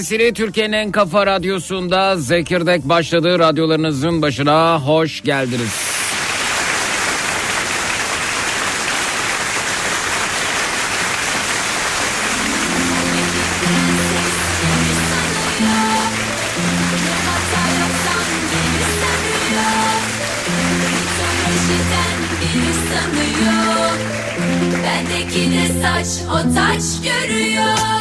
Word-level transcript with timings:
Sesini 0.00 0.32
Türkiye'nin 0.32 0.72
en 0.72 0.90
kafa 0.92 1.26
radyosunda 1.26 2.16
Zekirdek 2.16 2.84
başladı. 2.84 3.38
Radyolarınızın 3.38 4.22
başına 4.22 4.80
hoş 4.80 5.20
geldiniz. 5.20 5.70
Bendeki 24.84 25.50
de 25.50 25.82
saç 25.82 26.06
o 26.30 26.54
taç 26.54 26.82
görüyor 27.02 27.97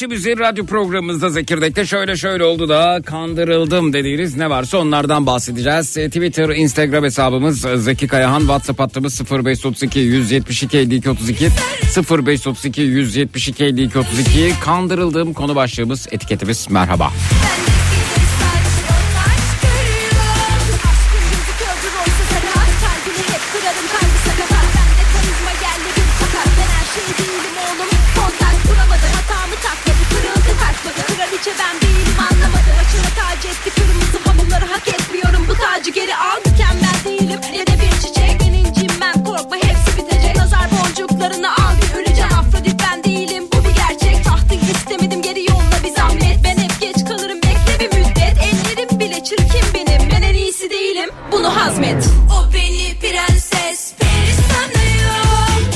Efendim 0.00 0.10
bu 0.10 0.16
akşam 0.16 0.32
üzeri 0.32 0.48
radyo 0.48 0.66
programımızda 0.66 1.30
Zekirdek'te 1.30 1.86
şöyle 1.86 2.16
şöyle 2.16 2.44
oldu 2.44 2.68
da 2.68 3.00
kandırıldım 3.04 3.92
dediğiniz 3.92 4.36
ne 4.36 4.50
varsa 4.50 4.78
onlardan 4.78 5.26
bahsedeceğiz. 5.26 5.96
E, 5.96 6.06
Twitter, 6.06 6.48
Instagram 6.48 7.04
hesabımız 7.04 7.64
e, 7.64 7.76
Zeki 7.76 8.08
Kayahan, 8.08 8.40
WhatsApp 8.40 8.80
hattımız 8.80 9.20
0532 9.30 9.98
172 9.98 10.78
52 10.78 11.10
32 11.10 11.48
0532 11.96 12.80
172 12.80 13.64
52 13.64 13.98
32 13.98 14.52
kandırıldığım 14.60 15.32
konu 15.32 15.54
başlığımız 15.54 16.08
etiketimiz 16.10 16.70
merhaba. 16.70 17.04
Bendeki 17.08 17.69
hazmet. 51.60 52.08
O 52.32 52.52
beni 52.52 52.98
prenses 53.00 53.92
peri 53.98 54.34
sanıyor. 54.48 55.66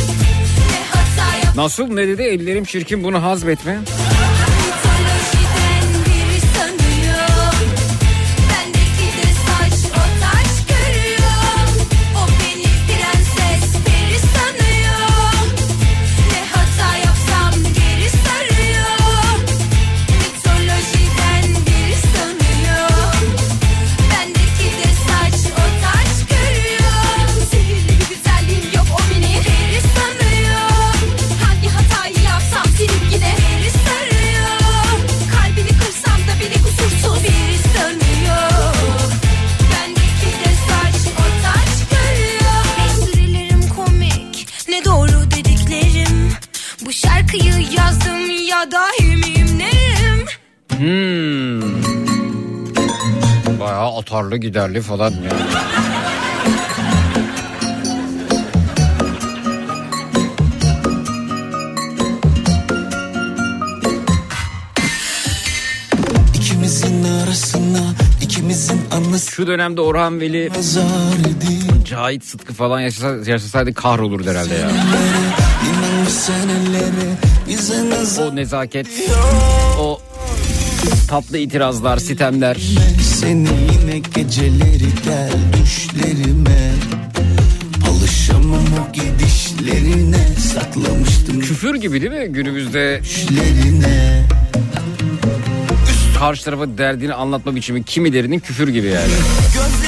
Ne 0.70 0.81
hata 0.90 1.36
yap 1.46 1.56
Nasıl? 1.56 1.86
Ne 1.88 2.08
dedi? 2.08 2.22
Ellerim 2.22 2.64
çirkin 2.64 3.04
bunu 3.04 3.22
hazmetme. 3.22 3.78
Ya 48.64 48.70
dahi 48.70 49.16
miyim 49.16 49.58
neyim 49.58 50.24
Hmm. 50.78 51.60
Bayağı 53.60 53.98
atarlı 53.98 54.36
giderli 54.36 54.82
falan 54.82 55.10
ya. 55.10 55.30
İkimizin 66.34 67.04
arasına 67.04 67.94
ikimizin 68.22 68.80
anısı 68.92 69.30
Şu 69.30 69.46
dönemde 69.46 69.80
Orhan 69.80 70.20
Veli, 70.20 70.50
Cahit 71.84 72.24
Sıtkı 72.24 72.52
falan 72.52 72.80
yaşasa, 72.80 73.30
yaşasaydı 73.30 73.74
kahrolurdu 73.74 74.30
herhalde 74.30 74.54
ya. 74.54 74.68
Nazar 76.04 77.33
O 78.20 78.37
nezaket, 78.37 78.87
o 79.79 80.01
tatlı 81.08 81.39
itirazlar, 81.39 81.99
sitemler. 81.99 82.56
Seni 83.03 83.49
yine 83.73 83.99
geceleri 83.99 84.89
gel 85.05 85.32
düşlerime 85.63 86.70
Alışamam 87.91 88.65
o 88.89 88.93
gidişlerine 88.93 90.27
Saklamıştım 90.55 91.41
Küfür 91.41 91.75
gibi 91.75 92.01
değil 92.01 92.13
mi 92.13 92.32
günümüzde 92.32 93.01
düşlerine 93.03 94.25
karşı 96.19 96.44
tarafa 96.44 96.79
derdini 96.79 97.15
anlatma 97.15 97.56
biçimi 97.56 97.84
kimilerinin 97.84 98.39
küfür 98.39 98.69
gibi 98.69 98.87
yani. 98.87 99.13
Gözleri 99.55 99.83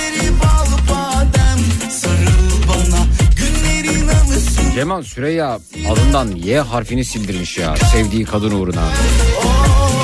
Cemal 4.76 5.02
Süreyya 5.02 5.58
adından 5.90 6.36
Y 6.36 6.60
harfini 6.60 7.04
sildirmiş 7.04 7.58
ya 7.58 7.76
sevdiği 7.76 8.24
kadın 8.24 8.50
uğruna. 8.50 8.88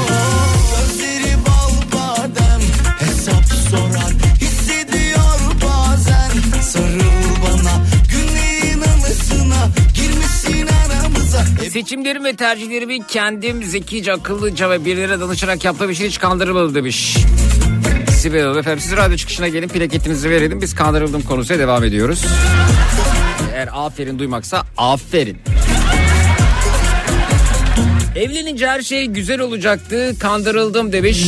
Gözleri 0.08 1.36
bal 1.46 1.92
badem 1.92 2.60
Hesap 2.98 3.44
sorar 3.70 4.12
hissediyor 4.40 5.24
bazen 5.64 6.60
Sarıl 6.62 7.00
bana 7.42 7.84
günlerin 8.10 8.80
anısına 8.80 9.68
Girmişsin 9.94 10.66
aramıza 10.66 11.44
Hep 11.62 11.72
Seçimlerimi 11.72 12.24
ve 12.24 12.36
tercihlerimi 12.36 13.06
kendim 13.06 13.64
zekice, 13.64 14.12
akıllıca 14.12 14.70
ve 14.70 14.84
birilere 14.84 15.20
danışarak 15.20 15.64
yaptığım 15.64 15.90
için 15.90 16.06
hiç 16.06 16.18
kandırılmadı 16.18 16.74
demiş. 16.74 17.16
Sibel 18.18 18.42
Hanım 18.42 18.58
efendim 18.58 18.80
siz 18.80 18.96
radyo 18.96 19.16
çıkışına 19.16 19.48
gelin 19.48 19.68
plaketinizi 19.68 20.30
verelim 20.30 20.60
biz 20.60 20.74
kandırıldım 20.74 21.22
konusuna 21.22 21.58
devam 21.58 21.84
ediyoruz. 21.84 22.24
Eğer 23.62 23.68
aferin 23.72 24.18
duymaksa 24.18 24.62
aferin. 24.76 25.38
Evlenince 28.16 28.66
her 28.66 28.82
şey 28.82 29.06
güzel 29.06 29.40
olacaktı. 29.40 30.18
Kandırıldım 30.18 30.92
demiş. 30.92 31.26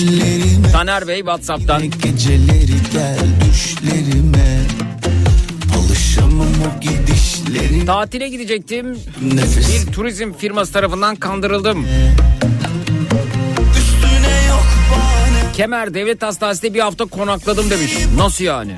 Taner 0.73 1.09
Bey 1.09 1.19
Whatsapp'tan. 1.19 1.83
Geceleri 1.83 2.73
gel 2.93 3.19
düşlerime 3.51 4.61
Alışamam 5.79 6.49
o 6.49 6.81
gidişlerin 6.81 7.87
Tatile 7.87 8.29
gidecektim. 8.29 8.99
Nefes 9.35 9.87
Bir 9.87 9.93
turizm 9.93 10.33
firması 10.33 10.73
tarafından 10.73 11.17
kandırıldım. 11.17 11.87
üstüne 13.79 14.47
yok 14.49 14.67
bahane 14.93 15.53
Kemer 15.53 15.95
Devlet 15.95 16.23
Hastanesi'nde 16.23 16.75
bir 16.75 16.81
hafta 16.81 17.05
konakladım 17.05 17.71
demiş. 17.71 17.93
Nasıl 18.17 18.45
yani? 18.45 18.77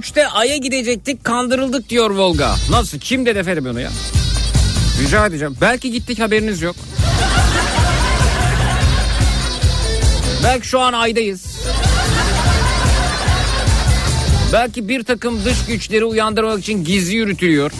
2023'te 0.00 0.28
Ay'a 0.28 0.56
gidecektik 0.56 1.24
kandırıldık 1.24 1.88
diyor 1.88 2.10
Volga. 2.10 2.54
Nasıl? 2.70 2.98
Kim 2.98 3.26
dedi 3.26 3.38
efendim 3.38 3.66
onu 3.66 3.80
ya? 3.80 3.90
Rica 5.02 5.26
edeceğim. 5.26 5.56
Belki 5.60 5.90
gittik 5.90 6.20
haberiniz 6.20 6.62
yok. 6.62 6.76
Belki 10.44 10.68
şu 10.68 10.80
an 10.80 10.92
Ay'dayız. 10.92 11.44
Belki 14.52 14.88
bir 14.88 15.02
takım 15.02 15.44
dış 15.44 15.64
güçleri 15.64 16.04
uyandırmak 16.04 16.58
için 16.58 16.84
gizli 16.84 17.14
yürütülüyor. 17.14 17.72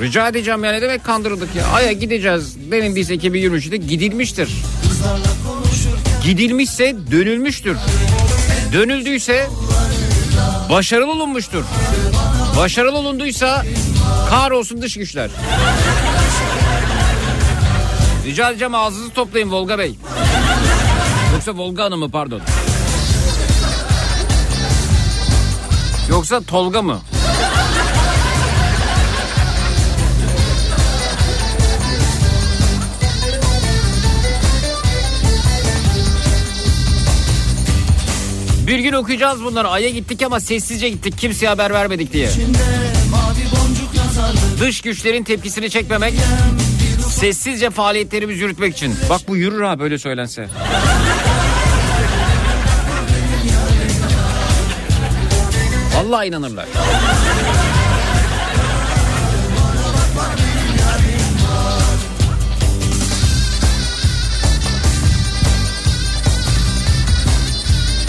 Rica 0.00 0.28
edeceğim 0.28 0.64
yani 0.64 0.76
ne 0.76 0.82
demek 0.82 1.04
kandırıldık 1.04 1.56
ya. 1.56 1.66
Ay'a 1.66 1.92
gideceğiz 1.92 2.56
denildiyse 2.70 3.14
2023'te 3.14 3.76
gidilmiştir. 3.76 4.48
Gidilmişse 6.24 6.96
dönülmüştür. 7.10 7.76
Dönüldüyse 8.72 9.46
başarılı 10.74 11.12
olunmuştur. 11.12 11.64
Başarılı 12.56 12.98
olunduysa 12.98 13.64
kahrolsun 14.30 14.82
dış 14.82 14.96
güçler. 14.96 15.30
Rica 18.26 18.50
edeceğim 18.50 18.74
ağzınızı 18.74 19.10
toplayın 19.10 19.52
Volga 19.52 19.78
Bey. 19.78 19.94
Yoksa 21.32 21.52
Volga 21.56 21.84
Hanım 21.84 21.98
mı 21.98 22.10
pardon. 22.10 22.40
Yoksa 26.10 26.40
Tolga 26.40 26.82
mı? 26.82 27.00
Bir 38.66 38.78
gün 38.78 38.92
okuyacağız 38.92 39.44
bunları. 39.44 39.68
Ay'a 39.68 39.88
gittik 39.90 40.22
ama 40.22 40.40
sessizce 40.40 40.88
gittik. 40.88 41.18
Kimseye 41.18 41.48
haber 41.48 41.70
vermedik 41.70 42.12
diye. 42.12 42.28
Dış 44.60 44.80
güçlerin 44.80 45.24
tepkisini 45.24 45.70
çekmemek, 45.70 46.14
sessizce 47.08 47.70
faaliyetlerimizi 47.70 48.40
yürütmek 48.42 48.76
için. 48.76 48.94
Bak 49.10 49.20
bu 49.28 49.36
yürür 49.36 49.62
ha 49.62 49.78
böyle 49.78 49.98
söylense. 49.98 50.48
Vallahi 55.96 56.28
inanırlar. 56.28 56.66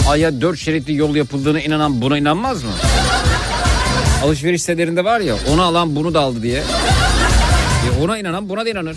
Aya 0.08 0.40
dört 0.40 0.58
şeritli 0.58 0.94
yol 0.94 1.16
yapıldığına 1.16 1.60
inanan 1.60 2.00
buna 2.02 2.18
inanmaz 2.18 2.62
mı? 2.62 2.70
Alışveriş 4.24 4.60
sitelerinde 4.60 5.04
var 5.04 5.20
ya 5.20 5.34
onu 5.52 5.62
alan 5.62 5.96
bunu 5.96 6.14
da 6.14 6.20
aldı 6.20 6.42
diye. 6.42 6.58
E 6.58 8.02
ona 8.04 8.18
inanan 8.18 8.48
buna 8.48 8.64
da 8.64 8.70
inanır. 8.70 8.96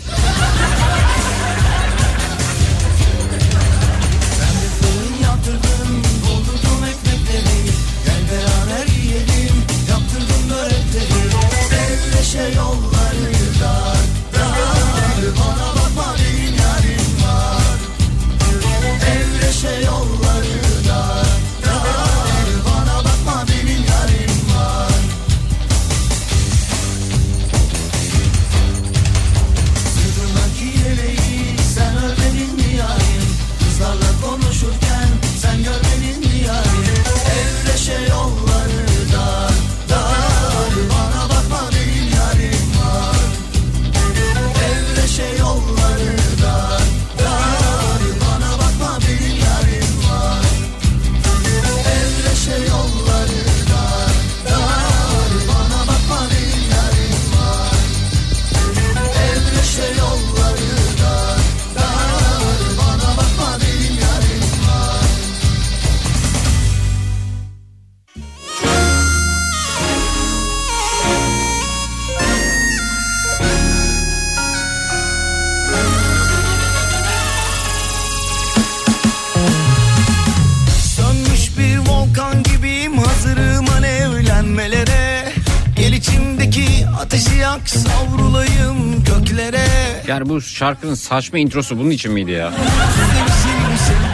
Yani 90.20 90.28
bu 90.28 90.40
şarkının 90.40 90.94
saçma 90.94 91.38
introsu 91.38 91.78
bunun 91.78 91.90
için 91.90 92.12
miydi 92.12 92.30
ya? 92.30 92.52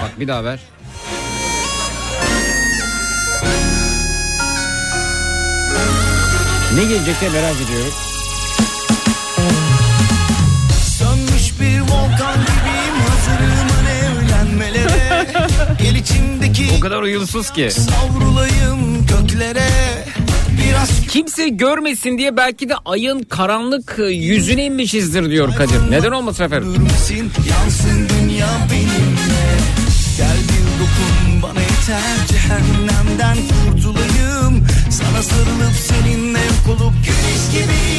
Bak 0.02 0.20
bir 0.20 0.28
daha 0.28 0.44
ver. 0.44 0.58
Ne 6.74 6.84
gelecek 6.84 7.20
diye 7.20 7.30
merak 7.30 7.54
ediyorum. 7.66 7.92
Sönmüş 10.98 11.60
bir 11.60 11.80
volkan 11.80 12.34
gibiyim 12.40 12.96
hazırım 13.08 13.68
hani 13.76 13.90
evlenmelere 13.98 15.26
Gel 15.82 15.94
içimdeki 15.94 16.70
O 16.78 16.80
kadar 16.80 17.02
uyumsuz 17.02 17.50
ki. 17.52 17.70
savrulayım 17.70 19.06
göklere 19.06 19.68
Kimse 21.08 21.48
görmesin 21.48 22.18
diye 22.18 22.36
belki 22.36 22.68
de 22.68 22.74
ayın 22.84 23.22
karanlık 23.22 23.94
yüzüne 24.10 24.64
inmişizdir 24.64 25.30
diyor 25.30 25.54
Kadir. 25.54 25.90
Neden 25.90 26.10
olmasın 26.12 26.44
efendim? 26.44 26.88
Yansın 27.50 28.08
dünya 28.08 28.48
benimle 28.72 29.46
Gel 30.16 30.36
bir 30.48 30.66
dokun 30.80 31.42
bana 31.42 31.60
yeter 31.60 32.26
cehennemden 32.28 33.36
kurtulayım 33.36 34.66
Sana 34.90 35.22
sarılıp 35.22 35.74
seninle 35.88 36.38
yok 36.38 36.68
olup 36.80 36.92
güneş 37.04 37.62
gibi 37.64 37.95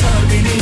sar 0.00 0.22
beni. 0.30 0.58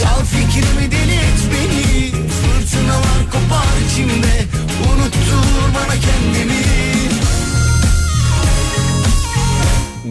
Çal 0.00 0.24
fikrimi 0.24 0.90
deli 0.92 1.12
et 1.12 1.40
beni 1.52 2.10
Fırtınalar 2.10 3.22
kopar 3.32 3.66
içimde. 3.86 4.44
Unuttur 4.88 5.46
bana 5.74 5.94
kendimi. 6.06 6.60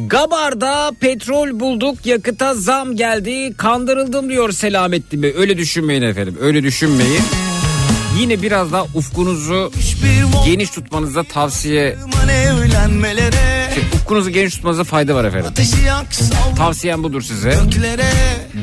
Gabar'da 0.08 0.92
petrol 1.00 1.60
bulduk 1.60 2.06
yakıta 2.06 2.56
zam 2.56 2.96
geldi. 2.96 3.54
Kandırıldım 3.58 4.30
diyor 4.30 4.52
Selamettin 4.52 5.24
Bey. 5.24 5.34
Öyle 5.38 5.58
düşünmeyin 5.58 6.02
efendim 6.02 6.38
öyle 6.42 6.64
düşünmeyin. 6.64 7.22
Yine 8.20 8.42
biraz 8.42 8.72
daha 8.72 8.84
ufkunuzu 8.84 9.72
geniş 10.46 10.70
tutmanıza 10.70 11.24
tavsiye 11.24 11.98
hani 13.80 13.92
şey, 13.92 14.00
ufkunuzu 14.00 14.30
geniş 14.30 14.54
tutmanıza 14.54 14.84
fayda 14.84 15.16
var 15.16 15.26
efendim. 15.26 15.52
Tavsiyem 16.58 17.04
budur 17.04 17.22
size. 17.22 17.52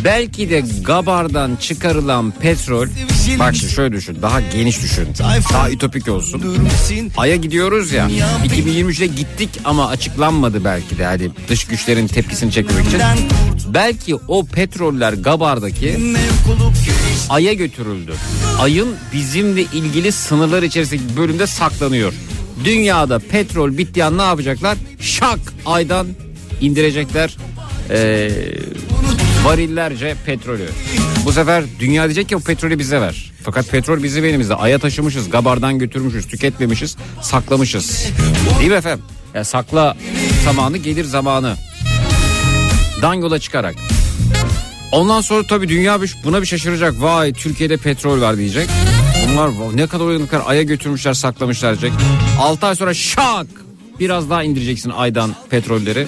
Belki 0.05 0.51
de 0.51 0.65
Gabar'dan 0.85 1.57
çıkarılan 1.57 2.31
petrol 2.31 2.87
bak 3.39 3.55
şimdi 3.57 3.73
şöyle 3.73 3.97
düşün 3.97 4.19
daha 4.23 4.41
geniş 4.41 4.83
düşün 4.83 5.09
daha 5.53 5.71
ütopik 5.71 6.09
olsun. 6.09 6.43
Ay'a 7.17 7.37
gidiyoruz 7.37 7.93
ya 7.93 8.09
2023'e 8.47 9.07
gittik 9.07 9.51
ama 9.65 9.89
açıklanmadı 9.89 10.65
belki 10.65 10.99
de 10.99 11.05
hadi 11.05 11.31
dış 11.49 11.65
güçlerin 11.65 12.07
tepkisini 12.07 12.53
çekmek 12.53 12.87
için. 12.87 13.01
Belki 13.75 14.15
o 14.29 14.47
petroller 14.47 15.13
Gabar'daki 15.13 16.15
Ay'a 17.29 17.53
götürüldü. 17.53 18.15
Ay'ın 18.61 18.97
bizimle 19.13 19.61
ilgili 19.61 20.13
sınırlar 20.13 20.63
içerisindeki 20.63 21.17
bölümde 21.17 21.47
saklanıyor. 21.47 22.13
Dünyada 22.65 23.19
petrol 23.19 23.79
bittiği 23.79 24.05
an 24.05 24.19
ne 24.19 24.23
yapacaklar? 24.23 24.79
Şak 25.01 25.39
Ay'dan 25.67 26.07
indirecekler 26.61 27.37
ee, 27.91 28.31
varillerce 29.45 30.17
petrolü. 30.27 30.69
Bu 31.25 31.33
sefer 31.33 31.65
dünya 31.81 32.05
diyecek 32.05 32.29
ki 32.29 32.37
o 32.37 32.41
petrolü 32.41 32.79
bize 32.79 33.01
ver. 33.01 33.33
Fakat 33.43 33.69
petrol 33.71 34.03
bizim 34.03 34.25
elimizde. 34.25 34.55
Ay'a 34.55 34.79
taşımışız, 34.79 35.31
Gabar'dan 35.31 35.79
götürmüşüz, 35.79 36.27
tüketmemişiz, 36.29 36.97
saklamışız. 37.23 38.07
Değil 38.59 38.71
mi 38.71 38.77
efendim? 38.77 39.05
Ya 39.35 39.45
sakla 39.45 39.97
zamanı 40.45 40.77
gelir 40.77 41.05
zamanı. 41.05 41.57
Dan 43.03 43.15
yola 43.15 43.39
çıkarak. 43.39 43.75
Ondan 44.93 45.21
sonra 45.21 45.47
tabii 45.47 45.69
dünya 45.69 46.01
buna 46.25 46.41
bir 46.41 46.47
şaşıracak. 46.47 47.03
Vay 47.03 47.33
Türkiye'de 47.33 47.77
petrol 47.77 48.21
var 48.21 48.37
diyecek. 48.37 48.69
Bunlar 49.37 49.49
"Vay, 49.49 49.77
ne 49.77 49.87
kadar 49.87 50.05
uyanıklar 50.05 50.43
aya 50.47 50.63
götürmüşler 50.63 51.15
saklamışlar 51.15 51.81
diyecek. 51.81 52.01
6 52.41 52.67
ay 52.67 52.75
sonra 52.75 52.95
şak 52.95 53.47
biraz 54.01 54.31
daha 54.31 54.43
indireceksin 54.43 54.91
aydan 54.91 55.35
petrolleri. 55.51 56.07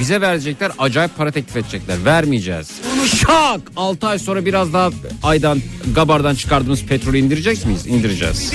Bize 0.00 0.20
verecekler 0.20 0.72
acayip 0.78 1.16
para 1.16 1.30
teklif 1.30 1.56
edecekler. 1.56 2.04
Vermeyeceğiz. 2.04 2.70
Şak 3.16 3.60
6 3.76 4.06
ay 4.08 4.18
sonra 4.18 4.44
biraz 4.44 4.72
daha 4.72 4.90
aydan 5.22 5.62
gabardan 5.94 6.34
çıkardığımız 6.34 6.84
petrolü 6.84 7.18
indirecek 7.18 7.66
miyiz? 7.66 7.86
İndireceğiz. 7.86 8.52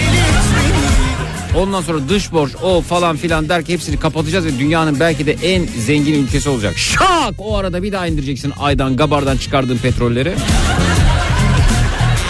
Ondan 1.57 1.81
sonra 1.81 2.09
dış 2.09 2.31
borç 2.31 2.51
o 2.63 2.81
falan 2.81 3.17
filan 3.17 3.49
derken 3.49 3.73
hepsini 3.73 3.99
kapatacağız 3.99 4.45
ve 4.45 4.59
dünyanın 4.59 4.99
belki 4.99 5.25
de 5.25 5.31
en 5.43 5.67
zengin 5.85 6.23
ülkesi 6.23 6.49
olacak. 6.49 6.77
Şak 6.77 7.33
o 7.37 7.57
arada 7.57 7.83
bir 7.83 7.91
daha 7.91 8.07
indireceksin 8.07 8.53
aydan 8.59 8.97
gabardan 8.97 9.37
çıkardığın 9.37 9.77
petrolleri. 9.77 10.33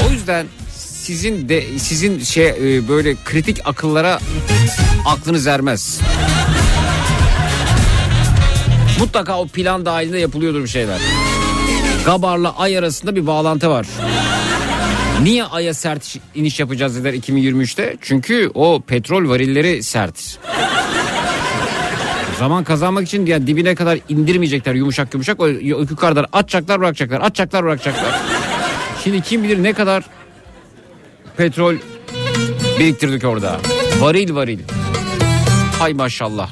O 0.08 0.12
yüzden 0.12 0.46
sizin 1.06 1.50
de 1.50 1.80
sizin 1.80 2.20
şey 2.20 2.48
e, 2.48 2.88
böyle 2.88 3.16
kritik 3.26 3.62
akıllara 3.66 4.20
aklınız 5.06 5.48
ermez. 5.48 6.00
Mutlaka 9.00 9.40
o 9.40 9.48
plan 9.48 9.86
dahilinde 9.86 10.20
yapılıyordur 10.20 10.64
bir 10.64 10.68
şeyler. 10.68 11.02
Gabar'la 12.06 12.58
Ay 12.58 12.78
arasında 12.78 13.16
bir 13.16 13.28
bağlantı 13.28 13.70
var. 13.70 13.88
Niye 15.24 15.44
Ay'a 15.44 15.74
sert 15.74 16.16
iniş 16.36 16.60
yapacağız 16.60 16.96
dediler 16.96 17.14
2023'te? 17.14 17.98
Çünkü 18.02 18.52
o 18.54 18.82
petrol 18.82 19.30
varilleri 19.30 19.84
sert. 19.84 20.40
Zaman 22.40 22.64
kazanmak 22.64 23.08
için 23.08 23.26
yani 23.26 23.48
dibine 23.48 23.76
kadar 23.76 24.00
indirmeyecekler 24.10 24.74
yumuşak 24.76 25.14
yumuşak. 25.14 25.40
O 25.40 25.48
yukarıdan 25.48 26.26
atacaklar 26.34 26.80
bırakacaklar. 26.80 27.22
Atacaklar 27.22 27.64
bırakacaklar. 27.64 28.20
Şimdi 29.04 29.22
kim 29.22 29.44
bilir 29.44 29.64
ne 29.64 29.74
kadar 29.74 30.04
petrol 31.38 31.76
biriktirdik 32.80 33.26
orada. 33.26 33.58
Varil 34.00 34.36
varil. 34.36 34.60
Hay 35.80 35.94
maşallah. 35.94 36.50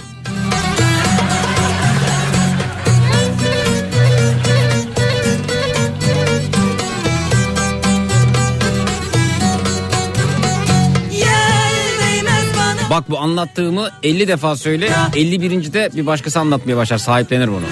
Bak 12.89 13.09
bu 13.09 13.19
anlattığımı 13.19 13.89
50 14.03 14.27
defa 14.27 14.55
söyle. 14.55 14.91
51. 15.15 15.73
de 15.73 15.89
bir 15.95 16.05
başkası 16.05 16.39
anlatmaya 16.39 16.77
başlar. 16.77 16.97
Sahiplenir 16.97 17.47
bunu. 17.47 17.65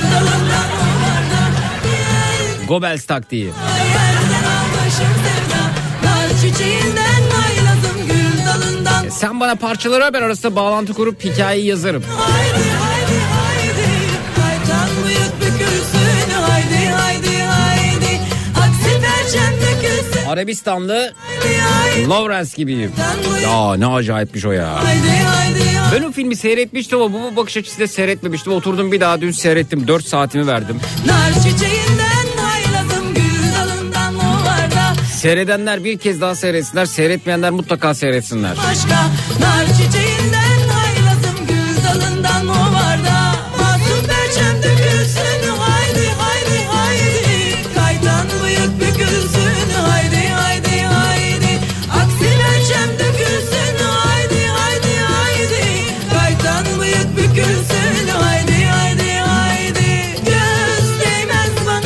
Goebbels 2.67 3.05
taktiği. 3.05 3.51
Sen 9.21 9.39
bana 9.39 9.55
parçaları 9.55 10.03
haber 10.03 10.21
arasında 10.21 10.55
bağlantı 10.55 10.93
kurup 10.93 11.23
hikayeyi 11.23 11.65
yazarım. 11.67 12.03
Haydi 12.03 12.69
haydi 12.81 13.19
haydi 13.33 13.87
Kaytan 14.35 14.89
bükülsün 15.41 16.31
Haydi 16.41 16.89
haydi 16.89 17.41
haydi 17.41 18.19
Aksi 18.59 19.01
perçem 19.01 19.53
dökülsün 19.53 20.27
Arabistanlı 20.27 21.13
Haydi 21.39 21.57
haydi 21.57 22.09
Lawrence 22.09 22.51
gibiyim. 22.55 22.91
Ya 23.43 23.75
ne 23.75 23.87
acayipmiş 23.87 24.45
o 24.45 24.51
ya. 24.51 24.83
haydi 24.83 25.09
haydi 25.09 25.59
Ben 25.95 26.03
o 26.03 26.11
filmi 26.11 26.35
seyretmiştim 26.35 27.01
ama 27.01 27.13
bu 27.13 27.35
bakış 27.35 27.57
açısıyla 27.57 27.87
seyretmemiştim. 27.87 28.53
Oturdum 28.53 28.91
bir 28.91 28.99
daha 29.01 29.21
dün 29.21 29.31
seyrettim. 29.31 29.87
4 29.87 30.05
saatimi 30.05 30.47
verdim. 30.47 30.79
Nar 31.05 31.33
çiçeğinden 31.33 32.00
Seyredenler 35.21 35.83
bir 35.83 35.97
kez 35.97 36.21
daha 36.21 36.35
seyretsinler. 36.35 36.85
Seyretmeyenler 36.85 37.51
mutlaka 37.51 37.93
seyretsinler. 37.93 38.57
başka 38.57 38.95
Nar 39.39 39.65
çiçeğinden 39.67 40.00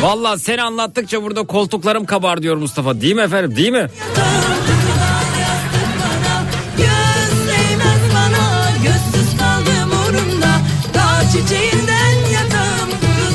değmez 0.06 0.12
bana 0.12 0.12
Vallahi 0.12 0.40
sen 0.40 0.58
anlattıkça 0.58 1.24
burada 1.24 1.44
koltuklarım 1.44 2.06
kabar 2.06 2.42
diyor 2.42 2.58
Mustafa. 2.58 3.02
Değil 3.02 3.16
mi 3.16 3.22
efendim? 3.22 3.56
Değil 3.56 3.72
mi? 3.72 3.88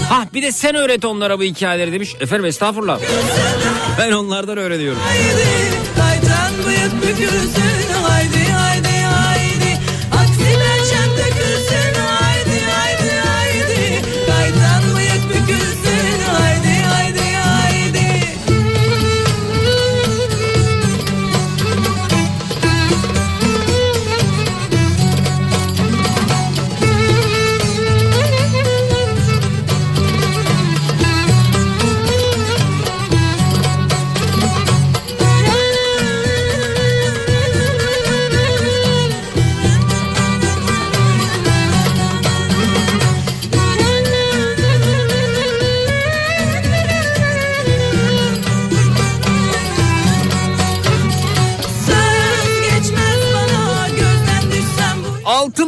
Ha 0.09 0.27
bir 0.35 0.43
de 0.43 0.53
sen 0.53 0.75
öğret 0.75 1.05
onlara 1.05 1.39
bu 1.39 1.43
hikayeleri 1.43 1.93
demiş. 1.93 2.17
Efendim 2.21 2.47
estağfurullah. 2.47 3.01
Ben 3.99 4.13
onlardan 4.13 4.59
öğreniyorum. 4.59 5.01
Haydi 5.01 5.71
bıyık 6.67 7.03
bükülsün 7.03 7.80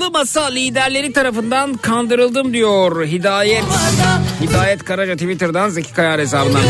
Altılı 0.02 0.18
masa 0.18 0.44
liderleri 0.44 1.12
tarafından 1.12 1.74
kandırıldım 1.74 2.52
diyor 2.52 3.06
Hidayet. 3.06 3.64
Hidayet 4.40 4.84
Karaca 4.84 5.12
Twitter'dan 5.12 5.68
Zeki 5.68 5.94
Kayar 5.94 6.20
hesabından 6.20 6.62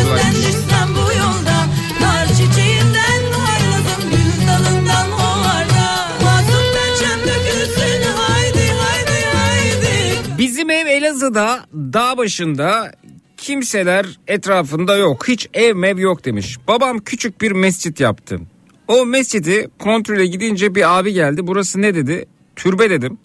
Bizim 10.39 10.71
ev 10.71 10.87
Elazığ'da 10.87 11.61
dağ 11.75 12.19
başında 12.19 12.93
kimseler 13.37 14.07
etrafında 14.27 14.97
yok. 14.97 15.29
Hiç 15.29 15.49
ev 15.55 15.77
mev 15.77 15.99
yok 15.99 16.25
demiş. 16.25 16.57
Babam 16.69 16.99
küçük 16.99 17.41
bir 17.41 17.53
mescit 17.53 18.01
yaptı. 18.01 18.41
O 18.89 19.07
mescidi 19.07 19.69
kontrole 19.79 20.27
gidince 20.27 20.75
bir 20.75 20.99
abi 20.99 21.13
geldi. 21.13 21.47
Burası 21.47 21.83
ne 21.83 21.95
dedi? 21.95 22.27
Türbe 22.57 22.91
dedim. 22.91 23.19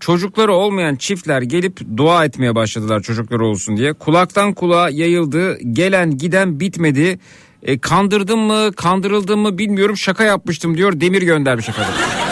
Çocukları 0.00 0.52
olmayan 0.52 0.96
çiftler 0.96 1.42
gelip 1.42 1.80
dua 1.96 2.24
etmeye 2.24 2.54
başladılar 2.54 3.00
çocukları 3.00 3.44
olsun 3.46 3.76
diye. 3.76 3.92
Kulaktan 3.92 4.52
kulağa 4.52 4.90
yayıldı. 4.90 5.58
Gelen 5.72 6.18
giden 6.18 6.60
bitmedi. 6.60 7.18
E, 7.62 7.78
kandırdım 7.78 8.40
mı 8.40 8.72
kandırıldım 8.76 9.40
mı 9.40 9.58
bilmiyorum 9.58 9.96
şaka 9.96 10.24
yapmıştım 10.24 10.76
diyor. 10.76 11.00
Demir 11.00 11.22
göndermiş 11.22 11.68
efendim. 11.68 11.94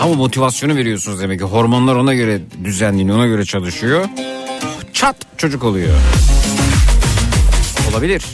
Ama 0.00 0.14
motivasyonu 0.14 0.76
veriyorsunuz 0.76 1.20
demek 1.20 1.38
ki. 1.38 1.44
Hormonlar 1.44 1.96
ona 1.96 2.14
göre 2.14 2.40
düzenleniyor, 2.64 3.16
ona 3.16 3.26
göre 3.26 3.44
çalışıyor. 3.44 4.04
Çat 4.92 5.16
çocuk 5.36 5.64
oluyor. 5.64 5.94
Olabilir. 7.90 8.24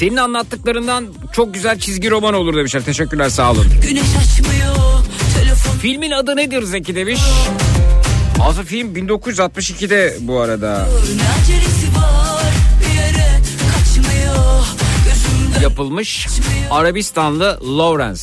Senin 0.00 0.16
anlattıklarından 0.16 1.06
çok 1.32 1.54
güzel 1.54 1.78
çizgi 1.78 2.10
roman 2.10 2.34
olur 2.34 2.56
demişler. 2.56 2.82
Teşekkürler 2.84 3.28
sağ 3.28 3.50
olun. 3.52 3.66
Güneş 3.82 4.02
açmıyor 4.02 4.76
Telefon 5.38 5.78
Filmin 5.78 6.10
adı 6.10 6.36
nedir 6.36 6.62
Zeki 6.62 6.94
demiş. 6.94 7.20
Aslında 8.40 8.64
film 8.66 8.94
1962'de 8.94 10.16
bu 10.20 10.40
arada 10.40 10.88
var 11.96 12.52
yapılmış. 15.62 16.26
Arabistanlı 16.70 17.60
Lawrence. 17.78 18.22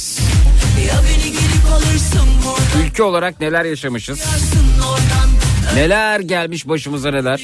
Ülke 2.85 3.03
olarak 3.03 3.39
neler 3.39 3.65
yaşamışız? 3.65 4.19
Neler 5.75 6.19
gelmiş 6.19 6.67
başımıza 6.67 7.11
neler. 7.11 7.41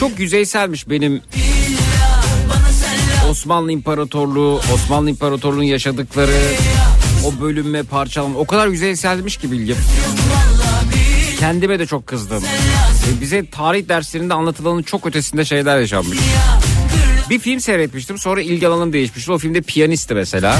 Çok 0.00 0.18
yüzeyselmiş 0.20 0.88
benim 0.88 1.20
Osmanlı 3.30 3.72
İmparatorluğu, 3.72 4.60
Osmanlı 4.74 5.10
İmparatorluğu'nun 5.10 5.62
yaşadıkları, 5.62 6.36
o 7.26 7.40
bölünme, 7.40 7.82
parçalanma 7.82 8.38
o 8.38 8.46
kadar 8.46 8.68
yüzeyselmiş 8.68 9.36
ki 9.36 9.52
bilgim. 9.52 9.76
Kendime 11.38 11.78
de 11.78 11.86
çok 11.86 12.06
kızdım. 12.06 12.42
E, 12.44 13.20
Bize 13.20 13.50
tarih 13.50 13.88
derslerinde 13.88 14.34
anlatılanın 14.34 14.82
çok 14.82 15.06
ötesinde 15.06 15.44
şeyler 15.44 15.78
yaşanmış. 15.78 16.18
Bir 17.30 17.38
film 17.38 17.60
seyretmiştim 17.60 18.18
sonra 18.18 18.42
ilgi 18.42 18.68
alanım 18.68 18.92
değişmişti. 18.92 19.32
O 19.32 19.38
filmde 19.38 19.60
piyanisti 19.60 20.14
mesela. 20.14 20.56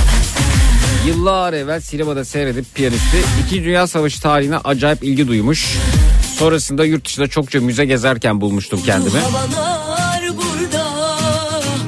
Yıllar 1.07 1.53
evvel 1.53 1.81
sinemada 1.81 2.25
seyredip 2.25 2.75
piyanisti 2.75 3.17
İkinci 3.47 3.65
Dünya 3.65 3.87
Savaşı 3.87 4.21
tarihine 4.21 4.57
acayip 4.57 5.05
ilgi 5.05 5.29
duymuş. 5.29 5.77
Sonrasında 6.39 6.85
yurt 6.85 7.05
dışında 7.05 7.27
çokça 7.29 7.61
müze 7.61 7.85
gezerken 7.85 8.41
bulmuştum 8.41 8.81
kendimi. 8.87 9.21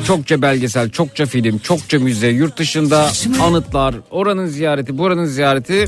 Çokça 0.06 0.42
belgesel, 0.42 0.90
çokça 0.90 1.26
film, 1.26 1.58
çokça 1.58 1.98
müze, 1.98 2.28
yurt 2.28 2.58
dışında 2.58 3.10
anıtlar, 3.42 3.94
oranın 4.10 4.46
ziyareti, 4.46 4.98
buranın 4.98 5.26
ziyareti. 5.26 5.86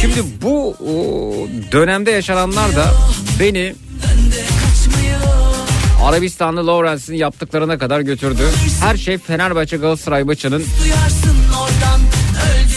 Şimdi 0.00 0.24
bu 0.42 0.76
dönemde 1.72 2.10
yaşananlar 2.10 2.76
da 2.76 2.94
beni 3.40 3.74
Arabistanlı 6.04 6.66
Lawrence'in 6.66 7.16
yaptıklarına 7.16 7.78
kadar 7.78 8.00
götürdü. 8.00 8.42
Her 8.80 8.96
şey 8.96 9.18
Fenerbahçe 9.18 9.76
Galatasaray 9.76 10.24
maçının 10.24 10.64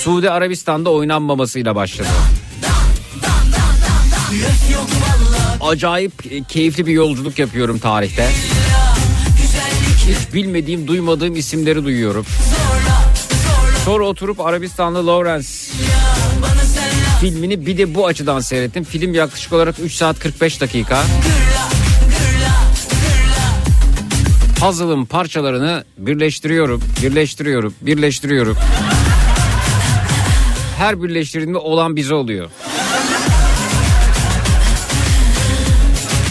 Suudi 0.02 0.30
Arabistan'da 0.30 0.90
oynanmamasıyla 0.90 1.76
başladı. 1.76 2.08
Acayip 5.62 6.32
e, 6.32 6.44
keyifli 6.44 6.86
bir 6.86 6.92
yolculuk 6.92 7.40
yapıyorum 7.40 7.80
tarihte. 7.80 8.30
Hiç 10.08 10.34
bilmediğim, 10.34 10.88
duymadığım 10.88 11.36
isimleri 11.36 11.86
duyuyorum. 11.86 12.26
Sonra 13.86 14.06
oturup 14.06 14.40
Arabistanlı 14.40 15.08
Lawrence 15.08 15.48
filmini 17.22 17.66
bir 17.66 17.78
de 17.78 17.96
bu 17.96 18.08
açıdan 18.08 18.40
seyrettim. 18.40 18.84
Film 18.84 19.14
yaklaşık 19.14 19.54
olarak 19.54 19.76
3 19.80 19.94
saat 19.94 20.20
45 20.20 20.62
dakika. 20.62 21.04
Puzzle'ın 24.60 25.06
parçalarını 25.06 25.84
birleştiriyorum, 25.98 26.82
birleştiriyorum, 27.04 27.74
birleştiriyorum. 27.82 28.58
Her 30.78 31.04
birleştirdiğinde 31.04 31.58
olan 31.58 31.96
bize 31.96 32.14
oluyor. 32.14 32.50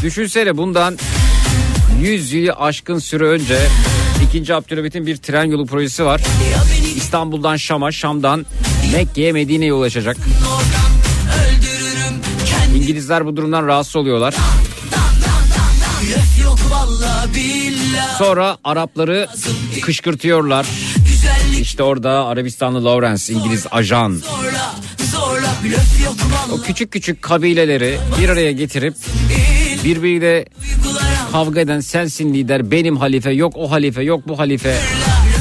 Düşünsene 0.03 0.57
bundan 0.57 0.99
100 2.01 2.33
yılı 2.33 2.53
aşkın 2.53 2.99
süre 2.99 3.25
önce 3.25 3.59
2. 4.37 4.55
Abdülhamit'in 4.55 5.07
bir 5.07 5.17
tren 5.17 5.45
yolu 5.45 5.67
projesi 5.67 6.05
var. 6.05 6.21
İstanbul'dan 6.97 7.57
Şam'a, 7.57 7.93
Şam'dan 7.93 8.47
Mekke'ye, 8.93 9.33
Medine'ye 9.33 9.73
ulaşacak. 9.73 10.17
İngilizler 12.77 13.27
bu 13.27 13.37
durumdan 13.37 13.67
rahatsız 13.67 13.97
oluyorlar. 13.97 14.35
Sonra 18.19 18.57
Arapları 18.65 19.29
kışkırtıyorlar. 19.83 20.67
İşte 21.61 21.83
orada 21.83 22.25
Arabistanlı 22.27 22.85
Lawrence, 22.85 23.33
İngiliz 23.33 23.67
ajan. 23.71 24.23
O 26.53 26.61
küçük 26.63 26.93
küçük 26.93 27.23
kabileleri 27.23 27.99
bir 28.21 28.29
araya 28.29 28.53
getirip 28.53 28.95
birbiriyle 29.85 30.45
kavga 31.33 31.61
eden 31.61 31.81
sensin 31.81 32.35
lider, 32.35 32.71
benim 32.71 32.97
halife, 32.97 33.31
yok 33.31 33.53
o 33.57 33.71
halife, 33.71 34.03
yok 34.03 34.29
bu 34.29 34.39
halife. 34.39 34.77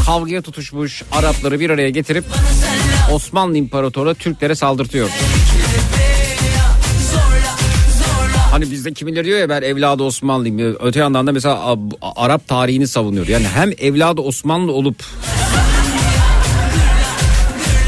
Kavgaya 0.06 0.41
tutuşmuş 0.41 1.04
Arapları 1.12 1.60
bir 1.60 1.69
araya 1.69 1.89
getirip 1.89 2.25
Osmanlı 3.13 3.58
İmparatorluğu 3.58 4.15
Türklere 4.15 4.56
saldırtıyor. 4.56 5.10
Hani 8.52 8.71
bizde 8.71 8.93
kimileri 8.93 9.25
diyor 9.25 9.39
ya 9.39 9.49
ben 9.49 9.62
evladı 9.62 10.04
Osmanlıyım. 10.04 10.78
Öte 10.80 10.99
yandan 10.99 11.28
da 11.28 11.32
mesela 11.32 11.75
Arap 12.02 12.47
tarihini 12.47 12.88
savunuyor. 12.88 13.28
Yani 13.28 13.47
hem 13.47 13.71
evladı 13.78 14.21
Osmanlı 14.21 14.71
olup 14.71 15.04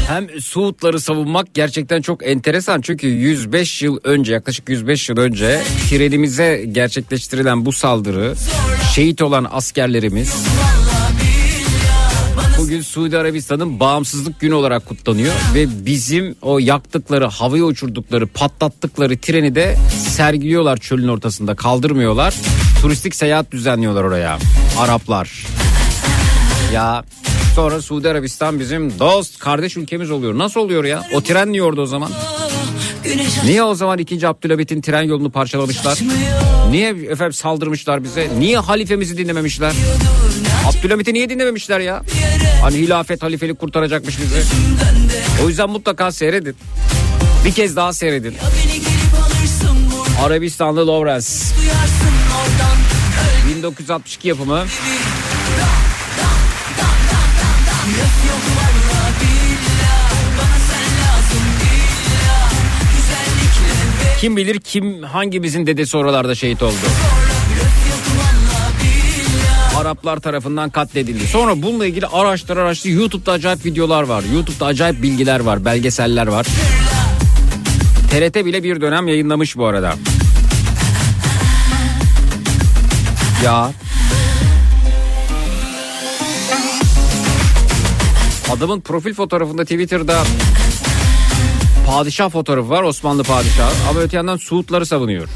Hem 0.08 0.40
Suudları 0.40 1.00
savunmak 1.00 1.54
gerçekten 1.54 2.02
çok 2.02 2.26
enteresan. 2.26 2.80
Çünkü 2.80 3.06
105 3.06 3.82
yıl 3.82 3.98
önce 4.04 4.32
yaklaşık 4.32 4.68
105 4.68 5.08
yıl 5.08 5.16
önce 5.16 5.62
trenimize 5.90 6.64
gerçekleştirilen 6.72 7.66
bu 7.66 7.72
saldırı 7.72 8.34
şehit 8.94 9.22
olan 9.22 9.46
askerlerimiz 9.52 10.34
bugün 12.72 12.82
Suudi 12.82 13.18
Arabistan'ın 13.18 13.80
bağımsızlık 13.80 14.40
günü 14.40 14.54
olarak 14.54 14.86
kutlanıyor 14.86 15.34
ve 15.54 15.86
bizim 15.86 16.36
o 16.42 16.58
yaktıkları, 16.58 17.26
havaya 17.26 17.64
uçurdukları, 17.64 18.26
patlattıkları 18.26 19.18
treni 19.18 19.54
de 19.54 19.76
sergiliyorlar 20.08 20.76
çölün 20.76 21.08
ortasında, 21.08 21.54
kaldırmıyorlar. 21.54 22.34
Turistik 22.82 23.14
seyahat 23.14 23.50
düzenliyorlar 23.50 24.04
oraya. 24.04 24.38
Araplar. 24.78 25.46
Ya 26.72 27.04
sonra 27.54 27.82
Suudi 27.82 28.08
Arabistan 28.08 28.60
bizim 28.60 28.98
dost, 28.98 29.38
kardeş 29.38 29.76
ülkemiz 29.76 30.10
oluyor. 30.10 30.38
Nasıl 30.38 30.60
oluyor 30.60 30.84
ya? 30.84 31.02
O 31.14 31.20
tren 31.20 31.52
niye 31.52 31.62
orada 31.62 31.80
o 31.80 31.86
zaman? 31.86 32.10
Niye 33.44 33.62
o 33.62 33.74
zaman 33.74 33.98
2. 33.98 34.28
Abdülhamit'in 34.28 34.80
tren 34.80 35.02
yolunu 35.02 35.30
parçalamışlar? 35.30 35.98
Niye 36.70 36.88
efendim 36.88 37.32
saldırmışlar 37.32 38.04
bize? 38.04 38.28
Niye 38.38 38.58
halifemizi 38.58 39.18
dinlememişler? 39.18 39.72
Abdülhamit'i 40.66 41.14
niye 41.14 41.30
dinlememişler 41.30 41.80
ya? 41.80 42.02
Hani 42.62 42.76
hilafet 42.76 43.22
halifelik 43.22 43.58
kurtaracakmış 43.58 44.18
bizi. 44.20 44.42
O 45.44 45.48
yüzden 45.48 45.70
mutlaka 45.70 46.12
seyredin. 46.12 46.56
Bir 47.44 47.52
kez 47.52 47.76
daha 47.76 47.92
seyredin. 47.92 48.34
Arabistanlı 50.24 50.86
Lawrence. 50.86 51.26
Duyarsın 51.56 52.14
oradan 52.40 52.76
1962 53.56 54.28
yapımı. 54.28 54.64
Kim 64.22 64.36
bilir 64.36 64.60
kim 64.60 65.02
hangimizin 65.02 65.66
dedesi 65.66 65.96
oralarda 65.96 66.34
şehit 66.34 66.62
oldu. 66.62 66.74
Araplar 69.76 70.16
tarafından 70.16 70.70
katledildi. 70.70 71.26
Sonra 71.26 71.62
bununla 71.62 71.86
ilgili 71.86 72.06
araştır 72.06 72.56
araştır 72.56 72.90
YouTube'da 72.90 73.32
acayip 73.32 73.64
videolar 73.64 74.02
var. 74.02 74.24
YouTube'da 74.34 74.66
acayip 74.66 75.02
bilgiler 75.02 75.40
var, 75.40 75.64
belgeseller 75.64 76.26
var. 76.26 76.46
TRT 78.10 78.44
bile 78.44 78.62
bir 78.62 78.80
dönem 78.80 79.08
yayınlamış 79.08 79.56
bu 79.56 79.66
arada. 79.66 79.94
Ya. 83.44 83.72
Adamın 88.52 88.80
profil 88.80 89.14
fotoğrafında 89.14 89.62
Twitter'da 89.62 90.22
padişah 91.86 92.30
fotoğrafı 92.30 92.68
var 92.70 92.82
Osmanlı 92.82 93.22
padişahı 93.24 93.72
ama 93.90 94.00
öte 94.00 94.16
yandan 94.16 94.36
Suudları 94.36 94.86
savunuyor. 94.86 95.28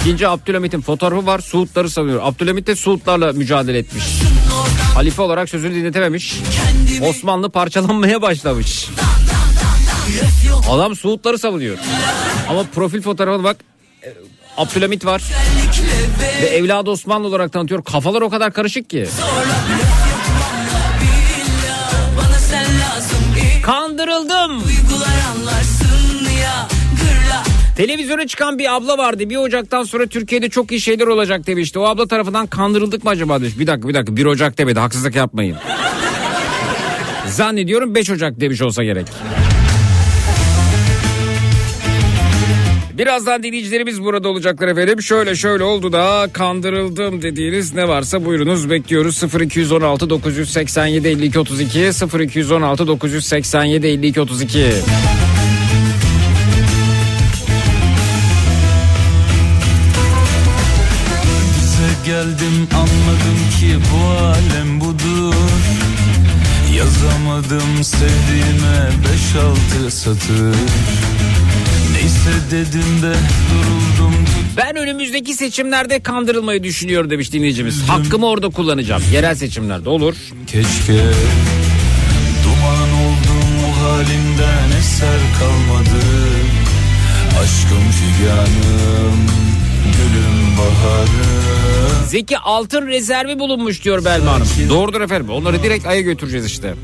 İkinci 0.00 0.28
Abdülhamit'in 0.28 0.80
fotoğrafı 0.80 1.26
var 1.26 1.38
Suudları 1.38 1.90
savunuyor. 1.90 2.20
Abdülhamit 2.22 2.66
de 2.66 2.76
Suudlarla 2.76 3.32
mücadele 3.32 3.78
etmiş. 3.78 4.04
Halife 4.94 5.22
olarak 5.22 5.48
sözünü 5.48 5.74
dinletememiş. 5.74 6.40
Osmanlı 7.02 7.50
parçalanmaya 7.50 8.22
başlamış. 8.22 8.88
Adam 10.70 10.96
Suudları 10.96 11.38
savunuyor. 11.38 11.78
Ama 12.48 12.62
profil 12.74 13.02
fotoğrafına 13.02 13.44
bak 13.44 13.56
e, 14.04 14.08
Abdülhamit 14.56 15.04
var. 15.04 15.22
Ve 16.42 16.46
evladı 16.46 16.90
Osmanlı 16.90 17.28
olarak 17.28 17.52
tanıtıyor. 17.52 17.84
Kafalar 17.84 18.22
o 18.22 18.30
kadar 18.30 18.52
karışık 18.52 18.90
ki. 18.90 19.06
Kandırıldım. 23.62 24.62
Televizyona 27.76 28.26
çıkan 28.26 28.58
bir 28.58 28.74
abla 28.74 28.98
vardı. 28.98 29.30
Bir 29.30 29.36
Ocak'tan 29.36 29.82
sonra 29.82 30.06
Türkiye'de 30.06 30.48
çok 30.48 30.72
iyi 30.72 30.80
şeyler 30.80 31.06
olacak 31.06 31.46
demişti. 31.46 31.78
O 31.78 31.84
abla 31.84 32.06
tarafından 32.06 32.46
kandırıldık 32.46 33.04
mı 33.04 33.10
acaba 33.10 33.40
demiş. 33.40 33.58
Bir 33.58 33.66
dakika 33.66 33.88
bir 33.88 33.94
dakika 33.94 34.16
1 34.16 34.24
Ocak 34.24 34.58
demedi 34.58 34.80
haksızlık 34.80 35.16
yapmayın. 35.16 35.56
Zannediyorum 37.26 37.94
5 37.94 38.10
Ocak 38.10 38.40
demiş 38.40 38.62
olsa 38.62 38.84
gerek. 38.84 39.06
Birazdan 42.98 43.42
dinleyicilerimiz 43.42 44.02
burada 44.02 44.28
olacaklar 44.28 44.68
efendim. 44.68 45.02
Şöyle 45.02 45.34
şöyle 45.34 45.64
oldu 45.64 45.92
da 45.92 46.28
kandırıldım 46.32 47.22
dediğiniz 47.22 47.74
ne 47.74 47.88
varsa 47.88 48.24
buyurunuz 48.24 48.70
bekliyoruz. 48.70 49.22
0216 49.40 50.10
987 50.10 51.08
52 51.08 51.38
32 51.38 51.90
0216 52.20 52.86
987 52.86 53.86
52 53.86 54.20
32. 54.20 54.72
anladım 62.74 63.38
ki 63.60 63.78
bu 63.92 64.08
alem 64.18 64.80
budur 64.80 65.34
Yazamadım 66.76 67.84
sevdiğime 67.84 68.90
beş 69.04 69.42
altı 69.42 69.90
satır 69.96 70.56
Neyse 71.92 72.30
dedim 72.50 73.02
de 73.02 73.14
duruldum 73.50 74.14
Ben 74.56 74.76
önümüzdeki 74.76 75.34
seçimlerde 75.34 76.00
kandırılmayı 76.00 76.62
düşünüyorum 76.62 77.10
demiş 77.10 77.32
dinleyicimiz. 77.32 77.88
Hakkımı 77.88 78.26
orada 78.26 78.48
kullanacağım. 78.48 79.02
Yerel 79.12 79.34
seçimlerde 79.34 79.88
olur. 79.88 80.14
keşke 80.46 81.02
Duman 82.44 82.88
oldum 82.88 83.50
o 83.66 83.82
halimden 83.82 84.78
eser 84.78 85.20
kalmadı 85.38 86.04
Aşkım 87.42 87.90
figanım 87.90 89.18
gülüm 89.84 90.58
baharım 90.58 91.61
Zeki 92.08 92.38
altın 92.38 92.86
rezervi 92.86 93.38
bulunmuş 93.38 93.84
diyor 93.84 94.04
Belma 94.04 94.32
Hanım. 94.32 94.48
Doğrudur 94.68 95.00
efendim. 95.00 95.30
Onları 95.30 95.62
direkt 95.62 95.86
aya 95.86 96.00
götüreceğiz 96.00 96.46
işte. 96.46 96.74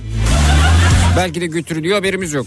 Belki 1.16 1.40
de 1.40 1.47
götürülüyor 1.47 1.97
haberimiz 1.97 2.33
yok. 2.33 2.47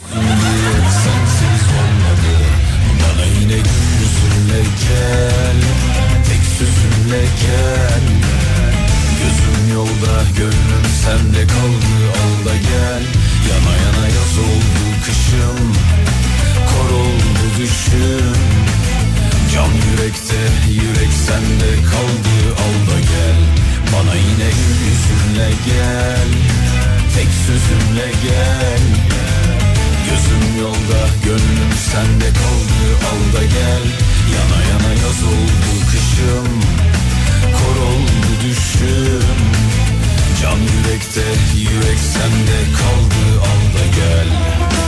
Gözüm 9.21 9.73
yolda 9.73 10.23
gönlüm 10.37 10.85
sende 11.03 11.47
kaldı 11.47 11.93
al 12.21 12.45
da 12.45 12.55
gel 12.55 13.03
Yana 13.49 13.75
yana 13.77 14.07
yaz 14.07 14.37
oldu 14.39 14.83
kışım 15.05 15.73
Kor 16.67 16.95
oldu 16.95 17.45
düşüm 17.59 18.50
Can 19.53 19.71
yürekte 19.87 20.41
yürek 20.69 21.13
sende 21.27 21.71
kaldı 21.91 22.35
al 22.63 22.75
da 22.87 22.99
gel. 22.99 23.39
Bana 23.93 24.15
yine 24.15 24.49
gül 24.57 24.77
yüzünle 24.87 25.49
gel 25.65 26.29
Tek 27.15 27.27
sözünle 27.45 28.11
gel. 28.23 28.83
Gözüm 30.05 30.61
yolda 30.61 31.01
gönlüm 31.25 31.71
sende 31.91 32.29
kaldı 32.41 32.83
al 33.11 33.39
da 33.39 33.43
gel. 33.43 33.85
Yana 34.35 34.59
yana 34.71 34.93
yaz 34.93 35.23
oldu 35.23 35.71
kışım 35.91 36.61
Kor 37.57 37.81
oldu 37.81 38.29
düşüm. 38.43 39.37
Can 40.41 40.57
yürekte 40.57 41.25
yürek 41.55 41.99
sende 41.99 42.59
kaldı 42.77 43.39
al 43.39 43.79
da 43.79 43.85
gel 43.95 44.80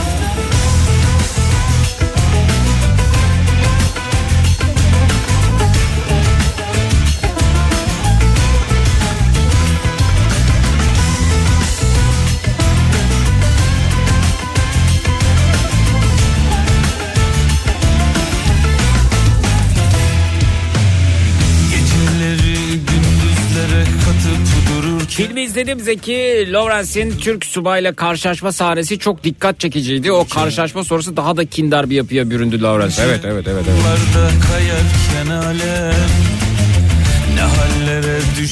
Filmi 25.14 25.42
izledim 25.42 25.80
Zeki. 25.80 26.48
Lawrence'in 26.52 27.10
Türk 27.18 27.44
subayla 27.44 27.92
karşılaşma 27.92 28.52
sahnesi 28.52 28.98
çok 28.98 29.24
dikkat 29.24 29.60
çekiciydi. 29.60 30.12
O 30.12 30.26
karşılaşma 30.28 30.84
sonrası 30.84 31.16
daha 31.16 31.36
da 31.36 31.44
kindar 31.44 31.90
bir 31.90 31.96
yapıya 31.96 32.30
büründü 32.30 32.62
Lawrence. 32.62 33.02
Evet 33.02 33.20
evet 33.24 33.46
evet. 33.48 33.64
evet. 33.68 33.82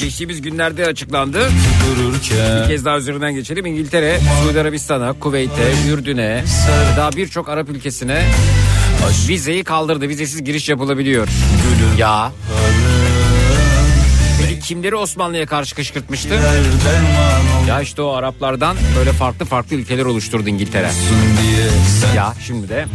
Geçtiğimiz 0.01 0.41
günlerde 0.41 0.85
açıklandı. 0.85 1.39
dururken 1.85 2.63
Bir 2.63 2.67
kez 2.67 2.85
daha 2.85 2.97
üzerinden 2.97 3.33
geçelim. 3.33 3.65
İngiltere, 3.65 4.19
Suudi 4.43 4.59
Arabistan'a, 4.59 5.13
Kuveyt'e, 5.13 5.91
Ürdün'e, 5.91 6.43
daha 6.97 7.11
birçok 7.11 7.49
Arap 7.49 7.69
ülkesine 7.69 8.25
vizeyi 9.27 9.63
kaldırdı. 9.63 10.09
Vizesiz 10.09 10.43
giriş 10.43 10.69
yapılabiliyor. 10.69 11.27
Ya. 11.97 12.31
Kimleri 14.63 14.95
Osmanlı'ya 14.95 15.45
karşı 15.45 15.75
kışkırtmıştı? 15.75 16.39
Ya 17.67 17.81
işte 17.81 18.01
o 18.01 18.13
Araplardan 18.13 18.77
böyle 18.97 19.13
farklı 19.13 19.45
farklı 19.45 19.75
ülkeler 19.75 20.05
oluşturdu 20.05 20.49
İngiltere. 20.49 20.89
Ya 22.15 22.33
şimdi 22.47 22.69
de 22.69 22.85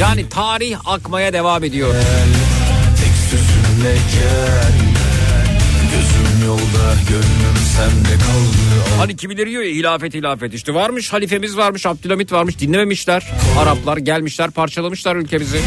yani 0.00 0.28
tarih 0.28 0.76
akmaya 0.84 1.32
devam 1.32 1.64
ediyor. 1.64 1.94
Gözüm 5.92 6.46
yolda 6.46 6.94
gönlüm 7.08 7.56
sende 7.76 8.14
kaldı 8.14 8.98
Hani 8.98 9.16
kimileri 9.16 9.50
diyor 9.50 9.62
ya 9.62 9.70
hilafet 9.70 10.14
hilafet 10.14 10.54
işte 10.54 10.74
varmış 10.74 11.12
halifemiz 11.12 11.56
varmış 11.56 11.86
Abdülhamit 11.86 12.32
varmış 12.32 12.58
dinlememişler. 12.58 13.32
Araplar 13.58 13.96
gelmişler 13.96 14.50
parçalamışlar 14.50 15.16
ülkemizi. 15.16 15.60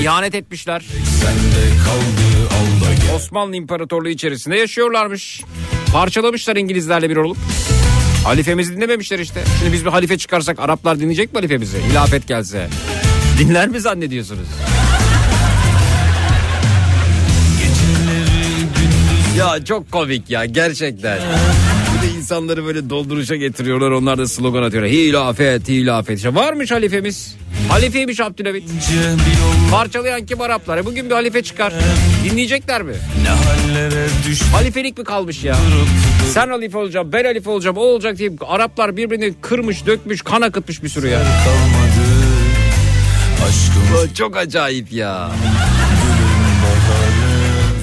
İhanet 0.00 0.34
etmişler. 0.34 0.82
sende 1.20 1.84
kaldı 1.84 2.39
Osmanlı 3.16 3.56
İmparatorluğu 3.56 4.08
içerisinde 4.08 4.56
yaşıyorlarmış. 4.56 5.42
Parçalamışlar 5.92 6.56
İngilizlerle 6.56 7.10
bir 7.10 7.16
olup. 7.16 7.36
Halifemizi 8.24 8.76
dinlememişler 8.76 9.18
işte. 9.18 9.44
Şimdi 9.58 9.72
biz 9.72 9.84
bir 9.84 9.90
halife 9.90 10.18
çıkarsak 10.18 10.58
Araplar 10.60 11.00
dinleyecek 11.00 11.32
mi 11.32 11.36
halifemizi? 11.38 11.78
Hilafet 11.90 12.28
gelse. 12.28 12.68
Dinler 13.38 13.68
mi 13.68 13.80
zannediyorsunuz? 13.80 14.48
Ya 19.38 19.64
çok 19.64 19.92
komik 19.92 20.30
ya 20.30 20.44
gerçekten. 20.44 21.18
İnsanları 22.20 22.64
böyle 22.64 22.90
dolduruşa 22.90 23.36
getiriyorlar. 23.36 23.90
Onlar 23.90 24.18
da 24.18 24.28
slogan 24.28 24.62
atıyorlar. 24.62 24.92
Hilafet, 24.92 25.68
hilafet. 25.68 26.16
İşte 26.16 26.34
varmış 26.34 26.70
halifemiz. 26.70 27.36
Halifeymiş 27.68 28.20
Abdülhamit. 28.20 28.70
Parçalayan 29.70 30.26
kim 30.26 30.40
Araplar? 30.40 30.78
E 30.78 30.86
Bugün 30.86 31.06
bir 31.06 31.14
halife 31.14 31.42
çıkar. 31.42 31.72
Dinleyecekler 32.24 32.82
mi? 32.82 32.92
Halifelik 34.52 34.98
mi 34.98 35.04
kalmış 35.04 35.44
ya? 35.44 35.56
Sen 36.32 36.48
halife 36.48 36.78
olacaksın, 36.78 37.12
ben 37.12 37.24
halife 37.24 37.50
olacağım, 37.50 37.76
o 37.76 37.80
olacak 37.80 38.18
diye 38.18 38.30
Araplar 38.46 38.96
birbirini 38.96 39.34
kırmış, 39.40 39.86
dökmüş, 39.86 40.22
kan 40.22 40.40
akıtmış 40.40 40.82
bir 40.82 40.88
sürü 40.88 41.08
ya. 41.08 41.22
Aşkımız 43.48 44.14
Çok 44.14 44.36
acayip 44.36 44.92
ya. 44.92 45.30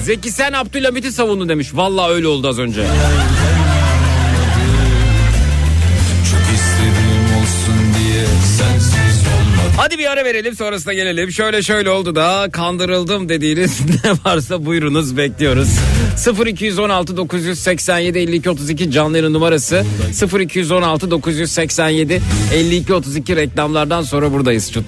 Zeki 0.04 0.30
sen 0.30 0.52
Abdülhamit'i 0.52 1.12
savundun 1.12 1.48
demiş. 1.48 1.68
Vallahi 1.74 2.12
öyle 2.12 2.26
oldu 2.26 2.48
az 2.48 2.58
önce. 2.58 2.84
Hadi 9.88 9.98
bir 9.98 10.12
ara 10.12 10.24
verelim 10.24 10.54
sonrasında 10.54 10.94
gelelim. 10.94 11.32
Şöyle 11.32 11.62
şöyle 11.62 11.90
oldu 11.90 12.14
da 12.14 12.48
kandırıldım 12.52 13.28
dediğiniz 13.28 13.80
ne 14.04 14.12
varsa 14.24 14.66
buyurunuz 14.66 15.16
bekliyoruz. 15.16 15.68
0216 16.46 17.16
987 17.16 18.18
52 18.18 18.50
32 18.50 18.90
canlı 18.90 19.18
yayın 19.18 19.32
numarası 19.32 19.84
0216 20.40 21.10
987 21.10 22.22
52 22.54 22.94
32 22.94 23.36
reklamlardan 23.36 24.02
sonra 24.02 24.32
buradayız 24.32 24.72
çut. 24.72 24.84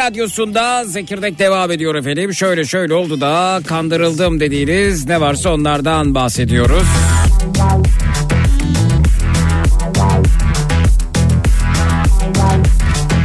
Radyosunda 0.00 0.84
Zekirdek 0.84 1.38
devam 1.38 1.70
ediyor 1.70 1.94
efendim. 1.94 2.34
Şöyle 2.34 2.64
şöyle 2.64 2.94
oldu 2.94 3.20
da 3.20 3.60
kandırıldım 3.66 4.40
dediğiniz 4.40 5.06
ne 5.06 5.20
varsa 5.20 5.54
onlardan 5.54 6.14
bahsediyoruz. 6.14 6.86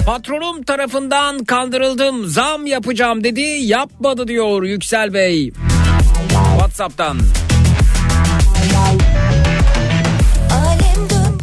Patronum 0.05 0.63
tarafından 0.63 1.43
kandırıldım 1.43 2.27
zam 2.27 2.65
yapacağım 2.65 3.23
dedi 3.23 3.41
yapmadı 3.41 4.27
diyor 4.27 4.63
Yüksel 4.63 5.13
Bey. 5.13 5.51
Whatsapp'tan. 6.57 7.17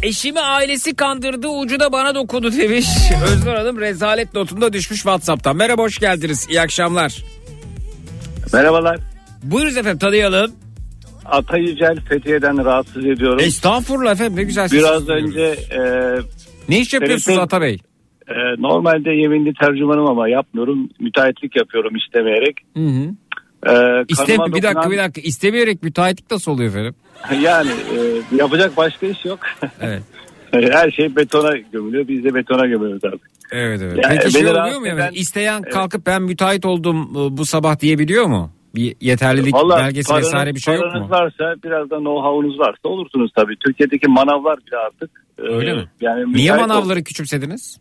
Eşimi 0.02 0.40
ailesi 0.40 0.94
kandırdı 0.96 1.48
ucu 1.48 1.80
da 1.80 1.92
bana 1.92 2.14
dokundu 2.14 2.52
demiş. 2.52 2.86
Özgür 3.32 3.52
Hanım 3.52 3.80
rezalet 3.80 4.34
notunda 4.34 4.72
düşmüş 4.72 4.98
Whatsapp'tan. 5.02 5.56
Merhaba 5.56 5.82
hoş 5.82 5.98
geldiniz. 5.98 6.46
İyi 6.50 6.60
akşamlar. 6.60 7.24
Merhabalar. 8.52 8.98
Buyurunuz 9.42 9.76
efendim 9.76 9.98
tanıyalım. 9.98 10.52
Ata 11.24 11.56
Yücel 11.58 11.96
Fethiye'den 12.08 12.64
rahatsız 12.64 13.06
ediyorum. 13.06 13.38
Estağfurullah 13.40 14.12
efendim 14.12 14.36
ne 14.36 14.42
güzel 14.42 14.70
Biraz 14.72 15.08
önce 15.08 15.54
e, 15.70 15.80
Ne 16.68 16.80
iş 16.80 16.92
yapıyorsunuz 16.94 17.38
TRT 17.38 17.42
Ata 17.42 17.60
Bey? 17.60 17.78
e, 18.28 18.34
normalde 18.58 19.10
yeminli 19.10 19.54
tercümanım 19.54 20.06
ama 20.06 20.28
yapmıyorum. 20.28 20.88
Müteahhitlik 21.00 21.56
yapıyorum 21.56 21.96
istemeyerek. 21.96 22.56
Hı 22.76 22.84
hı. 22.86 23.14
E, 23.66 24.04
İste, 24.08 24.38
bir 24.38 24.62
dakika 24.62 24.90
bir 24.90 24.98
dakika 24.98 25.20
istemeyerek 25.20 25.82
müteahhitlik 25.82 26.30
nasıl 26.30 26.52
oluyor 26.52 26.70
efendim? 26.70 26.94
Yani 27.42 27.70
e, 27.70 28.36
yapacak 28.36 28.76
başka 28.76 29.06
iş 29.06 29.24
yok. 29.24 29.38
Evet. 29.80 30.02
Her 30.72 30.90
şey 30.90 31.16
betona 31.16 31.56
gömülüyor. 31.72 32.08
Biz 32.08 32.24
de 32.24 32.34
betona 32.34 32.66
gömüyoruz 32.66 33.04
artık. 33.04 33.20
Evet 33.52 33.80
evet. 33.82 33.98
Yani 34.04 34.18
Peki 34.22 34.32
şey 34.32 34.42
beni 34.44 34.50
oluyor 34.50 34.80
mu? 34.80 34.86
Eden- 34.86 35.10
İsteyen 35.12 35.62
kalkıp 35.62 36.06
ben 36.06 36.22
müteahhit 36.22 36.64
oldum 36.64 37.10
e, 37.12 37.36
bu 37.36 37.44
sabah 37.46 37.80
diyebiliyor 37.80 38.26
mu? 38.26 38.50
Bir 38.74 38.96
yeterlilik 39.00 39.54
Vallahi 39.54 39.84
belgesi 39.84 40.08
paranız- 40.12 40.26
vesaire 40.26 40.54
bir 40.54 40.60
şey 40.60 40.74
yok 40.74 40.94
mu? 40.94 41.10
varsa 41.10 41.54
biraz 41.64 41.90
da 41.90 41.94
know-how'unuz 41.96 42.58
varsa 42.58 42.88
olursunuz 42.88 43.30
tabii. 43.36 43.56
Türkiye'deki 43.56 44.08
manavlar 44.08 44.56
bile 44.66 44.76
artık. 44.76 45.10
e, 45.38 45.42
Öyle 45.42 45.74
mi? 45.74 45.84
Yani 46.00 46.32
Niye 46.32 46.52
manavları 46.56 47.04
küçümsediniz? 47.04 47.78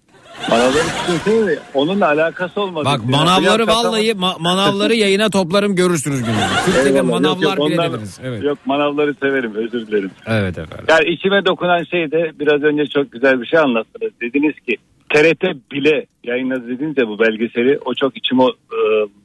Manavları 0.50 0.84
küçümseyin, 1.08 1.60
Onunla 1.74 2.08
alakası 2.08 2.62
olmadı. 2.62 2.86
Bak 2.86 3.06
manavları 3.06 3.64
biraz 3.64 3.86
vallahi 3.86 4.12
ma- 4.12 4.42
manavları 4.42 4.96
yayına 4.96 5.30
toplarım 5.30 5.76
görürsünüz 5.76 6.20
gününüzü. 6.24 6.46
Türkiye'de 6.66 7.02
manavlar 7.02 7.42
Yok, 7.48 7.58
yok, 7.60 7.70
bile 7.70 7.76
onlar- 7.82 7.94
dediniz. 7.94 8.20
Evet. 8.24 8.44
Yok 8.44 8.58
manavları 8.66 9.16
severim 9.22 9.56
özür 9.56 9.88
dilerim. 9.88 10.12
Evet 10.28 10.58
efendim. 10.58 10.86
Yani 10.90 11.10
içime 11.10 11.46
dokunan 11.46 11.84
şey 11.84 12.12
de 12.12 12.32
biraz 12.40 12.64
önce 12.64 12.86
çok 12.86 13.12
güzel 13.12 13.42
bir 13.42 13.46
şey 13.46 13.60
anlattınız. 13.60 14.12
Dediniz 14.22 14.54
ki 14.70 14.78
TRT 15.10 15.44
bile 15.72 16.06
yayınladı 16.32 16.68
dediniz 16.68 16.96
ya 16.98 17.08
bu 17.08 17.20
belgeseli 17.20 17.80
o 17.86 17.94
çok 17.96 18.18
içimi 18.18 18.44
e, 18.44 18.80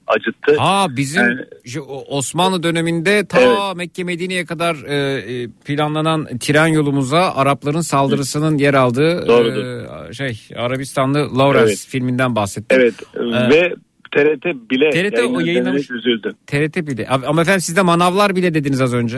acıttı. 0.07 0.57
Aa 0.59 0.97
bizim 0.97 1.23
Yani- 1.23 1.41
şu 1.67 1.81
Osmanlı 2.09 2.63
döneminde 2.63 3.27
ta 3.27 3.41
Evet. 3.41 3.77
Mekke 3.77 4.05
Medine'ye 4.05 4.45
kadar 4.45 4.77
e, 4.87 4.95
e, 4.97 5.49
planlanan 5.65 6.27
tren 6.41 6.67
yolumuza 6.67 7.33
Arapların 7.35 7.81
saldırısının 7.81 8.59
yer 8.59 8.75
aldığı 8.75 9.27
Doğrudur. 9.27 9.65
e, 10.11 10.13
şey 10.13 10.41
Arabistanlı 10.57 11.39
Lawrence 11.39 11.67
Evet. 11.69 11.87
filminden 11.89 12.37
bahsettim. 12.37 12.79
Evet 12.81 12.95
Evet. 13.17 13.53
ve 13.55 13.75
TRT 14.17 14.71
bile 14.71 14.91
TRT 14.91 15.19
o 15.19 15.41
yayınlamış. 15.41 15.91
üzüldüm. 15.91 16.33
TRT 16.47 16.77
bile. 16.87 17.07
Ama 17.27 17.43
efendim 17.43 17.61
siz 17.61 17.77
de 17.77 17.83
manavlar 17.83 18.37
bile 18.37 18.55
dediniz 18.55 18.81
az 18.81 18.95
önce. 18.95 19.17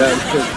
Yani 0.00 0.12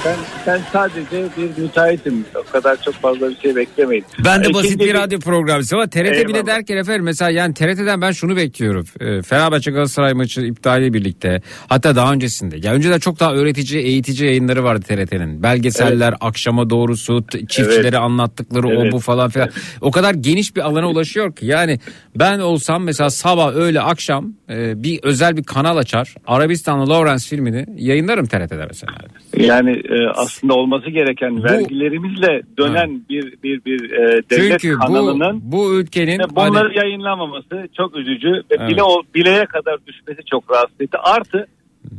ben, 0.06 0.16
ben 0.48 0.62
sadece 0.74 1.02
bir 1.38 1.62
müteahhitim. 1.62 2.26
O 2.36 2.52
kadar 2.52 2.82
çok 2.86 2.94
fazla 2.94 3.30
bir 3.30 3.36
şey 3.38 3.56
beklemeyin. 3.56 4.06
Ben 4.26 4.40
de 4.40 4.48
İkinci 4.48 4.54
basit 4.54 4.80
bir 4.80 4.94
radyo 4.94 5.20
programcısı 5.20 5.76
ama 5.76 5.88
TRT 5.88 5.96
bile 6.06 6.18
Eyvallah. 6.18 6.46
derken 6.46 6.78
efendim 6.78 7.04
mesela 7.04 7.32
yani 7.32 7.54
TRT'den 7.54 8.02
ben 8.02 8.12
şunu 8.12 8.36
bekliyorum. 8.36 8.86
E, 9.00 9.22
Fenerbahçe 9.22 9.72
Galatasaray 9.72 10.14
maçı 10.14 10.42
iptali 10.42 10.94
birlikte 10.94 11.42
hatta 11.70 11.96
daha 11.96 12.14
öncesinde. 12.14 12.58
Ya 12.68 12.74
önceden 12.74 13.00
çok 13.00 13.20
daha 13.20 13.34
öğretici, 13.34 13.82
eğitici 13.84 14.26
yayınları 14.26 14.64
vardı 14.64 14.86
TRT'nin. 14.88 15.44
Belgeseller, 15.44 16.14
akşama 16.22 16.70
doğrusu, 16.70 17.24
çiftçilere 17.32 17.82
Evet. 17.82 17.94
anlattıkları 17.96 18.68
o 18.68 18.72
Evet. 18.72 18.94
bu 18.94 19.00
falan 19.00 19.30
filan. 19.30 19.50
O 19.82 19.92
kadar 19.92 20.14
geniş 20.14 20.56
bir 20.56 20.62
alana 20.62 20.90
ulaşıyor 20.90 21.36
ki 21.36 21.46
yani 21.46 21.80
ben 22.16 22.40
olsam 22.40 22.84
mesela 22.84 23.10
sabah, 23.10 23.54
öğle, 23.56 23.67
akşam 23.76 24.34
e, 24.50 24.84
bir 24.84 25.00
özel 25.04 25.38
bir 25.38 25.44
kanal 25.44 25.78
açar. 25.78 26.16
Arabistanlı 26.28 26.90
Lawrence 26.90 27.24
filmini 27.30 27.66
yayınlarım 27.78 28.26
TRT'de 28.26 28.66
mesela. 28.68 28.94
Yani 29.38 29.72
e, 29.72 30.08
aslında 30.16 30.54
olması 30.54 30.90
gereken 30.90 31.38
Bu- 31.38 31.44
vergilerimizle 31.44 32.42
dönen 32.58 33.02
bir 33.10 33.34
bir 33.44 33.66
bir 33.66 33.92
e, 33.92 34.22
devlet 34.30 34.60
Çünkü 34.62 34.76
bu, 34.76 34.80
kanalının 34.80 35.40
bu 35.44 35.74
ülkenin 35.80 36.20
ve 36.20 36.36
bunları 36.36 36.68
hani- 36.68 36.78
yayınlamaması 36.78 37.68
çok 37.78 37.96
üzücü 37.96 38.32
ve 38.32 38.56
Evet. 38.60 38.70
bile 38.70 38.84
o 38.84 39.02
bileye 39.16 39.46
kadar 39.46 39.78
düşmesi 39.88 40.22
çok 40.32 40.52
rahatsız 40.52 40.82
etti. 40.82 40.98
Artı 40.98 41.48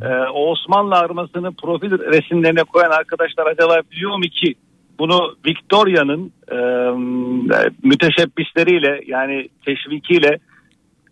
e, 0.02 0.08
o 0.34 0.50
Osmanlı 0.50 0.94
armasını 0.94 1.52
profil 1.62 1.90
resimlerine 1.90 2.62
koyan 2.62 2.90
arkadaşlar 2.90 3.46
acaba 3.46 3.80
biliyor 3.92 4.16
mu 4.16 4.22
ki 4.22 4.54
bunu 4.98 5.36
Victoria'nın 5.46 6.32
e, 6.52 6.58
müteşebbisleriyle 7.82 9.00
yani 9.06 9.48
teşvikiyle 9.66 10.38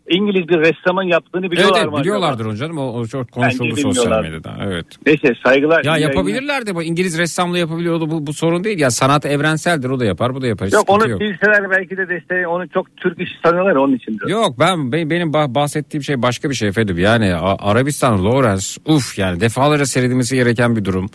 İngiliz 0.08 0.48
bir 0.48 0.58
ressamın 0.58 1.02
yaptığını 1.02 1.42
Evet, 1.42 1.50
biliyorlar 1.52 1.80
evet 1.82 1.92
mı? 1.92 1.98
biliyorlardır 2.00 2.44
onu 2.44 2.56
canım. 2.56 2.78
O, 2.78 2.92
o 2.92 3.06
çok 3.06 3.32
konuşuldu 3.32 3.76
sosyal 3.76 4.22
medyada. 4.22 4.56
Evet. 4.64 4.86
Neyse 5.06 5.28
saygılar. 5.44 5.84
Ya 5.84 5.92
iyi 5.96 6.00
yayınlar. 6.00 6.10
yapabilirlerdi 6.14 6.74
bu 6.74 6.82
İngiliz 6.82 7.18
ressamla 7.18 7.58
yapabiliyordu 7.58 8.10
bu, 8.10 8.26
bu 8.26 8.32
sorun 8.32 8.64
değil 8.64 8.78
ya 8.78 8.90
sanat 8.90 9.26
evrenseldir 9.26 9.90
o 9.90 10.00
da 10.00 10.04
yapar 10.04 10.34
bu 10.34 10.42
da 10.42 10.46
yapar 10.46 10.66
hiç 10.68 10.74
Yok 10.74 10.90
onu 10.90 11.08
yok. 11.08 11.20
bilseler 11.20 11.70
belki 11.70 11.96
de 11.96 12.08
desteği 12.08 12.46
onu 12.46 12.68
çok 12.68 12.96
Türk 12.96 13.20
işi 13.20 13.32
sanıyorlar 13.44 13.76
onun 13.76 13.94
için 13.94 14.12
diyorum. 14.12 14.28
Yok 14.30 14.58
ben 14.58 14.92
be- 14.92 15.10
benim 15.10 15.30
bah- 15.30 15.54
bahsettiğim 15.54 16.02
şey 16.04 16.22
başka 16.22 16.50
bir 16.50 16.54
şey 16.54 16.68
efendim 16.68 16.98
yani 16.98 17.34
Arabistan 17.34 18.24
Lawrence 18.24 18.66
uf 18.86 19.18
yani 19.18 19.40
defalarca 19.40 19.86
seyredilmesi 19.86 20.34
gereken 20.36 20.76
bir 20.76 20.84
durum. 20.84 21.06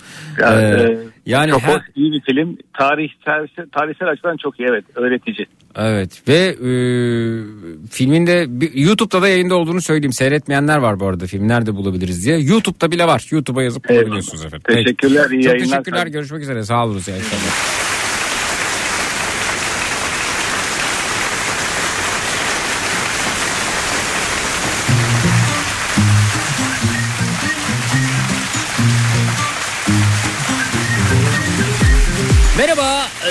Yani, 0.42 0.62
Ee, 0.62 0.66
e, 0.66 0.98
yani 1.26 1.52
çok 1.52 1.62
her- 1.62 1.74
hoş, 1.76 1.84
iyi 1.96 2.12
bir 2.12 2.22
film. 2.22 2.58
Tarihsel, 2.78 3.48
tarihsel 3.72 4.08
açıdan 4.08 4.38
çok 4.38 4.60
iyi 4.60 4.68
evet 4.70 4.86
öğretici. 4.96 5.46
evet 5.76 6.22
ve 6.28 6.38
e, 6.38 6.70
filminde 7.90 8.48
YouTube'da 8.74 9.22
da 9.22 9.28
yayında 9.28 9.56
olduğunu 9.56 9.82
söyleyeyim 9.82 10.14
seyretmeyenler 10.14 10.78
var 10.78 11.00
bu 11.00 11.06
arada 11.08 11.26
film 11.26 11.48
nerede 11.48 11.76
bulabiliriz 11.76 12.26
diye 12.26 12.38
YouTube'da 12.40 12.92
bile 12.92 13.08
var 13.08 13.28
YouTube'a 13.32 13.64
yazıp 13.64 13.90
bulabiliyorsunuz 13.90 14.46
efendim. 14.46 14.64
Peki. 14.68 14.84
Teşekkürler, 14.84 15.30
iyi 15.30 15.44
Çok 15.44 15.54
yayınlar. 15.54 15.70
teşekkürler 15.78 16.08
görüşmek 16.08 16.42
üzere 16.42 16.64
sağ 16.64 16.86
olun. 16.86 17.02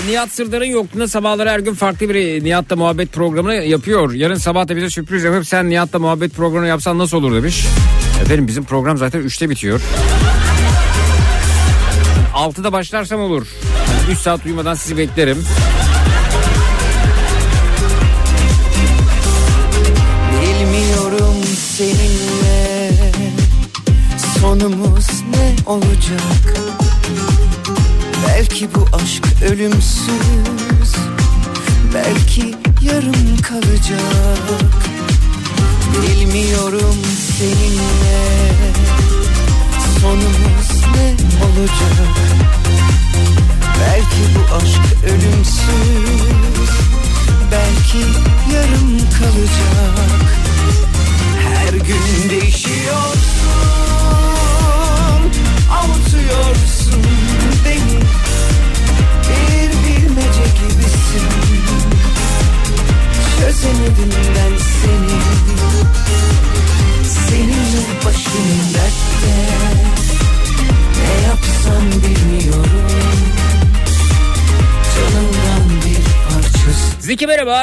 Nihat 0.09 0.33
Sırdar'ın 0.33 0.65
yokluğunda 0.65 1.09
sabahları 1.09 1.51
her 1.51 1.61
gün 1.61 1.75
farklı 1.75 2.09
bir 2.09 2.45
Nihat'la 2.45 2.77
muhabbet 2.77 3.13
programını 3.13 3.55
yapıyor. 3.55 4.13
Yarın 4.13 4.35
sabah 4.35 4.69
da 4.69 4.77
bize 4.77 4.91
sürpriz 4.91 5.25
yapıp 5.25 5.47
sen 5.47 5.71
Nihat'la 5.71 5.99
muhabbet 5.99 6.35
programını 6.35 6.69
yapsan 6.69 6.99
nasıl 6.99 7.17
olur 7.17 7.35
demiş. 7.35 7.67
Efendim 8.23 8.49
bizim 8.49 8.65
program 8.65 8.99
zaten 8.99 9.23
3'te 9.23 9.51
bitiyor. 9.51 9.81
6'da 12.35 12.73
başlarsam 12.73 13.21
olur. 13.21 13.47
3 14.11 14.19
saat 14.19 14.47
uyumadan 14.47 14.75
sizi 14.75 14.97
beklerim. 14.97 15.45
Bilmiyorum 20.43 21.37
seninle 21.77 22.93
sonumuz 24.41 25.07
ne 25.31 25.71
olacak 25.71 26.60
Belki 28.41 28.69
bu 28.75 28.97
aşk 28.97 29.25
ölümsüz 29.43 30.95
Belki 31.95 32.55
yarım 32.83 33.37
kalacak. 33.43 34.73
Bilmiyorum 36.03 36.97
seninle 37.39 38.53
sonumuz 40.01 40.85
ne 40.95 41.15
olacak. 41.45 42.17
Belki 43.81 44.35
bu 44.35 44.55
aşk 44.55 45.05
ölümsüz 45.05 46.71
Belki 47.53 47.99
yarım 48.55 49.00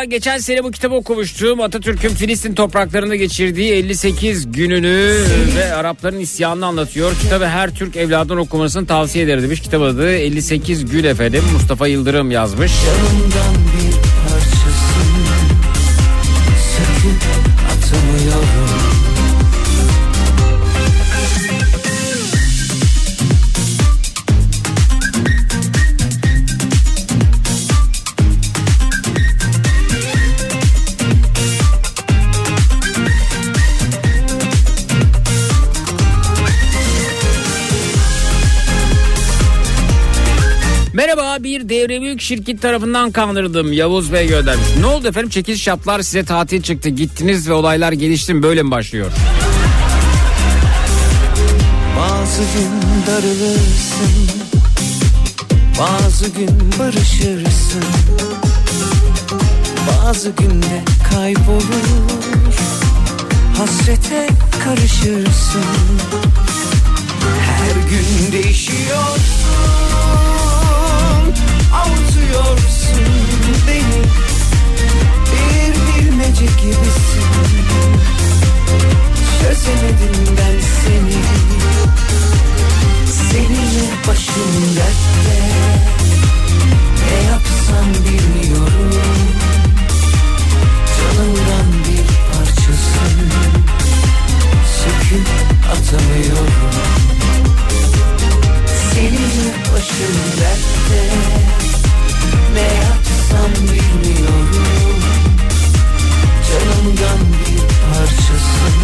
Geçen 0.04 0.38
sene 0.38 0.64
bu 0.64 0.72
kitabı 0.72 0.95
okumuştum. 0.95 1.62
Atatürk'ün 1.62 2.10
Filistin 2.10 2.54
topraklarında 2.54 3.16
geçirdiği 3.16 3.74
58 3.74 4.52
gününü 4.52 5.24
ve 5.58 5.74
Arapların 5.74 6.20
isyanını 6.20 6.66
anlatıyor. 6.66 7.12
Kitabı 7.22 7.45
her 7.45 7.76
Türk 7.76 7.95
evladının 7.95 8.39
okumasını 8.39 8.88
tavsiye 8.88 9.26
eder 9.26 9.43
demiş. 9.43 9.62
Kitap 9.62 9.82
adı 9.82 10.12
58 10.12 10.91
gün 10.91 11.04
efendim. 11.04 11.43
Mustafa 11.54 11.88
Yıldırım 11.88 12.32
yazmış. 12.32 12.72
Canımdan 12.86 13.76
devre 41.70 42.20
şirket 42.20 42.61
tarafından 42.61 43.11
kandırdım. 43.11 43.74
Yavuz 43.74 44.13
Bey 44.13 44.28
göndermiş. 44.28 44.68
Ne 44.80 44.86
oldu 44.86 45.07
efendim? 45.07 45.30
Çekiliş 45.30 45.68
yaptılar 45.68 46.01
size 46.01 46.24
tatil 46.24 46.61
çıktı. 46.61 46.89
Gittiniz 46.89 47.49
ve 47.49 47.53
olaylar 47.53 47.91
gelişti 47.91 48.34
mi? 48.34 48.43
Böyle 48.43 48.63
mi 48.63 48.72
başlıyor? 48.72 49.11
Bazı 51.99 52.41
gün 52.41 52.72
darılırsın 53.07 54.30
Bazı 55.80 56.30
gün 56.30 56.72
barışırsın 56.80 57.84
Bazı 59.88 60.30
günde 60.30 60.84
kaybolur 61.13 62.53
Hasrete 63.57 64.28
karışırsın 64.63 65.63
Her 67.41 67.89
gün 67.89 68.32
değişiyorsun 68.32 69.87
Avutuyorsun 71.73 73.05
beni. 73.67 74.01
Bir 75.32 76.01
bilmece 76.03 76.45
gibisin. 76.45 77.28
Çözemedim 79.41 80.38
ben 80.38 80.59
seni. 80.84 81.17
Seninle 83.32 83.89
başım 84.07 84.75
dertte. 84.75 85.39
Ne 87.09 87.23
yapsam 87.30 87.93
bilmiyorum. 87.93 88.93
Canımdan 90.97 91.71
bir 91.88 92.07
parçasın. 92.32 93.32
Söküp 94.78 95.28
atamıyorum 95.71 96.97
başım 99.78 100.15
dertte 100.39 101.01
Ne 102.53 102.61
yapsam 102.61 103.51
bilmiyorum 103.63 104.49
Canımdan 106.47 107.19
bir 107.19 107.61
parçasın 107.86 108.78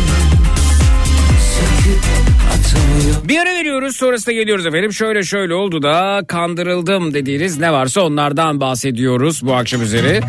Bir 3.28 3.40
ara 3.40 3.56
veriyoruz 3.56 3.96
sonrasında 3.96 4.36
geliyoruz 4.36 4.66
efendim. 4.66 4.94
Şöyle 4.94 5.24
şöyle 5.24 5.54
oldu 5.54 5.84
da 5.84 6.24
kandırıldım 6.28 7.14
dediğiniz 7.14 7.58
ne 7.60 7.74
varsa 7.74 8.02
onlardan 8.02 8.60
bahsediyoruz 8.60 9.42
bu 9.46 9.54
akşam 9.54 9.82
üzeri. 9.82 10.22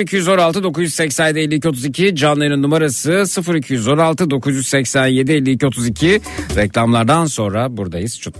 0216 0.00 0.62
987 0.62 1.38
52 1.38 1.68
32 1.68 2.16
canlı 2.16 2.44
yayının 2.44 2.62
numarası 2.62 3.24
0216 3.54 4.30
987 4.30 5.32
52 5.32 5.66
32 5.66 6.20
reklamlardan 6.56 7.26
sonra 7.26 7.76
buradayız. 7.76 8.20
Çut. 8.20 8.36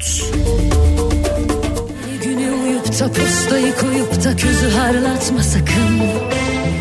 Uyup 2.93 3.01
da 3.01 3.13
postayı 3.13 3.77
koyup 3.77 4.25
da 4.25 4.37
közü 4.37 4.71
harlatma 4.71 5.43
sakın. 5.43 6.01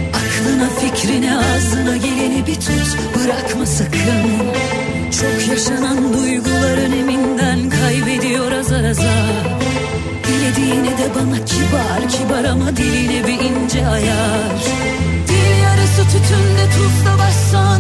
Aklına 0.10 0.70
fikrine 0.80 1.38
ağzına 1.38 1.98
geleni 1.98 2.48
bir 2.48 2.56
tut 2.56 2.98
bırakma 3.16 3.66
sakın. 3.66 4.24
Çok 5.12 5.48
yaşanan 5.48 6.14
duygular 6.14 6.78
öneminden 6.78 7.70
kaybediyor 7.70 8.52
azar 8.52 8.84
azar. 8.84 9.60
Dilediğine 10.28 10.98
de 10.98 11.08
bana 11.16 11.46
kibar 11.46 12.10
kibar 12.10 12.44
ama 12.44 12.78
diline 12.78 13.28
bir 13.28 13.40
ince 13.40 13.88
ayar. 13.88 14.62
Dil 15.28 15.64
yarısı 15.64 16.04
tütünde 16.04 16.66
tuzla 16.76 17.18
başsan 17.20 17.71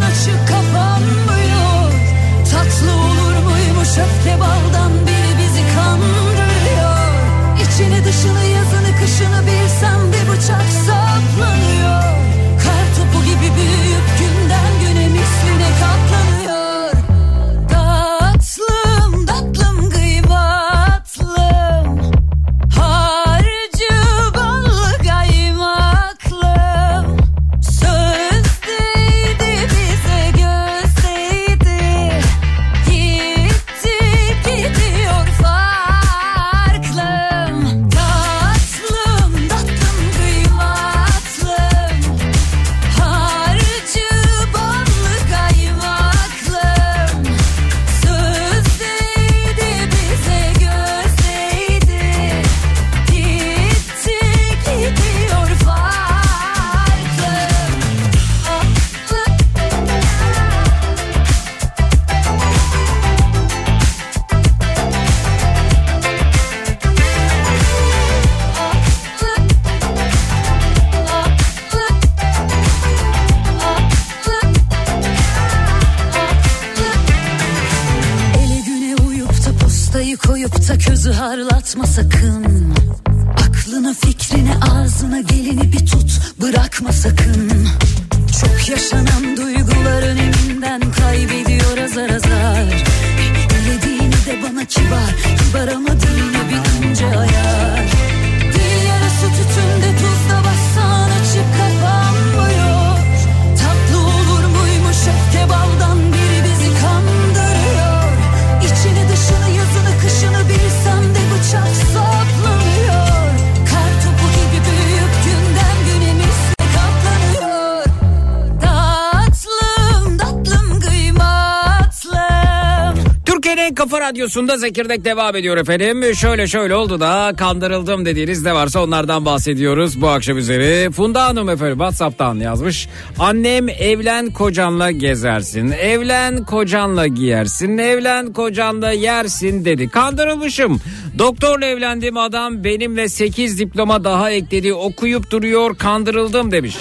radyosunda 124.21 124.57
Zekirdek 124.57 125.05
devam 125.05 125.35
ediyor 125.35 125.57
efendim. 125.57 126.15
Şöyle 126.15 126.47
şöyle 126.47 126.75
oldu 126.75 126.99
da 126.99 127.33
kandırıldım 127.37 128.05
dediğiniz 128.05 128.43
ne 128.45 128.53
varsa 128.53 128.83
onlardan 128.83 129.25
bahsediyoruz 129.25 130.01
bu 130.01 130.09
akşam 130.09 130.37
üzeri. 130.37 130.91
Funda 130.91 131.25
Hanım 131.25 131.49
efendim 131.49 131.77
Whatsapp'tan 131.77 132.35
yazmış. 132.35 132.87
Annem 133.19 133.69
evlen 133.69 134.31
kocanla 134.31 134.91
gezersin, 134.91 135.71
evlen 135.71 136.45
kocanla 136.45 137.07
giyersin, 137.07 137.77
evlen 137.77 138.33
kocanla 138.33 138.91
yersin 138.91 139.65
dedi. 139.65 139.89
Kandırılmışım. 139.89 140.81
Doktorla 141.17 141.65
evlendiğim 141.65 142.17
adam 142.17 142.63
benimle 142.63 143.09
8 143.09 143.59
diploma 143.59 144.03
daha 144.03 144.31
ekledi 144.31 144.73
okuyup 144.73 145.31
duruyor 145.31 145.77
kandırıldım 145.77 146.51
demiş. 146.51 146.75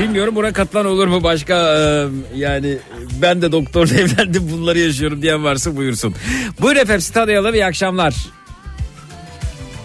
Bilmiyorum 0.00 0.34
buna 0.36 0.52
katılan 0.52 0.86
olur 0.86 1.06
mu 1.08 1.22
başka 1.22 1.54
e, 1.54 2.06
yani 2.36 2.76
ben 3.22 3.42
de 3.42 3.52
doktorla 3.52 3.94
evlendim 4.00 4.48
bunları 4.52 4.78
yaşıyorum 4.78 5.22
diyen 5.22 5.44
varsa 5.44 5.76
buyursun. 5.76 6.14
Buyurun 6.60 6.80
efendim 6.80 7.00
sizi 7.00 7.12
tanıyalım 7.14 7.54
iyi 7.54 7.64
akşamlar. 7.64 8.14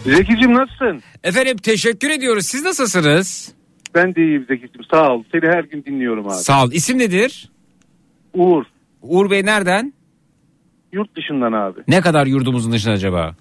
Zekicim 0.06 0.54
nasılsın? 0.54 1.04
Efendim 1.24 1.58
teşekkür 1.58 2.10
ediyoruz 2.10 2.46
siz 2.46 2.64
nasılsınız? 2.64 3.52
Ben 3.96 4.16
de 4.16 4.22
iyiyim 4.22 4.46
Zekicim 4.48 4.82
sağ 4.92 5.14
ol. 5.14 5.24
Seni 5.32 5.48
her 5.48 5.64
gün 5.64 5.84
dinliyorum 5.86 6.28
abi. 6.28 6.36
Sağ 6.36 6.64
ol 6.64 6.72
isim 6.72 6.98
nedir? 7.00 7.50
Uğur 8.34 8.64
Uğur 9.02 9.32
Bey 9.32 9.46
nereden? 9.46 9.94
yurt 10.94 11.16
dışından 11.16 11.54
abi. 11.54 11.80
Ne 11.88 12.02
kadar 12.02 12.26
yurdumuzun 12.28 12.72
dışında 12.72 12.94
acaba? 12.94 13.36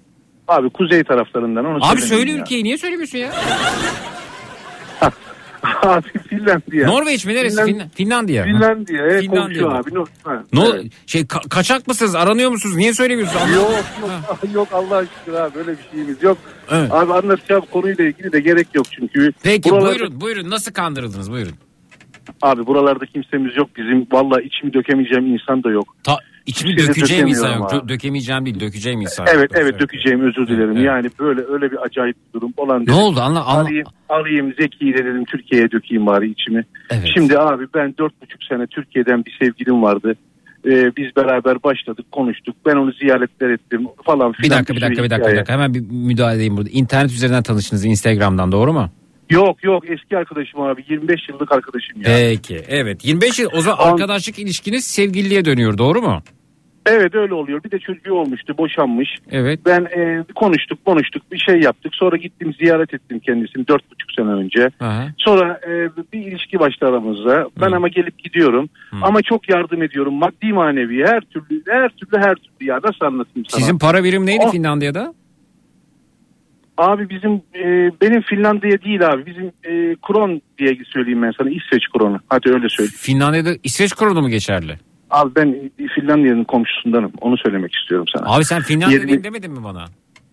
Abi 0.49 0.71
kuzey 0.71 1.05
taraflarından 1.05 1.65
onu 1.65 1.79
Abi 1.87 2.01
söyle 2.03 2.31
ya. 2.31 2.37
ülkeyi 2.39 2.65
niye 2.65 2.79
söylemiyorsun 2.79 3.19
ya? 3.19 3.33
Abi 5.83 6.09
Finlandiya. 6.29 6.87
Norveç 6.89 7.27
mi 7.27 7.35
neresi? 7.35 7.57
Finland- 7.61 7.81
Fin- 7.81 7.89
Finlandiya. 7.95 8.45
Finlandiya. 8.45 9.03
Evet, 9.03 9.21
Finlandiya'da. 9.23 9.69
komşu 9.69 9.89
abi. 9.89 9.95
No, 9.95 10.05
ha, 10.25 10.43
Ne 10.53 10.65
evet. 10.69 10.93
şey 11.07 11.23
ka- 11.23 11.49
kaçak 11.49 11.89
mısınız? 11.89 12.15
Aranıyor 12.15 12.51
musunuz? 12.51 12.77
Niye 12.77 12.95
söylemiyorsunuz? 12.95 13.57
Yok 13.57 13.71
yok 14.01 14.39
yok 14.55 14.69
Allah 14.73 15.05
şükür 15.19 15.39
abi 15.39 15.55
böyle 15.55 15.71
bir 15.73 15.85
şeyimiz 15.93 16.23
yok. 16.23 16.39
Evet. 16.71 16.93
Abi 16.93 17.13
anlatacağım 17.13 17.65
konuyla 17.71 18.05
ilgili 18.05 18.33
de 18.33 18.41
gerek 18.41 18.69
yok 18.75 18.87
çünkü. 18.91 19.33
Peki 19.43 19.71
buralarda- 19.71 19.87
buyurun 19.99 20.21
buyurun 20.21 20.51
nasıl 20.51 20.73
kandırıldınız 20.73 21.31
buyurun. 21.31 21.55
Abi 22.43 22.67
buralarda 22.67 23.07
kimsemiz 23.07 23.57
yok 23.57 23.69
bizim. 23.77 24.07
Valla 24.13 24.41
içimi 24.41 24.73
dökemeyeceğim 24.73 25.27
insan 25.27 25.65
da 25.65 25.71
yok. 25.71 25.97
Ta, 26.05 26.17
içimi 26.47 26.79
şey 26.81 26.89
dökeceğim 26.89 27.27
insan 27.27 27.59
yok. 27.59 27.71
Dö- 27.73 27.89
dökemeyeceğim 27.89 28.45
değil 28.47 28.61
dökeceğim 28.61 29.01
insan 29.01 29.27
Evet 29.35 29.51
yok. 29.51 29.63
evet 29.63 29.81
dökeceğim 29.81 30.21
özür 30.21 30.47
dilerim. 30.47 30.73
Evet. 30.77 30.87
Yani 30.87 31.11
böyle 31.21 31.41
öyle 31.49 31.71
bir 31.73 31.83
acayip 31.83 32.17
bir 32.29 32.41
durum 32.41 32.53
olan 32.57 32.81
Ne 32.83 32.87
dedim. 32.87 32.95
oldu 32.95 33.21
anla, 33.21 33.45
anla. 33.45 33.61
Arayayım, 33.61 33.87
arayayım 34.09 34.55
Zeki'yi 34.61 34.95
de 34.95 34.99
dedim 35.05 35.25
Türkiye'ye 35.25 35.71
dökeyim 35.71 36.07
bari 36.07 36.31
içimi. 36.31 36.65
Evet. 36.91 37.09
Şimdi 37.15 37.39
abi 37.39 37.65
ben 37.75 37.95
dört 37.99 38.23
buçuk 38.23 38.45
sene 38.45 38.67
Türkiye'den 38.67 39.25
bir 39.25 39.37
sevgilim 39.41 39.83
vardı. 39.83 40.15
Ee, 40.67 40.93
biz 40.97 41.17
beraber 41.17 41.63
başladık 41.63 42.07
konuştuk. 42.13 42.57
Ben 42.67 42.77
onu 42.77 42.93
ziyaretler 42.93 43.51
ettim 43.51 43.87
falan 44.05 44.33
Bir 44.33 44.37
filan. 44.43 44.59
dakika 44.59 44.75
bir 44.75 44.81
dakika 44.81 45.03
bir 45.05 45.11
dakika, 45.11 45.31
bir 45.31 45.37
dakika 45.37 45.53
hemen 45.53 45.75
bir 45.75 45.81
müdahale 45.91 46.37
edeyim 46.37 46.57
burada. 46.57 46.71
İnternet 46.71 47.11
üzerinden 47.11 47.43
tanıştınız 47.43 47.85
Instagram'dan 47.85 48.53
doğru 48.53 48.73
mu? 48.73 48.91
Yok 49.35 49.65
yok 49.65 49.91
eski 49.91 50.17
arkadaşım 50.19 50.61
abi 50.61 50.85
25 50.89 51.29
yıllık 51.29 51.53
arkadaşım 51.53 51.97
ya. 51.97 52.03
Peki 52.05 52.61
evet 52.69 53.05
25 53.05 53.39
yıl 53.39 53.49
o 53.55 53.61
zaman 53.61 53.79
An- 53.87 53.93
arkadaşlık 53.93 54.39
ilişkiniz 54.39 54.85
sevgililiğe 54.85 55.45
dönüyor 55.45 55.79
doğru 55.79 56.03
mu? 56.03 56.23
Evet 56.87 57.15
öyle 57.15 57.35
oluyor. 57.35 57.65
Bir 57.65 57.71
de 57.71 57.79
çocuğu 57.79 58.15
olmuştu 58.15 58.59
boşanmış. 58.59 59.09
Evet. 59.31 59.61
Ben 59.67 59.85
e, 59.85 60.25
konuştuk 60.35 60.85
konuştuk 60.85 61.33
bir 61.33 61.39
şey 61.39 61.61
yaptık. 61.61 61.95
Sonra 61.95 62.17
gittim 62.17 62.55
ziyaret 62.59 62.95
ettim 62.95 63.19
kendisini 63.21 63.69
dört 63.69 63.91
buçuk 63.91 64.13
sene 64.13 64.29
önce. 64.29 64.71
Aha. 64.81 65.07
Sonra 65.19 65.61
e, 65.67 65.73
bir 66.13 66.19
ilişki 66.27 66.59
başladı 66.59 66.91
aramızda. 66.91 67.49
Ben 67.61 67.73
ama 67.73 67.89
gelip 67.89 68.19
gidiyorum. 68.19 68.69
Ama 69.03 69.23
çok 69.23 69.49
yardım 69.49 69.83
ediyorum. 69.83 70.15
Maddi 70.15 70.53
manevi 70.53 71.05
her 71.07 71.21
türlü 71.21 71.63
her 71.69 71.89
türlü 71.89 72.19
her 72.19 72.35
türlü 72.35 72.69
ya 72.69 72.77
nasıl 72.85 73.05
anlatayım 73.07 73.47
sana? 73.49 73.61
Sizin 73.61 73.79
para 73.79 74.05
birim 74.05 74.27
neydi 74.27 74.45
Oh. 74.47 74.53
Finlandiya'da? 74.53 75.15
Abi 76.79 77.11
bizim 77.11 77.33
e, 77.55 77.91
benim 78.01 78.23
Finlandiya 78.23 78.83
değil 78.83 79.09
abi. 79.11 79.27
Bizim 79.27 79.47
e, 79.47 79.97
kron 80.03 80.43
diye 80.59 80.79
söyleyeyim 80.93 81.23
ben 81.23 81.33
sana. 81.39 81.51
İsveç 81.51 81.83
kronu. 81.97 82.21
Hadi 82.29 82.51
öyle 82.51 82.69
söyleyeyim. 82.69 82.99
Finlandiya'da 82.99 83.51
İsveç 83.65 83.95
kronu 83.95 84.23
mu 84.23 84.29
geçerli? 84.29 84.79
Abi 85.11 85.35
ben 85.37 85.71
e, 85.79 85.87
Finlandiya'nın 85.95 86.45
komşusundanım. 86.45 87.13
Onu 87.21 87.37
söylemek 87.39 87.75
istiyorum 87.75 88.07
sana. 88.17 88.35
Abi 88.35 88.45
sen 88.45 88.63
Finlandiya'dayım 88.63 89.11
Yirmi- 89.15 89.25
demedin 89.25 89.51
mi 89.53 89.65
bana? 89.65 89.85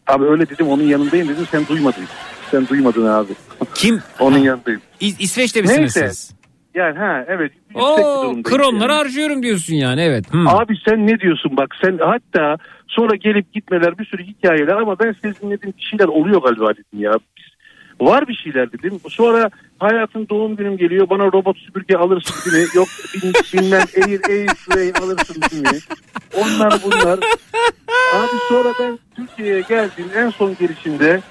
Abi 0.08 0.26
öyle 0.26 0.50
dedim 0.50 0.68
onun 0.68 0.84
yanındayım 0.84 1.28
dedim 1.28 1.46
sen 1.52 1.68
duymadın. 1.68 2.04
Sen 2.52 2.68
duymadın 2.68 3.06
abi. 3.08 3.32
Kim? 3.76 4.00
Onun 4.20 4.38
yanındayım. 4.38 4.82
İ- 5.00 5.16
İsveç'te 5.24 5.62
misiniz 5.62 5.80
Neyse. 5.96 6.08
siz? 6.14 6.36
Yani 6.76 6.98
ha 7.00 7.26
evet. 7.28 7.52
Yüksek 7.76 7.98
bir 7.98 8.04
Oo, 8.04 8.22
durumdayım 8.24 8.44
kronları 8.44 8.92
yani. 8.92 8.98
harcıyorum 8.98 9.44
diyorsun 9.44 9.74
yani 9.76 10.02
evet. 10.02 10.34
Hmm. 10.34 10.48
Abi 10.48 10.76
sen 10.88 11.08
ne 11.08 11.20
diyorsun 11.20 11.58
bak 11.58 11.76
sen 11.84 12.00
hatta 12.02 12.58
sonra 12.88 13.16
gelip 13.16 13.54
gitmeler 13.54 13.98
bir 13.98 14.06
sürü 14.06 14.24
hikayeler 14.24 14.76
ama 14.76 15.00
ben 15.00 15.16
sezinledim 15.22 15.74
bir 15.78 15.84
şeyler 15.84 16.06
oluyor 16.08 16.42
galiba 16.42 16.72
dedim 16.74 17.00
ya. 17.00 17.12
Biz, 17.38 17.46
var 18.08 18.28
bir 18.28 18.34
şeyler 18.34 18.72
dedim. 18.72 19.00
Sonra 19.10 19.50
hayatın 19.80 20.28
doğum 20.30 20.56
günüm 20.56 20.78
geliyor 20.78 21.10
bana 21.10 21.26
robot 21.26 21.58
süpürge 21.58 21.96
alırsın 21.98 22.54
mi? 22.54 22.66
Yok 22.76 22.88
bilmem 23.54 23.86
air 23.98 24.22
air 24.30 24.48
frame 24.48 24.92
alırsın 25.06 25.62
mi? 25.62 25.80
Onlar 26.38 26.74
bunlar. 26.86 27.20
Abi 28.16 28.38
sonra 28.50 28.74
ben 28.80 29.00
Türkiye'ye 29.16 29.62
geldim 29.62 30.06
en 30.16 30.30
son 30.30 30.56
gelişimde. 30.60 31.22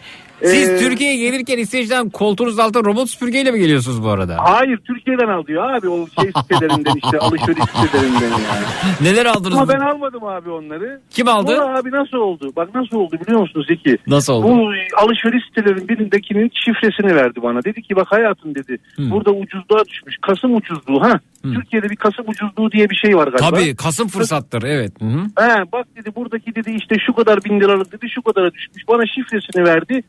Siz 0.45 0.68
Ee, 0.68 0.78
Türkiye'ye 0.78 1.16
gelirken 1.16 1.59
İsveç'ten 1.59 2.11
koltuğunuz 2.11 2.59
altında 2.59 2.84
robot 2.84 3.11
süpürgeyle 3.11 3.51
mi 3.51 3.59
geliyorsunuz 3.59 4.03
bu 4.03 4.09
arada? 4.09 4.36
Hayır 4.41 4.76
Türkiye'den 4.78 5.28
al 5.28 5.47
diyor 5.47 5.70
abi 5.70 5.88
o 5.88 6.07
şey 6.22 6.30
sitelerinden 6.43 6.95
işte 7.05 7.18
alışveriş 7.18 7.64
sitelerinden 7.82 8.28
yani. 8.30 8.64
Neler 9.01 9.26
aldınız? 9.26 9.55
Ama 9.59 9.68
bu- 9.68 9.72
ben 9.72 9.80
almadım 9.80 10.24
abi 10.24 10.51
onları. 10.51 11.01
Kim 11.11 11.28
aldı? 11.28 11.57
Sonra 11.57 11.78
abi 11.78 11.91
nasıl 11.91 12.16
oldu? 12.16 12.53
Bak 12.57 12.74
nasıl 12.74 12.97
oldu 12.97 13.16
biliyor 13.26 13.41
musun 13.41 13.64
Zeki? 13.68 13.99
Nasıl 14.07 14.32
oldu? 14.32 14.49
Bu 14.49 14.70
alışveriş 14.97 15.45
sitelerinin 15.49 15.88
birindekinin 15.88 16.51
şifresini 16.64 17.14
verdi 17.16 17.43
bana. 17.43 17.64
Dedi 17.64 17.82
ki 17.82 17.97
bak 17.97 18.07
hayatım 18.11 18.55
dedi. 18.55 18.78
Hmm. 18.97 19.11
Burada 19.11 19.30
ucuzluğa 19.30 19.84
düşmüş. 19.84 20.14
Kasım 20.22 20.57
ucuzluğu 20.57 21.03
ha. 21.03 21.20
Türkiye'de 21.43 21.91
bir 21.91 21.97
Kasım 21.97 22.24
ucuzluğu 22.28 22.72
diye 22.72 22.91
bir 22.91 22.97
şey 22.97 23.16
var 23.16 23.28
galiba. 23.28 23.51
Tabii 23.51 23.76
Kasım 23.76 24.09
fırsattır 24.09 24.62
evet. 24.62 24.93
Hı 25.01 25.05
hı. 25.05 25.20
He, 25.45 25.72
bak 25.72 25.86
dedi 25.97 26.14
buradaki 26.16 26.55
dedi 26.55 26.70
işte 26.70 26.97
şu 27.07 27.12
kadar 27.12 27.45
bin 27.45 27.61
liralık 27.61 27.93
dedi 27.93 28.07
şu 28.14 28.22
kadara 28.22 28.53
düşmüş. 28.55 28.88
Bana 28.88 29.03
şifresini 29.07 29.64
verdi. 29.64 30.03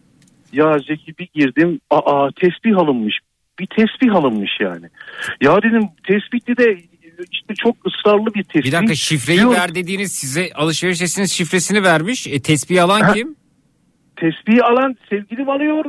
Ya 0.54 0.80
Zeki 0.88 1.18
bir 1.18 1.30
girdim. 1.34 1.80
Aa 1.90 2.30
tesbih 2.42 2.78
alınmış. 2.78 3.20
Bir 3.60 3.66
tesbih 3.66 4.16
alınmış 4.16 4.52
yani. 4.60 4.86
Ya 5.42 5.58
dedim 5.64 5.90
tespihli 6.08 6.58
de 6.58 6.78
işte 7.32 7.54
çok 7.64 7.76
ısrarlı 7.88 8.26
bir 8.34 8.44
tespih. 8.44 8.64
Bir 8.64 8.72
dakika 8.72 8.96
şifreyi 8.96 9.40
Diyor- 9.40 9.52
ver 9.54 9.76
dediğiniz 9.76 10.12
size 10.12 10.50
alışveriş 10.56 10.98
sitesiniz 10.98 11.32
şifresini 11.32 11.84
vermiş. 11.84 12.28
E, 12.28 12.42
tespih 12.42 12.84
alan 12.84 13.02
Ha. 13.02 13.14
kim? 13.14 13.36
Tesbih 14.16 14.66
alan 14.66 14.96
sevgilim 15.10 15.50
alıyor. 15.50 15.86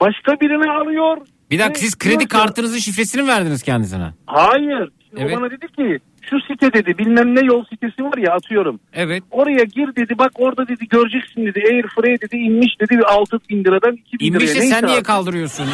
Başka 0.00 0.40
birine 0.40 0.70
alıyor. 0.72 1.16
Bir 1.50 1.58
dakika 1.58 1.78
siz 1.80 1.98
kredi 1.98 2.28
kartınızın 2.28 2.78
şifresini 2.78 3.22
mi 3.22 3.28
verdiniz 3.28 3.62
kendisine? 3.62 4.10
Hayır. 4.26 4.88
Evet. 5.18 5.36
O 5.36 5.40
bana 5.40 5.50
dedi 5.50 5.66
ki 5.68 5.98
şu 6.30 6.40
site 6.40 6.72
dedi 6.72 6.98
bilmem 6.98 7.34
ne 7.34 7.40
yol 7.40 7.64
sitesi 7.64 8.04
var 8.04 8.18
ya 8.18 8.32
atıyorum. 8.32 8.80
Evet. 8.92 9.22
Oraya 9.30 9.64
gir 9.64 9.96
dedi 9.96 10.18
bak 10.18 10.32
orada 10.34 10.68
dedi 10.68 10.88
göreceksin 10.88 11.46
dedi. 11.46 11.62
Air 11.72 11.82
Free 11.82 12.20
dedi 12.20 12.36
inmiş 12.36 12.80
dedi 12.80 12.98
6 13.04 13.38
bin 13.50 13.64
liradan 13.64 13.92
2 13.92 14.18
bin 14.18 14.34
liraya. 14.34 14.38
Neyse 14.38 14.60
sen 14.60 14.86
niye 14.86 14.96
abi. 14.96 15.04
kaldırıyorsun 15.04 15.66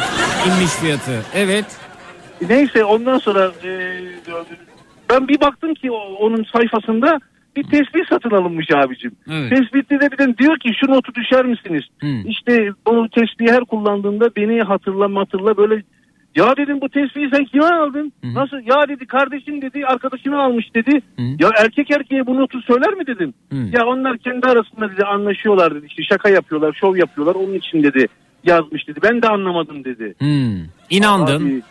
inmiş 0.47 0.71
fiyatı? 0.81 1.21
Evet. 1.35 1.65
Neyse 2.49 2.83
ondan 2.83 3.17
sonra 3.17 3.51
e, 3.65 4.01
ben 5.09 5.27
bir 5.27 5.41
baktım 5.41 5.73
ki 5.73 5.91
onun 5.91 6.43
sayfasında 6.43 7.19
bir 7.55 7.63
tespih 7.63 8.01
satın 8.09 8.31
alınmış 8.31 8.67
abicim. 8.75 9.11
Evet. 9.31 9.49
Tespitte 9.49 9.99
de 9.99 10.11
bir 10.11 10.17
de 10.17 10.37
diyor 10.37 10.59
ki 10.59 10.71
şu 10.79 10.91
notu 10.91 11.15
düşer 11.15 11.45
misiniz? 11.45 11.83
Hmm. 11.99 12.27
İşte 12.27 12.69
bu 12.87 13.09
tespihi 13.09 13.51
her 13.51 13.65
kullandığında 13.65 14.35
beni 14.35 14.61
hatırla 14.61 15.19
hatırla 15.19 15.57
böyle 15.57 15.83
ya 16.35 16.57
dedim 16.57 16.81
bu 16.81 16.89
tespihi 16.89 17.29
sen 17.33 17.45
kime 17.45 17.65
aldın? 17.65 18.13
Nasıl? 18.23 18.57
Ya 18.57 18.89
dedi 18.89 19.05
kardeşim 19.05 19.61
dedi 19.61 19.85
arkadaşını 19.85 20.41
almış 20.41 20.75
dedi. 20.75 21.01
Ya 21.39 21.49
erkek 21.57 21.91
erkeğe 21.91 22.25
bu 22.25 22.35
notu 22.37 22.61
söyler 22.61 22.93
mi 22.93 23.07
dedim. 23.07 23.33
Ya 23.71 23.85
onlar 23.85 24.17
kendi 24.17 24.47
arasında 24.47 24.91
dedi 24.91 25.03
anlaşıyorlar 25.03 25.75
dedi. 25.75 25.85
İşte 25.85 26.03
şaka 26.03 26.29
yapıyorlar, 26.29 26.73
şov 26.73 26.95
yapıyorlar. 26.95 27.35
Onun 27.35 27.53
için 27.53 27.83
dedi 27.83 28.07
yazmış 28.43 28.87
dedi. 28.87 28.99
Ben 29.03 29.21
de 29.21 29.27
anlamadım 29.27 29.83
dedi. 29.83 30.15
Hmm. 30.19 30.65
İnandın. 30.89 31.45
Abi, 31.45 31.61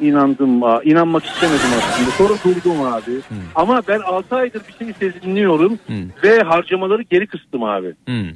inandım. 0.00 0.62
İnanmak 0.84 1.24
istemedim 1.24 1.68
aslında. 1.78 2.10
Sonra 2.10 2.32
durdum 2.44 2.82
abi. 2.82 3.20
Ama 3.54 3.82
ben 3.88 4.00
6 4.00 4.36
aydır 4.36 4.62
bir 4.68 4.84
şey 4.84 4.92
sezinliyorum 4.94 5.78
ve 6.24 6.38
harcamaları 6.42 7.02
geri 7.02 7.26
kıstım 7.26 7.64
abi. 7.64 7.94
Hmm. 8.06 8.28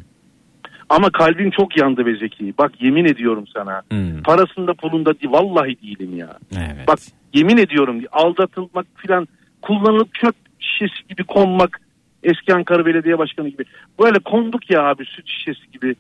Ama 0.88 1.10
kalbim 1.10 1.50
çok 1.50 1.76
yandı 1.76 2.06
be 2.06 2.16
Zeki. 2.16 2.54
Bak 2.58 2.72
yemin 2.80 3.04
ediyorum 3.04 3.44
sana. 3.54 3.82
Hmm. 3.90 4.22
Parasında 4.22 4.74
pulunda 4.74 5.20
değil. 5.20 5.32
Vallahi 5.32 5.82
değilim 5.82 6.16
ya. 6.16 6.38
Evet. 6.56 6.88
Bak 6.88 6.98
yemin 7.34 7.56
ediyorum 7.56 8.00
aldatılmak 8.12 8.86
filan 8.96 9.28
kullanılıp 9.62 10.14
çöp 10.14 10.34
şişesi 10.58 11.08
gibi 11.08 11.24
konmak 11.24 11.80
eski 12.22 12.54
Ankara 12.54 12.86
Belediye 12.86 13.18
Başkanı 13.18 13.48
gibi. 13.48 13.64
Böyle 14.00 14.18
konduk 14.18 14.70
ya 14.70 14.82
abi 14.82 15.04
süt 15.04 15.28
şişesi 15.28 15.70
gibi. 15.70 15.94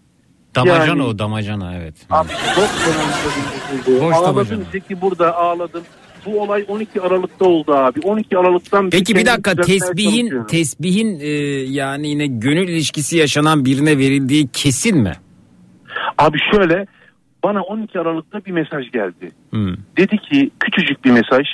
Damacana 0.54 0.86
yani- 0.86 1.02
o 1.02 1.18
damacana 1.18 1.76
evet. 1.76 1.94
Abi 2.10 2.28
çok 2.28 2.68
fena 2.68 4.00
Boş 4.00 4.14
Ağladım 4.16 4.36
damacana. 4.36 4.64
Zeki 4.72 5.00
burada 5.00 5.36
ağladım. 5.36 5.82
Bu 6.26 6.42
olay 6.42 6.64
12 6.68 7.00
Aralık'ta 7.00 7.44
oldu 7.44 7.72
abi. 7.72 8.00
12 8.00 8.38
Aralık'tan 8.38 8.90
Peki 8.90 9.16
bir 9.16 9.26
dakika 9.26 9.54
tesbihin 9.54 10.44
tesbihin 10.44 11.20
e, 11.20 11.28
yani 11.72 12.08
yine 12.08 12.26
gönül 12.26 12.68
ilişkisi 12.68 13.16
yaşanan 13.16 13.64
birine 13.64 13.98
verildiği 13.98 14.48
kesin 14.52 14.98
mi? 14.98 15.12
Abi 16.18 16.38
şöyle 16.52 16.86
bana 17.44 17.62
12 17.62 18.00
Aralık'ta 18.00 18.44
bir 18.44 18.50
mesaj 18.50 18.90
geldi. 18.90 19.30
Hmm. 19.50 19.74
Dedi 19.96 20.18
ki 20.18 20.50
küçücük 20.60 21.04
bir 21.04 21.10
mesaj. 21.10 21.46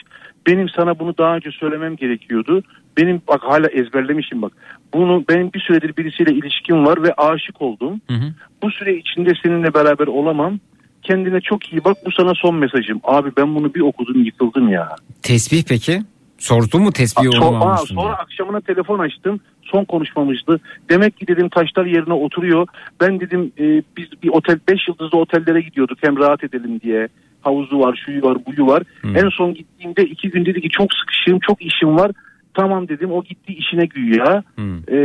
Benim 0.46 0.68
sana 0.68 0.98
bunu 0.98 1.18
daha 1.18 1.36
önce 1.36 1.50
söylemem 1.50 1.96
gerekiyordu. 1.96 2.62
Benim 2.96 3.22
bak 3.28 3.42
hala 3.42 3.66
ezberlemişim 3.66 4.42
bak. 4.42 4.52
Bunu 4.94 5.24
benim 5.28 5.52
bir 5.52 5.60
süredir 5.60 5.96
birisiyle 5.96 6.32
ilişkim 6.32 6.86
var 6.86 7.02
ve 7.02 7.12
aşık 7.12 7.62
oldum. 7.62 8.00
Hı 8.08 8.14
hı. 8.14 8.32
Bu 8.62 8.70
süre 8.70 8.96
içinde 8.96 9.32
seninle 9.42 9.74
beraber 9.74 10.06
olamam. 10.06 10.60
Kendine 11.08 11.40
çok 11.40 11.72
iyi 11.72 11.84
bak 11.84 11.96
bu 12.06 12.12
sana 12.12 12.34
son 12.34 12.56
mesajım. 12.56 13.00
Abi 13.04 13.30
ben 13.36 13.54
bunu 13.54 13.74
bir 13.74 13.80
okudum 13.80 14.24
yıkıldım 14.24 14.68
ya. 14.68 14.88
Tesbih 15.22 15.62
peki? 15.68 16.02
Sordu 16.38 16.78
mu 16.80 16.92
tesbih 16.92 17.42
aa, 17.42 17.46
almışsın 17.46 17.94
sonra 17.94 18.08
diye? 18.08 18.14
akşamına 18.14 18.60
telefon 18.60 18.98
açtım. 18.98 19.40
Son 19.62 19.84
konuşmamızdı. 19.84 20.60
Demek 20.90 21.16
ki 21.16 21.26
dedim 21.26 21.48
taşlar 21.48 21.86
yerine 21.86 22.12
oturuyor. 22.12 22.66
Ben 23.00 23.20
dedim 23.20 23.52
e, 23.58 23.82
biz 23.96 24.06
bir 24.22 24.28
otel 24.28 24.58
5 24.68 24.88
yıldızlı 24.88 25.18
otellere 25.18 25.60
gidiyorduk 25.60 25.98
hem 26.00 26.16
rahat 26.16 26.44
edelim 26.44 26.80
diye. 26.80 27.08
Havuzu 27.40 27.78
var, 27.80 28.02
şuyu 28.06 28.22
var, 28.22 28.38
buyu 28.46 28.66
var. 28.66 28.82
Hmm. 29.00 29.16
En 29.16 29.28
son 29.28 29.54
gittiğimde 29.54 30.02
iki 30.02 30.30
gün 30.30 30.46
dedi 30.46 30.60
ki 30.60 30.68
çok 30.68 30.88
sıkışığım, 30.94 31.38
çok 31.40 31.62
işim 31.62 31.96
var. 31.96 32.10
Tamam 32.54 32.88
dedim 32.88 33.12
o 33.12 33.24
gitti 33.24 33.52
işine 33.52 33.86
güya. 33.86 34.42
Hmm. 34.54 34.76
E, 34.76 34.98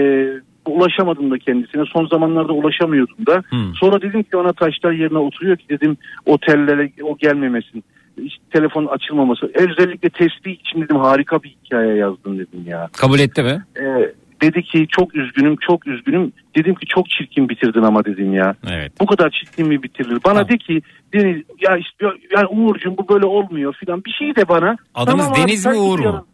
ulaşamadım 0.65 1.31
da 1.31 1.37
kendisine. 1.37 1.83
Son 1.93 2.07
zamanlarda 2.07 2.53
ulaşamıyordum 2.53 3.25
da. 3.25 3.43
Hmm. 3.49 3.75
Sonra 3.75 4.01
dedim 4.01 4.23
ki 4.23 4.37
ona 4.37 4.53
taşlar 4.53 4.91
yerine 4.91 5.17
oturuyor 5.17 5.57
ki 5.57 5.65
dedim 5.69 5.97
otellere 6.25 6.91
o 7.03 7.17
gelmemesin. 7.17 7.83
işte 8.17 8.43
telefon 8.51 8.85
açılmaması. 8.85 9.51
Özellikle 9.53 10.09
tespih 10.09 10.51
için 10.51 10.81
dedim 10.81 10.97
harika 10.97 11.43
bir 11.43 11.55
hikaye 11.65 11.95
yazdım 11.95 12.39
dedim 12.39 12.63
ya. 12.65 12.89
Kabul 12.93 13.19
etti 13.19 13.43
mi? 13.43 13.63
Ee, 13.77 14.13
dedi 14.41 14.63
ki 14.63 14.87
çok 14.89 15.15
üzgünüm 15.15 15.55
çok 15.67 15.87
üzgünüm. 15.87 16.33
Dedim 16.55 16.75
ki 16.75 16.85
çok 16.85 17.09
çirkin 17.09 17.49
bitirdin 17.49 17.83
ama 17.83 18.05
dedim 18.05 18.33
ya. 18.33 18.55
Evet. 18.71 18.91
Bu 18.99 19.05
kadar 19.05 19.29
çirkin 19.29 19.67
mi 19.67 19.83
bitirilir? 19.83 20.19
Bana 20.25 20.33
Tamam. 20.33 20.49
de 20.49 20.57
ki 20.57 20.81
Deniz 21.13 21.43
ya 21.61 21.77
işte 21.77 22.05
ya 22.35 22.47
Uğurcuğum 22.49 22.97
bu 22.97 23.09
böyle 23.09 23.25
olmuyor 23.25 23.73
filan 23.73 24.03
bir 24.05 24.11
şey 24.11 24.35
de 24.35 24.47
bana. 24.47 24.77
Adınız 24.95 25.27
abi, 25.31 25.37
Deniz 25.37 25.65
mi, 25.65 25.71
sen 25.73 25.79
Uğur 25.79 25.99
mu? 25.99 26.25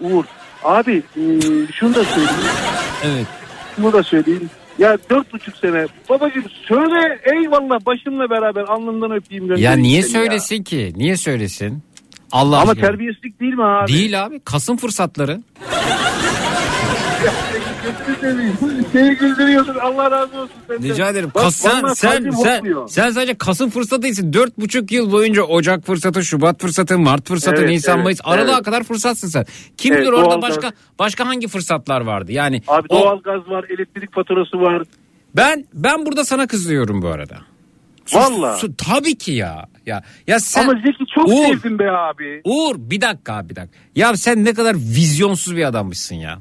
Uğur. 0.00 0.24
Abi 0.64 1.02
e, 1.16 1.22
şunu 1.72 1.94
da 1.94 2.04
söyleyeyim. 2.04 2.40
Evet. 3.04 3.26
Şunu 3.76 3.92
da 3.92 4.02
söyleyeyim. 4.02 4.50
Ya 4.78 4.98
dört 5.10 5.32
buçuk 5.32 5.56
sene. 5.56 5.86
Babacığım 6.08 6.44
söyle 6.68 7.18
eyvallah 7.34 7.86
başımla 7.86 8.30
beraber 8.30 8.62
alnından 8.62 9.10
öpeyim. 9.10 9.56
Ya 9.56 9.72
niye 9.72 10.02
seni 10.02 10.12
ya. 10.16 10.20
söylesin 10.24 10.62
ki? 10.62 10.92
Niye 10.96 11.16
söylesin? 11.16 11.82
Allah 12.32 12.60
Ama 12.60 12.72
aşkına. 12.72 12.86
terbiyesizlik 12.88 13.40
değil 13.40 13.54
mi 13.54 13.64
abi? 13.64 13.92
Değil 13.92 14.24
abi. 14.24 14.40
Kasım 14.40 14.76
fırsatları. 14.76 15.40
Gözünü 17.82 18.16
seveyim. 18.92 19.18
Güldürüyorsun 19.18 19.74
Allah 19.74 20.10
razı 20.10 20.40
olsun 20.40 20.54
senden. 20.68 20.88
Rica 20.88 21.08
ederim. 21.10 21.30
Bak, 21.34 21.42
Kas, 21.42 21.56
sen 21.56 21.80
sen 21.94 22.30
sen, 22.30 22.30
hopluyor. 22.32 22.88
sen 22.88 23.10
sadece 23.10 23.34
Kasım 23.38 23.70
fırsatı 23.70 24.02
değilsin. 24.02 24.32
Dört 24.32 24.58
buçuk 24.58 24.92
yıl 24.92 25.12
boyunca 25.12 25.42
Ocak 25.42 25.86
fırsatı, 25.86 26.24
Şubat 26.24 26.60
fırsatı, 26.62 26.98
Mart 26.98 27.28
fırsatı, 27.28 27.60
Evet, 27.60 27.70
Nisan, 27.70 27.94
evet, 27.96 28.04
Mayıs, 28.04 28.20
Aralık'a 28.24 28.54
evet. 28.54 28.64
kadar 28.64 28.82
fırsatsın 28.82 29.28
sen. 29.28 29.44
Kim 29.76 29.92
Evet, 29.94 30.02
bilir 30.02 30.12
orada 30.12 30.30
doğalgaz. 30.30 30.50
başka 30.50 30.72
başka 30.98 31.26
hangi 31.26 31.48
fırsatlar 31.48 32.00
vardı? 32.00 32.32
Yani 32.32 32.62
Abi 32.68 32.86
o- 32.88 33.00
doğalgaz 33.02 33.48
var, 33.48 33.64
elektrik 33.68 34.14
faturası 34.14 34.60
var. 34.60 34.82
ben 35.36 35.64
ben 35.74 36.06
burada 36.06 36.24
sana 36.24 36.46
kızıyorum 36.46 37.02
bu 37.02 37.08
arada. 37.08 37.36
Su- 38.58 38.76
tabii 38.76 39.14
ki 39.18 39.32
ya. 39.32 39.66
Ya 39.86 40.02
ya 40.26 40.40
sen 40.40 40.62
Ama 40.62 40.72
Zeki 40.72 41.04
çok 41.14 41.28
Uğur. 41.28 41.46
sevdim 41.46 41.78
be 41.78 41.90
abi. 41.90 42.40
Uğur 42.44 42.74
bir 42.78 43.00
dakika 43.00 43.34
abi, 43.34 43.48
bir 43.50 43.56
dakika. 43.56 43.78
Ya 43.96 44.16
sen 44.16 44.44
ne 44.44 44.54
kadar 44.54 44.74
vizyonsuz 44.74 45.56
bir 45.56 45.64
adammışsın 45.64 46.14
ya. 46.16 46.38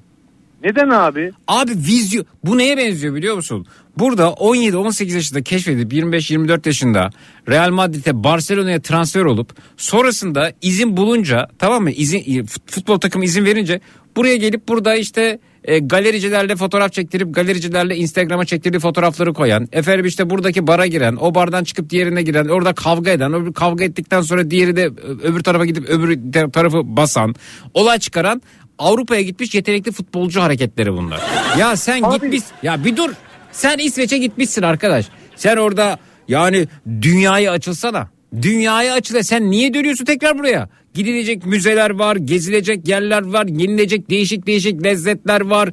Neden 0.63 0.89
abi? 0.89 1.31
Abi 1.47 1.71
vizyon 1.71 2.25
bu 2.43 2.57
neye 2.57 2.77
benziyor 2.77 3.15
biliyor 3.15 3.35
musun? 3.35 3.65
Burada 3.97 4.23
17-18 4.27 5.13
yaşında 5.15 5.41
keşfedip 5.41 5.93
25-24 5.93 6.67
yaşında 6.67 7.09
Real 7.49 7.69
Madrid'e 7.71 8.23
Barcelona'ya 8.23 8.81
transfer 8.81 9.21
olup 9.23 9.57
sonrasında 9.77 10.51
izin 10.61 10.97
bulunca 10.97 11.47
tamam 11.59 11.83
mı? 11.83 11.91
İzin 11.91 12.19
fut- 12.45 12.71
futbol 12.71 12.99
takımı 12.99 13.25
izin 13.25 13.45
verince 13.45 13.81
buraya 14.15 14.35
gelip 14.37 14.67
burada 14.67 14.95
işte 14.95 15.39
e, 15.63 15.79
galericilerle 15.79 16.55
fotoğraf 16.55 16.93
çektirip 16.93 17.35
galericilerle 17.35 17.95
Instagram'a 17.95 18.45
çektirdiği 18.45 18.79
fotoğrafları 18.79 19.33
koyan 19.33 19.67
efendim 19.71 20.05
işte 20.05 20.29
buradaki 20.29 20.67
bara 20.67 20.87
giren 20.87 21.17
o 21.19 21.35
bardan 21.35 21.63
çıkıp 21.63 21.89
diğerine 21.89 22.21
giren 22.21 22.45
orada 22.47 22.73
kavga 22.73 23.11
eden 23.11 23.33
öbür 23.33 23.53
kavga 23.53 23.83
ettikten 23.83 24.21
sonra 24.21 24.51
diğeri 24.51 24.75
de 24.75 24.85
öbür 25.23 25.43
tarafa 25.43 25.65
gidip 25.65 25.89
öbür 25.89 26.19
tarafı 26.51 26.77
basan 26.83 27.35
olay 27.73 27.99
çıkaran 27.99 28.41
Avrupa'ya 28.79 29.21
gitmiş 29.21 29.55
yetenekli 29.55 29.91
futbolcu 29.91 30.41
hareketleri 30.41 30.93
bunlar. 30.93 31.21
Ya 31.59 31.75
sen 31.75 32.01
Abi- 32.03 32.13
gitmiş 32.13 32.41
ya 32.63 32.83
bir 32.85 32.97
dur 32.97 33.11
sen 33.51 33.77
İsveç'e 33.77 34.17
gitmişsin 34.17 34.61
arkadaş. 34.61 35.05
Sen 35.35 35.57
orada 35.57 35.97
yani 36.27 36.67
dünyayı 37.01 37.51
açılsana. 37.51 38.09
Dünyaya 38.41 38.93
açıl. 38.93 39.23
Sen 39.23 39.51
niye 39.51 39.73
dönüyorsun 39.73 40.05
tekrar 40.05 40.39
buraya? 40.39 40.69
Gidilecek 40.93 41.45
müzeler 41.45 41.89
var, 41.89 42.15
gezilecek 42.15 42.87
yerler 42.87 43.21
var, 43.21 43.45
yenilecek 43.47 44.09
değişik 44.09 44.47
değişik 44.47 44.83
lezzetler 44.83 45.41
var. 45.41 45.69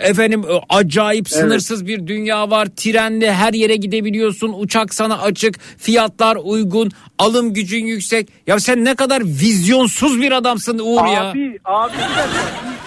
Efendim 0.00 0.44
e, 0.50 0.60
acayip 0.68 1.28
sınırsız 1.28 1.86
bir 1.86 2.06
dünya 2.06 2.50
var. 2.50 2.68
Trenle 2.76 3.32
her 3.32 3.52
yere 3.52 3.76
gidebiliyorsun. 3.76 4.54
Uçak 4.58 4.94
sana 4.94 5.18
açık, 5.22 5.58
fiyatlar 5.78 6.38
uygun, 6.44 6.90
alım 7.18 7.54
gücün 7.54 7.86
yüksek. 7.86 8.28
Ya 8.46 8.60
sen 8.60 8.84
ne 8.84 8.94
kadar 8.94 9.22
vizyonsuz 9.24 10.20
bir 10.20 10.32
adamsın 10.32 10.78
Uğur 10.78 11.06
ya. 11.06 11.30
Abi, 11.30 11.58
abi. 11.64 11.92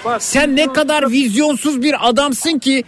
Bak, 0.06 0.24
Sen 0.24 0.56
ne 0.56 0.74
kadar 0.74 1.12
vizyonsuz 1.12 1.82
bir 1.82 2.10
adamsın 2.10 2.60
ki 2.60 2.84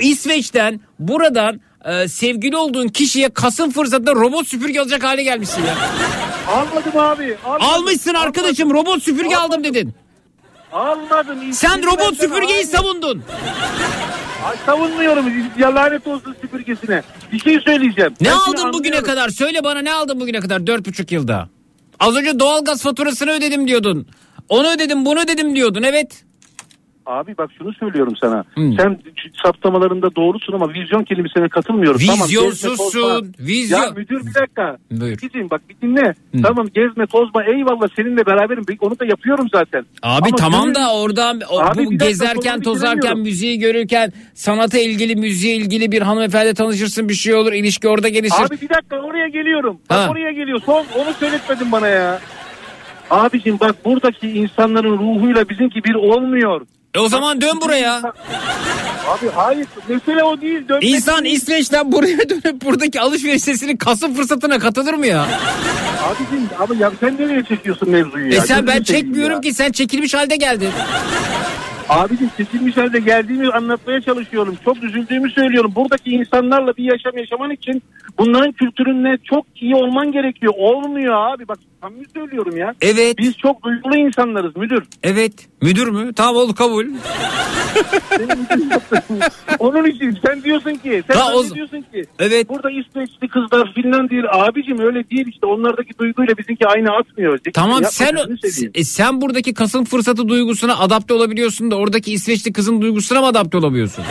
İsveç'ten 0.00 0.80
buradan 0.98 1.60
e, 1.84 2.08
sevgili 2.08 2.56
olduğun 2.56 2.88
kişiye 2.88 3.28
Kasım 3.28 3.70
fırsatında 3.70 4.14
robot 4.14 4.48
süpürge 4.48 4.80
alacak 4.80 5.04
hale 5.04 5.22
gelmişsin 5.22 5.62
ya. 5.62 5.74
Almadım 6.48 6.98
abi. 6.98 7.36
Almadım. 7.44 7.66
Almışsın 7.66 8.14
arkadaşım 8.14 8.70
robot 8.74 9.02
süpürge 9.02 9.36
aldım 9.36 9.64
dedin. 9.64 9.94
Almadım. 10.72 11.52
Sen 11.52 11.82
robot 11.86 12.16
süpürgeyi 12.16 12.52
hayır. 12.52 12.66
savundun. 12.66 13.22
Ay, 14.46 14.56
savunmuyorum. 14.66 15.26
Ya 15.58 15.74
lanet 15.74 16.06
olsun 16.06 16.36
süpürgesine. 16.40 17.02
Bir 17.32 17.38
şey 17.38 17.60
söyleyeceğim. 17.60 18.14
Ne 18.20 18.28
Ben 18.28 18.32
aldın 18.32 18.72
bugüne 18.72 19.02
kadar? 19.02 19.28
Söyle 19.28 19.64
bana 19.64 19.78
ne 19.82 19.92
aldın 19.94 20.20
bugüne 20.20 20.40
kadar 20.40 20.66
dört 20.66 20.86
buçuk 20.86 21.12
yılda? 21.12 21.48
Az 22.00 22.16
önce 22.16 22.38
doğalgaz 22.38 22.82
faturasını 22.82 23.30
ödedim 23.30 23.68
diyordun. 23.68 24.06
Onu 24.48 24.68
ödedim 24.70 25.04
bunu 25.04 25.20
ödedim 25.20 25.56
diyordun 25.56 25.82
evet. 25.82 26.24
Abi 27.06 27.38
bak 27.38 27.50
şunu 27.58 27.72
söylüyorum 27.72 28.12
sana. 28.20 28.44
Hmm. 28.54 28.72
Sen 28.72 28.98
saptamalarında 29.44 30.14
doğrusun 30.16 30.52
ama 30.52 30.68
vizyon 30.74 31.04
kelimesine 31.04 31.48
katılmıyorum. 31.48 32.00
Tamam, 32.06 32.28
Vizyonsuzsun. 32.28 32.76
tozma. 32.76 33.20
Vizyon. 33.40 33.82
Ya 33.82 33.90
müdür 33.90 34.26
bir 34.26 34.34
dakika. 34.34 34.76
Buyur. 34.90 35.16
Gidin 35.18 35.50
bak 35.50 35.60
bir 35.68 35.76
dinle. 35.82 36.14
Tamam 36.42 36.66
gezme 36.74 37.06
tozma 37.06 37.44
eyvallah 37.44 37.88
seninle 37.96 38.26
beraberim. 38.26 38.64
Onu 38.80 38.98
da 38.98 39.04
yapıyorum 39.04 39.46
zaten. 39.52 39.86
Abi 40.02 40.28
Ama 40.28 40.36
tamam 40.36 40.64
gönül- 40.64 40.74
da 40.74 40.94
oradan 40.94 41.40
o, 41.50 41.60
Abi 41.60 41.84
bu 41.86 41.90
gezerken 41.90 42.60
tozarken 42.60 43.18
müziği 43.18 43.58
görürken 43.58 44.12
sanata 44.34 44.78
ilgili 44.78 45.16
müziğe 45.16 45.56
ilgili 45.56 45.92
bir 45.92 46.02
hanımefendi 46.02 46.54
tanışırsın 46.54 47.08
bir 47.08 47.14
şey 47.14 47.34
olur 47.34 47.52
ilişki 47.52 47.88
orada 47.88 48.08
gelişir. 48.08 48.42
Abi 48.46 48.60
bir 48.60 48.68
dakika 48.68 48.96
oraya 49.00 49.28
geliyorum. 49.28 49.78
Bak 49.90 49.98
Ha. 49.98 50.08
oraya 50.10 50.32
geliyor. 50.32 50.60
Son 50.66 50.84
onu 50.98 51.12
söyletmedin 51.20 51.72
bana 51.72 51.88
ya. 51.88 52.20
Abicim 53.10 53.60
bak 53.60 53.84
buradaki 53.84 54.30
insanların 54.30 54.92
ruhuyla 54.98 55.48
bizimki 55.48 55.84
bir 55.84 55.94
olmuyor. 55.94 56.60
E 56.96 56.98
o 56.98 57.08
zaman 57.08 57.40
dön 57.40 57.60
buraya. 57.60 57.96
Abi 59.08 59.30
hayır 59.34 59.66
mesele 59.88 60.22
o 60.24 60.40
değil. 60.40 60.68
Dönmek 60.68 60.84
İnsan 60.84 61.24
değil. 61.24 61.36
İsveç'ten 61.36 61.92
buraya 61.92 62.28
dönüp 62.28 62.64
buradaki 62.64 63.00
alışveriş 63.00 63.42
sesinin 63.42 63.76
Kasım 63.76 64.14
fırsatına 64.14 64.58
katılır 64.58 64.94
mı 64.94 65.06
ya? 65.06 65.22
Abicim 66.02 66.48
abi 66.58 66.78
ya 66.82 66.92
sen 67.00 67.16
nereye 67.18 67.44
çekiyorsun 67.44 67.90
mevzuyu 67.90 68.32
ya? 68.32 68.38
E 68.38 68.40
sen 68.40 68.60
Gözünü 68.60 68.66
ben 68.66 68.82
çekmiyorum 68.82 69.34
ya. 69.34 69.40
ki 69.40 69.54
sen 69.54 69.72
çekilmiş 69.72 70.14
halde 70.14 70.36
geldin. 70.36 70.70
Abicim 71.88 72.30
çekilmiş 72.36 72.76
halde 72.76 72.98
geldiğimi 73.00 73.48
anlatmaya 73.50 74.00
çalışıyorum. 74.00 74.56
Çok 74.64 74.84
üzüldüğümü 74.84 75.30
söylüyorum. 75.30 75.72
Buradaki 75.76 76.10
insanlarla 76.10 76.76
bir 76.76 76.84
yaşam 76.84 77.18
yaşaman 77.18 77.50
için 77.50 77.82
bunların 78.18 78.52
kültürünle 78.52 79.18
çok 79.24 79.46
iyi 79.60 79.74
olman 79.74 80.12
gerekiyor. 80.12 80.52
Olmuyor 80.56 81.14
abi 81.32 81.48
bak 81.48 81.58
samimi 81.82 82.04
söylüyorum 82.14 82.56
ya. 82.56 82.74
Evet. 82.80 83.18
Biz 83.18 83.36
çok 83.36 83.62
duygulu 83.64 83.96
insanlarız 83.96 84.56
müdür. 84.56 84.84
Evet. 85.02 85.32
Müdür 85.62 85.88
mü? 85.88 86.12
Tamam 86.16 86.36
oldu 86.36 86.54
kabul. 86.54 86.86
Onun 89.58 89.84
için 89.84 90.18
sen 90.26 90.42
diyorsun 90.42 90.74
ki 90.74 91.02
sen 91.10 91.20
o- 91.34 91.54
diyorsun 91.54 91.80
ki 91.92 92.04
Evet. 92.18 92.48
burada 92.48 92.70
İsveçli 92.70 93.28
kızlar 93.28 93.72
Finlandiyalı 93.74 94.28
abicim 94.30 94.78
öyle 94.78 95.10
değil 95.10 95.26
işte 95.28 95.46
onlardaki 95.46 95.98
duyguyla 95.98 96.38
bizimki 96.38 96.66
aynı 96.66 96.90
atmıyor. 96.96 97.38
Tamam 97.54 97.70
yapma, 97.72 97.88
sen 97.90 98.16
seveyim. 98.42 98.72
e, 98.74 98.84
sen 98.84 99.20
buradaki 99.20 99.54
Kasım 99.54 99.84
fırsatı 99.84 100.28
duygusuna 100.28 100.76
adapte 100.78 101.14
olabiliyorsun 101.14 101.70
da 101.70 101.75
oradaki 101.76 102.12
İsveçli 102.12 102.52
kızın 102.52 102.80
duygusuna 102.80 103.20
mı 103.20 103.26
adapte 103.26 103.58
olamıyorsun? 103.58 104.04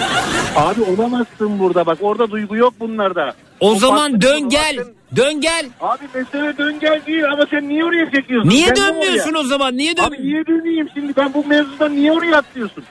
Abi 0.55 0.81
olamazsın 0.81 1.59
burada 1.59 1.85
bak 1.85 1.97
orada 2.01 2.31
duygu 2.31 2.55
yok 2.55 2.73
bunlarda. 2.79 3.33
O, 3.59 3.75
zaman 3.75 4.11
farklı 4.11 4.21
dön 4.21 4.49
gel. 4.49 4.77
Bak 4.77 4.85
Dön 5.15 5.41
gel. 5.41 5.65
Abi 5.81 6.03
mesele 6.13 6.57
dön 6.57 6.79
gel 6.81 7.01
değil 7.07 7.23
ama 7.31 7.45
sen 7.51 7.69
niye 7.69 7.85
oraya 7.85 8.11
çekiyorsun? 8.11 8.49
Niye 8.49 8.67
de 8.71 8.75
dönmüyorsun 8.75 9.31
oraya. 9.33 9.39
o 9.39 9.43
zaman? 9.43 9.77
Niye 9.77 9.97
dön? 9.97 10.03
Abi 10.03 10.21
niye 10.21 10.45
döneyim 10.47 10.89
şimdi 10.93 11.13
ben 11.17 11.33
bu 11.33 11.45
mevzudan 11.45 11.95
niye 11.95 12.11
oraya 12.11 12.37
atlıyorsun? 12.37 12.83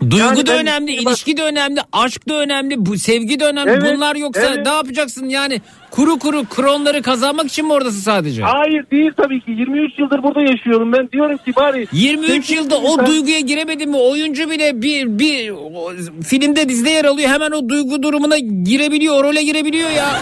Duygu 0.00 0.16
Yani 0.18 0.46
da 0.46 0.56
önemli, 0.58 0.96
bak- 0.96 1.02
ilişki 1.12 1.36
de 1.36 1.42
önemli, 1.42 1.80
aşk 1.92 2.28
da 2.28 2.34
önemli, 2.34 2.86
bu 2.86 2.98
sevgi 2.98 3.40
de 3.40 3.44
önemli. 3.44 3.70
Evet, 3.70 3.94
Bunlar 3.96 4.16
yoksa 4.16 4.42
evet. 4.54 4.66
ne 4.66 4.72
yapacaksın 4.72 5.28
yani? 5.28 5.60
Kuru 5.90 6.18
kuru 6.18 6.44
kronları 6.44 7.02
kazanmak 7.02 7.46
için 7.46 7.66
mi 7.66 7.72
oradasın 7.72 8.00
sadece? 8.00 8.42
Hayır 8.42 8.84
değil 8.90 9.10
tabii 9.16 9.40
ki 9.40 9.50
23 9.50 9.98
yıldır 9.98 10.22
burada 10.22 10.40
yaşıyorum 10.40 10.92
ben 10.92 11.10
diyorum 11.10 11.36
ki 11.36 11.56
bari. 11.56 11.86
23 11.92 12.30
sevgili 12.30 12.56
yılda 12.58 12.78
o 12.78 12.92
insan- 12.92 13.06
duyguya 13.06 13.40
giremedin 13.40 13.90
mi? 13.90 13.96
Oyuncu 13.96 14.50
bile 14.50 14.82
bir 14.82 15.18
bir 15.18 15.50
o, 15.50 15.92
filmde 16.24 16.68
dizide 16.68 16.90
yer 16.90 17.04
alıyor. 17.04 17.30
Hemen 17.30 17.50
o 17.50 17.68
duygu 17.68 18.02
durumuna 18.02 18.38
girebiliyor, 18.38 19.14
o 19.14 19.24
role 19.24 19.42
girebiliyor 19.42 19.90
ya. 19.90 20.16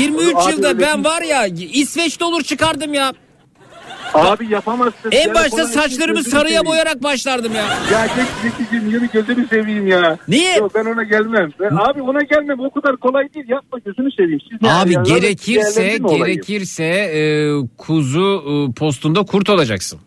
23 0.00 0.34
Abi 0.36 0.52
yılda 0.52 0.80
ben 0.80 1.04
var 1.04 1.22
ya 1.22 1.46
İsveç'te 1.72 2.24
olur 2.24 2.42
çıkardım 2.42 2.94
ya. 2.94 3.12
Abi 4.14 4.52
yapamazsın. 4.52 5.10
En 5.10 5.34
başta 5.34 5.66
saçlarımı 5.66 6.24
sarıya 6.24 6.42
seveyim. 6.44 6.66
boyarak 6.66 7.02
başlardım 7.02 7.54
ya. 7.54 7.62
Ya 7.92 8.06
geç 8.06 8.26
Zeki'cim 8.42 8.90
yürü 8.90 9.08
gözünü 9.12 9.48
seveyim 9.48 9.86
ya. 9.86 10.18
Niye? 10.28 10.56
Yok 10.56 10.72
ben 10.74 10.84
ona 10.84 11.02
gelmem. 11.02 11.50
Ben, 11.60 11.76
abi 11.76 12.02
ona 12.02 12.20
gelmem 12.22 12.60
o 12.60 12.70
kadar 12.70 12.96
kolay 12.96 13.34
değil 13.34 13.48
yapma 13.48 13.78
gözünü 13.78 14.12
seveyim. 14.12 14.40
Siz 14.50 14.70
Abi 14.70 14.92
yani 14.92 15.08
gerekirse 15.08 15.98
gerekirse 15.98 16.84
e, 16.84 17.20
kuzu 17.78 18.44
e, 18.48 18.72
postunda 18.72 19.22
kurt 19.22 19.50
olacaksın. 19.50 19.98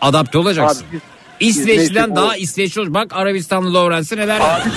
Adapte 0.00 0.38
olacaksın. 0.38 0.84
Abi 0.84 0.92
biz- 0.92 1.00
İsveç'ten 1.48 1.76
neyse, 2.08 2.16
daha 2.16 2.30
o- 2.30 2.34
İsveçli 2.34 2.80
olur. 2.80 2.94
Bak 2.94 3.12
Arabistanlı 3.16 3.74
Lawrence'ı 3.74 4.18
neler 4.18 4.40
Abi, 4.40 4.70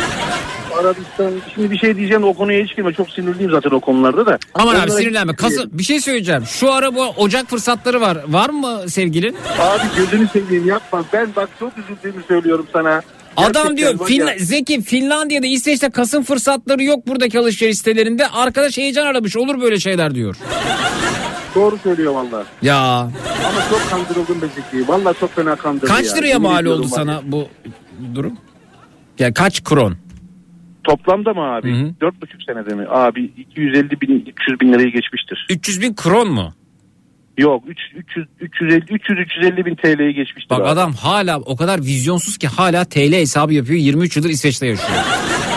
Arabistan. 0.80 1.32
Şimdi 1.56 1.72
bir 1.72 1.78
şey 1.78 1.96
diyeceğim 1.96 2.24
o 2.24 2.34
konuya 2.34 2.64
hiç 2.64 2.76
girme. 2.76 2.94
Çok 2.94 3.10
sinirliyim 3.10 3.52
zaten 3.52 3.70
o 3.72 3.80
konularda 3.80 4.26
da. 4.26 4.38
Aman 4.54 4.76
abi 4.76 4.78
Onlara 4.78 4.92
sinirlenme. 4.92 5.32
hiç 5.34 5.40
Kasım, 5.40 5.70
bir 5.74 5.84
şey 5.84 6.00
söyleyeceğim. 6.02 6.44
Şu 6.46 6.74
ara 6.74 6.96
bu 6.96 7.02
ocak 7.06 7.50
fırsatları 7.50 8.02
var. 8.02 8.18
Var 8.28 8.50
mı 8.50 8.80
sevgilin? 8.90 9.36
Abi 9.60 9.82
gözünü 9.98 10.28
seveyim 10.28 10.68
yapma. 10.68 11.04
Ben 11.14 11.28
bak 11.36 11.50
çok 11.60 11.72
üzüldüğümü 11.78 12.24
söylüyorum 12.28 12.68
sana. 12.74 13.02
Adam 13.38 13.52
Gerçekten 13.54 13.78
diyor 13.78 14.08
Finla-. 14.08 14.36
Zeki 14.40 14.82
Finlandiya'da 14.82 15.48
İsveç'te 15.48 15.90
Kasım 15.90 16.24
fırsatları 16.24 16.84
yok 16.84 17.08
buradaki 17.08 17.40
alışveriş 17.40 17.78
sitelerinde. 17.78 18.28
Arkadaş 18.28 18.78
heyecan 18.78 19.06
aramış 19.06 19.38
olur 19.38 19.62
böyle 19.62 19.80
şeyler 19.80 20.16
diyor. 20.16 20.36
Doğru 21.56 21.78
söylüyor 21.84 22.14
valla. 22.14 22.44
Ya 22.62 22.78
Ama 22.80 23.12
çok 23.70 23.90
kandırıldım 23.90 24.42
be 24.42 24.46
Zeki. 24.56 24.88
Valla 24.88 25.14
çok 25.14 25.36
fena 25.36 25.56
kandırdı 25.56 25.86
kaç 25.86 26.06
ya. 26.06 26.14
liraya 26.16 26.28
Yemin 26.28 26.42
mal 26.42 26.62
ediyorum 26.62 26.80
oldu 26.82 26.90
sana 26.96 27.22
bu 27.26 27.48
durum? 28.16 28.38
Ya 29.20 29.34
kaç 29.34 29.64
kron? 29.64 29.96
Toplamda 30.84 31.34
mı 31.34 31.42
abi? 31.42 31.72
Hı 31.72 31.86
hı. 31.86 31.94
Dört 32.02 32.22
buçuk 32.22 32.44
senede 32.44 32.76
mi? 32.76 32.86
Abi 32.90 33.24
250 33.38 34.02
bin 34.02 34.26
300 34.28 34.60
bin 34.62 34.74
lirayı 34.74 34.92
geçmiştir. 34.92 35.48
300 35.50 35.82
bin 35.82 35.94
kron 35.96 36.32
mu? 36.32 36.54
Yok 37.38 37.64
3, 37.68 37.80
300 37.96 38.28
350 38.40 38.86
300 38.90 39.20
350 39.20 39.66
bin 39.66 39.76
TL'yi 39.76 40.14
geçmiştir. 40.14 40.50
Bak 40.50 40.60
abi. 40.62 40.68
adam 40.68 40.94
hala 40.94 41.40
o 41.40 41.56
kadar 41.56 41.80
vizyonsuz 41.80 42.38
ki 42.38 42.48
hala 42.48 42.86
TL 42.86 43.14
hesabı 43.14 43.54
yapıyor. 43.54 43.80
23 43.80 44.18
yıldır 44.18 44.30
İsveç'te 44.30 44.68
yaşıyor. 44.68 45.00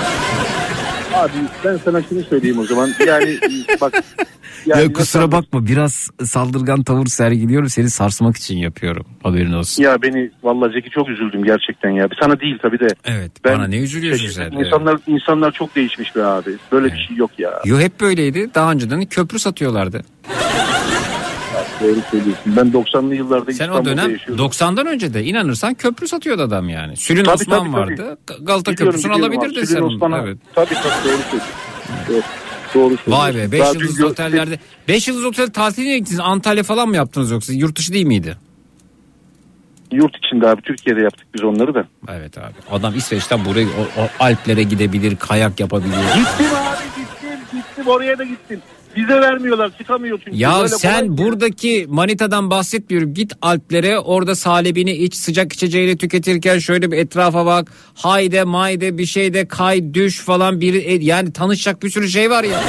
Abi 1.16 1.32
ben 1.64 1.76
sana 1.84 2.02
şunu 2.02 2.22
söyleyeyim 2.22 2.58
o 2.58 2.64
zaman. 2.64 2.90
Yani 3.06 3.38
bak. 3.80 3.94
yani 4.66 4.82
ya 4.82 4.92
kusura 4.92 5.22
nasıl- 5.22 5.32
bakma 5.32 5.66
biraz 5.66 6.10
saldırgan 6.24 6.82
tavır 6.82 7.06
sergiliyorum 7.06 7.68
seni 7.68 7.90
sarsmak 7.90 8.36
için 8.36 8.56
yapıyorum. 8.56 9.06
Haberin 9.22 9.52
olsun. 9.52 9.82
Ya 9.82 10.02
beni 10.02 10.30
vallahi 10.42 10.72
Zeki 10.72 10.90
çok 10.90 11.08
üzüldüm 11.08 11.44
gerçekten 11.44 11.90
ya. 11.90 12.08
Sana 12.20 12.40
değil 12.40 12.58
tabii 12.62 12.78
de. 12.80 12.88
Evet 13.04 13.30
Ben 13.44 13.58
bana 13.58 13.66
ne 13.66 13.76
üzülüyorsun 13.78 14.28
sen? 14.28 14.50
İnsanlar 14.50 14.98
insanlar 15.06 15.52
çok 15.52 15.76
değişmiş 15.76 16.16
be 16.16 16.24
abi. 16.24 16.50
Böyle 16.72 16.86
bir 16.86 17.06
şey 17.08 17.16
yok 17.16 17.30
ya. 17.38 17.50
Yo 17.64 17.80
hep 17.80 18.00
böyleydi. 18.00 18.50
Daha 18.54 18.72
önceden 18.72 19.04
köprü 19.06 19.38
satıyorlardı. 19.38 20.02
Doğru 21.80 22.00
söylüyorsun. 22.10 22.56
Ben 22.56 22.66
90'lı 22.66 23.14
yıllarda 23.14 23.52
Sen 23.52 23.68
o 23.68 23.70
İstanbul'da 23.72 23.84
dönem 23.96 24.10
yaşıyordum. 24.10 24.46
90'dan 24.46 24.86
önce 24.86 25.14
de 25.14 25.24
inanırsan 25.24 25.74
köprü 25.74 26.08
satıyordu 26.08 26.42
adam 26.42 26.68
yani. 26.68 26.96
Sülün 26.96 27.24
Tabii, 27.24 27.34
Osman 27.34 27.58
tabii, 27.58 27.72
vardı. 27.72 28.18
Galata 28.42 28.72
Biliyorum, 28.72 28.92
Köprüsü'nü 28.92 29.12
biliyorum 29.14 29.38
alabilirdin 29.38 29.60
abi. 29.60 29.66
sen. 29.66 29.82
Osman'a- 29.82 30.22
Evet. 30.22 30.38
Tabii 30.54 30.74
tabii 30.74 30.84
doğru 30.84 31.22
söylüyorsun. 31.22 31.40
Evet, 32.12 32.24
Doğru. 32.74 32.96
Vay 33.06 33.34
be 33.34 33.52
5 33.52 33.60
Daha 33.60 33.72
yıldız 33.72 34.00
gö- 34.00 34.04
otellerde. 34.04 34.58
5 34.88 35.08
yıldız 35.08 35.24
otel 35.24 35.50
tatiline 35.50 35.98
gittiniz. 35.98 36.20
Antalya 36.20 36.62
falan 36.62 36.88
mı 36.88 36.96
yaptınız 36.96 37.30
yoksa? 37.30 37.52
Yurt 37.52 37.78
dışı 37.78 37.92
değil 37.92 38.06
miydi? 38.06 38.36
Yurt 39.92 40.16
içinde 40.16 40.48
abi 40.48 40.62
Türkiye'de 40.62 41.00
yaptık 41.00 41.26
biz 41.34 41.44
onları 41.44 41.74
da. 41.74 41.84
Evet 42.08 42.38
abi. 42.38 42.54
Adam 42.70 42.94
İsveç'ten 42.96 43.44
buraya 43.44 43.66
o, 43.66 44.02
o 44.02 44.08
Alplere 44.24 44.62
gidebilir, 44.62 45.16
kayak 45.16 45.60
yapabiliyor. 45.60 46.02
Gittim 46.02 46.46
abi 46.56 46.84
gittim 47.00 47.38
gittim 47.52 47.86
oraya 47.86 48.18
da 48.18 48.24
gittim. 48.24 48.60
Vize 48.96 49.20
vermiyorlar 49.20 49.78
çıkamıyor 49.78 50.18
çünkü. 50.24 50.36
Ya 50.38 50.56
Böyle 50.58 50.68
sen 50.68 51.18
buradaki 51.18 51.86
manitadan 51.88 52.50
bahsetmiyorum. 52.50 53.14
Git 53.14 53.32
Alplere 53.42 53.98
orada 53.98 54.34
salebini 54.34 54.92
iç 54.92 55.14
sıcak 55.14 55.52
içeceğini 55.52 55.96
tüketirken 55.96 56.58
şöyle 56.58 56.92
bir 56.92 56.96
etrafa 56.96 57.46
bak. 57.46 57.72
Hayde 57.94 58.44
mayde 58.44 58.98
bir 58.98 59.06
şeyde 59.06 59.48
kay 59.48 59.94
düş 59.94 60.20
falan 60.20 60.60
bir 60.60 60.74
e, 60.74 61.04
yani 61.04 61.32
tanışacak 61.32 61.82
bir 61.82 61.90
sürü 61.90 62.08
şey 62.08 62.30
var 62.30 62.44
ya. 62.44 62.60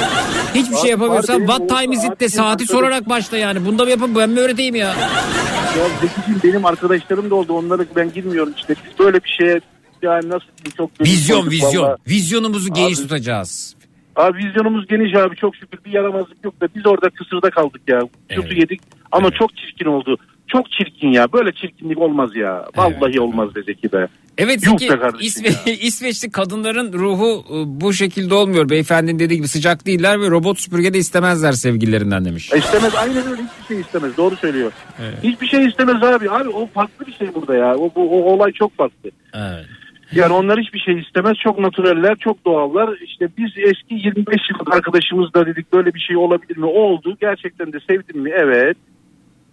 Hiçbir 0.54 0.76
şey 0.76 0.90
yapamıyorsan 0.90 1.38
what 1.38 1.68
time 1.68 1.94
is 1.94 2.04
it 2.04 2.20
de 2.20 2.28
saati 2.28 2.66
sorarak 2.66 3.08
başla 3.08 3.36
yani. 3.36 3.66
Bunda 3.66 3.84
mı 3.84 3.90
yapayım 3.90 4.16
ben 4.16 4.30
mi 4.30 4.40
öğreteyim 4.40 4.74
ya? 4.74 4.88
Ya 4.88 5.84
Zekiciğim 6.00 6.40
benim 6.44 6.64
arkadaşlarım 6.66 7.30
da 7.30 7.34
oldu 7.34 7.52
onları 7.52 7.86
ben 7.96 8.12
girmiyorum 8.12 8.52
işte. 8.56 8.74
Biz 8.84 8.98
böyle 8.98 9.24
bir 9.24 9.36
şeye 9.38 9.60
yani 10.02 10.28
nasıl 10.28 10.46
diyeyim 10.46 10.76
çok 10.76 10.90
Vizyon 11.00 11.50
vizyon. 11.50 11.82
vallahi. 11.82 11.98
Vizyonumuzu 12.08 12.74
geniş 12.74 12.98
tutacağız. 12.98 13.74
Abi 14.18 14.38
vizyonumuz 14.38 14.86
geniş 14.86 15.14
abi 15.14 15.36
çok 15.36 15.56
şükür 15.56 15.78
bir 15.84 15.92
yaramazlık 15.92 16.44
yok 16.44 16.60
da 16.60 16.68
biz 16.76 16.86
orada 16.86 17.10
kısırda 17.10 17.50
kaldık 17.50 17.80
ya. 17.88 18.00
Kötü 18.28 18.48
Evet. 18.48 18.58
yedik 18.58 18.80
ama 19.12 19.28
Evet. 19.28 19.38
çok 19.38 19.56
çirkin 19.56 19.86
oldu. 19.86 20.16
Çok 20.48 20.70
çirkin 20.70 21.08
ya 21.08 21.32
böyle 21.32 21.52
çirkinlik 21.52 21.98
olmaz 21.98 22.36
ya. 22.36 22.64
Vallahi 22.76 22.94
Evet. 23.02 23.20
olmaz 23.20 23.54
be 23.54 23.62
Zeki 23.62 23.92
be. 23.92 24.06
Evet 24.38 24.66
Yuh 24.66 24.88
kardeşim 24.88 25.20
İsve- 25.20 25.70
İsveçli 25.80 26.30
kadınların 26.30 26.92
ruhu 26.92 27.44
e, 27.50 27.80
bu 27.80 27.92
şekilde 27.92 28.34
olmuyor. 28.34 28.68
Beyefendinin 28.68 29.18
dediği 29.18 29.36
gibi 29.36 29.48
sıcak 29.48 29.86
değiller 29.86 30.20
ve 30.20 30.30
robot 30.30 30.60
süpürge 30.60 30.94
de 30.94 30.98
istemezler 30.98 31.52
sevgililerinden 31.52 32.24
demiş. 32.24 32.52
E 32.52 32.58
istemez 32.58 32.94
aynen 32.94 33.16
öyle 33.30 33.42
hiçbir 33.42 33.74
şey 33.74 33.80
istemez 33.80 34.16
doğru 34.16 34.36
söylüyor. 34.36 34.72
Evet. 35.02 35.18
Hiçbir 35.22 35.46
şey 35.46 35.66
istemez 35.66 36.02
abi. 36.02 36.30
Abi 36.30 36.48
o 36.48 36.66
farklı 36.66 37.06
bir 37.06 37.12
şey 37.12 37.34
burada 37.34 37.54
ya. 37.54 37.74
O, 37.76 37.90
bu, 37.94 38.10
o 38.18 38.32
olay 38.32 38.52
çok 38.52 38.76
farklı. 38.76 39.10
Evet. 39.34 39.66
Yani 40.12 40.32
onlar 40.32 40.60
hiçbir 40.60 40.78
şey 40.78 40.98
istemez. 40.98 41.36
Çok 41.36 41.58
naturaller, 41.58 42.16
çok 42.16 42.44
doğallar. 42.44 42.98
İşte 43.02 43.28
biz 43.38 43.50
eski 43.56 43.94
25 43.94 44.50
yıllık 44.50 44.74
arkadaşımızla 44.74 45.46
dedik 45.46 45.72
böyle 45.72 45.94
bir 45.94 46.00
şey 46.00 46.16
olabilir 46.16 46.56
mi? 46.56 46.66
Oldu. 46.66 47.16
Gerçekten 47.20 47.72
de 47.72 47.78
sevdim 47.88 48.20
mi? 48.20 48.30
Evet. 48.34 48.76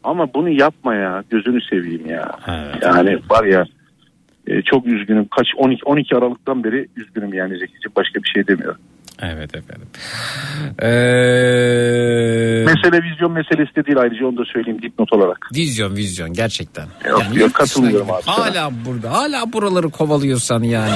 Ama 0.04 0.34
bunu 0.34 0.50
yapma 0.50 0.96
ya. 0.96 1.24
Gözünü 1.30 1.62
seveyim 1.62 2.10
ya. 2.10 2.32
Evet. 2.48 2.84
Yani 2.84 3.20
var 3.30 3.46
ya 3.46 3.66
e, 4.48 4.62
çok 4.62 4.88
üzgünüm. 4.88 5.28
Kaç 5.28 5.48
12 5.58 5.86
12 5.86 6.16
Aralık'tan 6.16 6.64
beri 6.64 6.88
üzgünüm 6.96 7.34
yani 7.34 7.58
Zeki'ciğim. 7.58 7.96
Başka 7.96 8.24
bir 8.24 8.30
şey 8.30 8.48
demiyorum. 8.48 8.82
Evet 9.22 9.56
efendim. 9.56 9.88
Ee, 10.82 10.88
Mesele 12.66 13.04
vizyon 13.04 13.32
meselesi 13.32 13.76
de 13.76 13.86
değil 13.86 13.98
ayrıca 13.98 14.26
onu 14.28 14.38
da 14.38 14.46
söyleyeyim 14.54 14.82
dipnot 14.82 15.14
olarak. 15.14 15.50
vizyon 15.56 15.96
vizyon 15.96 16.34
gerçekten. 16.34 16.84
Yok, 17.10 17.20
yok, 17.20 17.22
yurt 17.22 17.36
dışına 17.36 17.52
katılmıyorum 17.52 18.12
abi 18.12 18.24
sana. 18.24 18.38
Hala 18.38 18.72
burada. 18.86 19.12
Hala 19.12 19.54
buraları 19.54 19.90
kovalıyorsan 19.90 20.64
yani. 20.64 20.92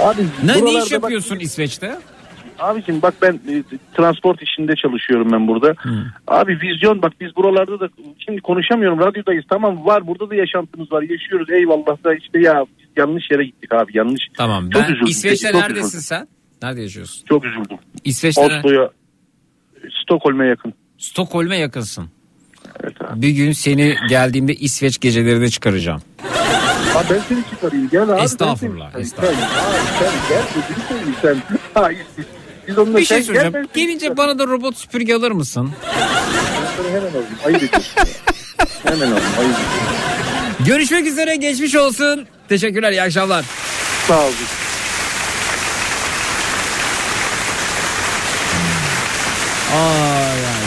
Abi 0.00 0.22
Ne, 0.44 0.64
ne 0.64 0.70
iş 0.70 0.84
bak- 0.84 0.90
yapıyorsun 0.92 1.38
İsveç'te? 1.38 1.98
Abicim 2.58 3.02
bak 3.02 3.14
ben 3.22 3.32
e, 3.32 3.62
transport 3.96 4.42
işinde 4.42 4.76
çalışıyorum 4.76 5.32
ben 5.32 5.48
burada. 5.48 5.74
Abi 6.26 6.58
vizyon 6.62 7.02
bak 7.02 7.12
biz 7.20 7.36
buralarda 7.36 7.80
da 7.80 7.88
şimdi 8.18 8.40
konuşamıyorum 8.40 8.98
radyodayız 9.00 9.44
tamam 9.50 9.84
var 9.86 10.06
burada 10.06 10.30
da 10.30 10.34
yaşantımız 10.34 10.92
var 10.92 11.02
yaşıyoruz 11.02 11.50
eyvallah 11.50 12.04
da 12.04 12.14
işte 12.14 12.38
ya 12.40 12.64
yanlış 12.96 13.30
yere 13.30 13.44
gittik 13.44 13.72
abi 13.74 13.96
yanlış. 13.96 14.22
Tamam. 14.36 14.70
Çok 14.70 14.82
Ben 14.82 14.88
üzüldüm. 14.88 15.06
İsveç'te 15.06 15.52
Çok 15.52 15.60
neredesin 15.60 15.86
üzüldüm. 15.98 16.00
sen? 16.02 16.28
Nerede 16.62 16.82
yaşıyorsun? 16.82 17.24
Çok 17.28 17.44
üzüldüm. 17.44 17.78
İsveç'te? 18.04 18.40
Oslo'ya 18.40 18.90
Stockholm'e 20.02 20.46
yakın. 20.46 20.74
Stockholm'e 20.98 21.56
yakınsın. 21.56 22.10
Evet 22.84 23.02
abi. 23.02 23.22
Bir 23.22 23.28
gün 23.30 23.52
seni 23.52 23.96
geldiğimde 24.08 24.54
İsveç 24.54 25.00
gecelerine 25.00 25.48
çıkaracağım. 25.48 26.02
Abi 26.94 27.04
ben 27.10 27.20
seni 27.28 27.38
çıkarayım 27.50 27.88
gel 27.90 28.02
abi. 28.10 28.20
Estağfurullah, 28.22 28.92
seni- 28.92 29.02
estağfurullah. 29.02 29.36
Sen, 29.98 30.06
abi, 30.06 30.10
sen 30.10 30.12
gel 30.28 30.42
gözünü 30.54 30.86
seveyim 30.88 31.14
sen. 31.22 31.58
Hayır, 31.74 31.98
biz- 32.68 32.78
onunla 32.78 32.98
Bir 32.98 33.04
şey 33.04 33.22
sen 33.22 33.34
gel, 33.34 33.42
soracağım. 33.42 33.68
seni 33.74 33.86
Gelince 33.86 34.16
bana 34.16 34.38
da 34.38 34.46
robot 34.46 34.76
süpürge 34.76 35.14
alır 35.14 35.30
mısın? 35.30 35.70
Ben 36.78 36.88
hemen 36.90 37.00
alayım. 37.10 37.60
Ya. 37.62 37.68
Hemen 38.84 39.06
alayım 39.06 39.32
ediyorsun. 39.34 40.66
Görüşmek 40.66 41.06
üzere 41.06 41.36
geçmiş 41.36 41.74
olsun. 41.74 42.26
Teşekkürler 42.48 42.92
iyi 42.92 43.02
akşamlar. 43.02 43.44
Sağ 44.08 44.20
ol. 44.26 44.30
Ay 49.72 49.78
ay. 49.78 50.62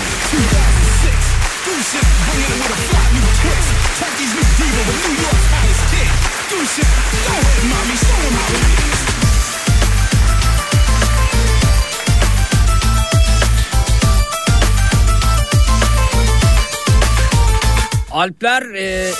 Alpler 18.11 18.61
e, 18.61 19.11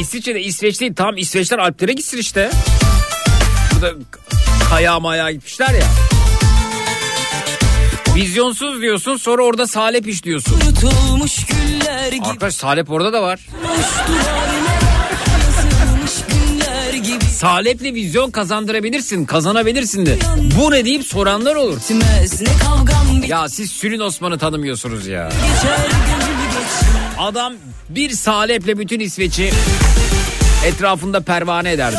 İsviçre'de 0.00 0.40
İsveç 0.40 0.80
değil 0.80 0.94
tam 0.94 1.16
İsveçler 1.16 1.58
Alplere 1.58 1.92
gitsin 1.92 2.18
işte. 2.18 2.50
Burada 3.74 3.92
kaya 4.70 5.00
maya 5.00 5.30
gitmişler 5.30 5.74
ya. 5.74 6.13
Vizyonsuz 8.14 8.80
diyorsun 8.82 9.16
sonra 9.16 9.42
orada 9.42 9.66
salep 9.66 10.08
iş 10.08 10.24
diyorsun. 10.24 10.60
Arkadaş 12.30 12.54
salep 12.54 12.90
orada 12.90 13.12
da 13.12 13.22
var. 13.22 13.40
Saleple 17.30 17.94
vizyon 17.94 18.30
kazandırabilirsin, 18.30 19.24
kazanabilirsin 19.24 20.06
de. 20.06 20.18
Bu 20.60 20.70
ne 20.70 20.84
deyip 20.84 21.04
soranlar 21.06 21.54
olur. 21.56 21.80
Ya 23.28 23.48
siz 23.48 23.70
Sülün 23.72 24.00
Osman'ı 24.00 24.38
tanımıyorsunuz 24.38 25.06
ya. 25.06 25.28
Adam 27.18 27.54
bir 27.88 28.10
saleple 28.10 28.78
bütün 28.78 29.00
İsveç'i 29.00 29.50
etrafında 30.66 31.20
pervane 31.20 31.72
ederdi. 31.72 31.96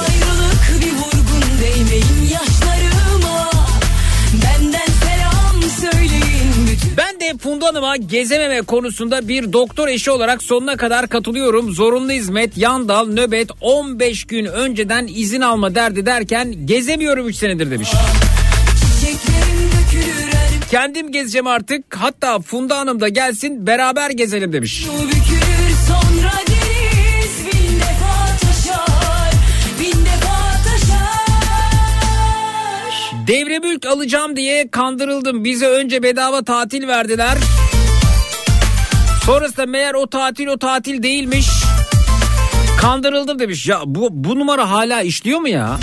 De 7.25 7.37
Funda 7.37 7.67
Hanım'a 7.67 7.95
gezememe 7.95 8.61
konusunda 8.61 9.27
bir 9.27 9.53
doktor 9.53 9.87
eşi 9.87 10.11
olarak 10.11 10.43
sonuna 10.43 10.77
kadar 10.77 11.09
katılıyorum. 11.09 11.71
Zorunlu 11.71 12.11
hizmet, 12.11 12.57
yan 12.57 12.89
dal, 12.89 13.07
nöbet 13.07 13.49
15 13.61 14.25
gün 14.25 14.45
önceden 14.45 15.07
izin 15.07 15.41
alma 15.41 15.75
derdi 15.75 16.05
derken 16.05 16.65
gezemiyorum 16.65 17.27
3 17.27 17.35
senedir 17.35 17.71
demiş. 17.71 17.89
Dökülür 19.01 19.45
Kendim 20.71 21.11
gezeceğim 21.11 21.47
artık 21.47 21.95
hatta 21.95 22.39
Funda 22.39 22.77
Hanım 22.77 23.01
da 23.01 23.07
gelsin 23.07 23.67
beraber 23.67 24.09
gezelim 24.09 24.53
demiş. 24.53 24.87
bu 24.87 25.34
Devre 33.13 33.59
mülk 33.59 33.85
alacağım 33.85 34.35
diye 34.35 34.71
kandırıldım. 34.71 35.43
Bize 35.43 35.67
önce 35.67 36.03
bedava 36.03 36.43
tatil 36.43 36.87
verdiler. 36.87 37.37
Sonrasında 39.25 39.65
meğer 39.65 39.93
o 39.93 40.07
tatil 40.07 40.47
o 40.47 40.57
tatil 40.57 41.03
değilmiş. 41.03 41.47
Kandırıldım 42.81 43.39
demiş. 43.39 43.67
Ya 43.67 43.81
bu, 43.85 44.07
bu 44.11 44.39
numara 44.39 44.69
hala 44.69 45.01
işliyor 45.01 45.39
mu 45.39 45.49
ya? 45.49 45.77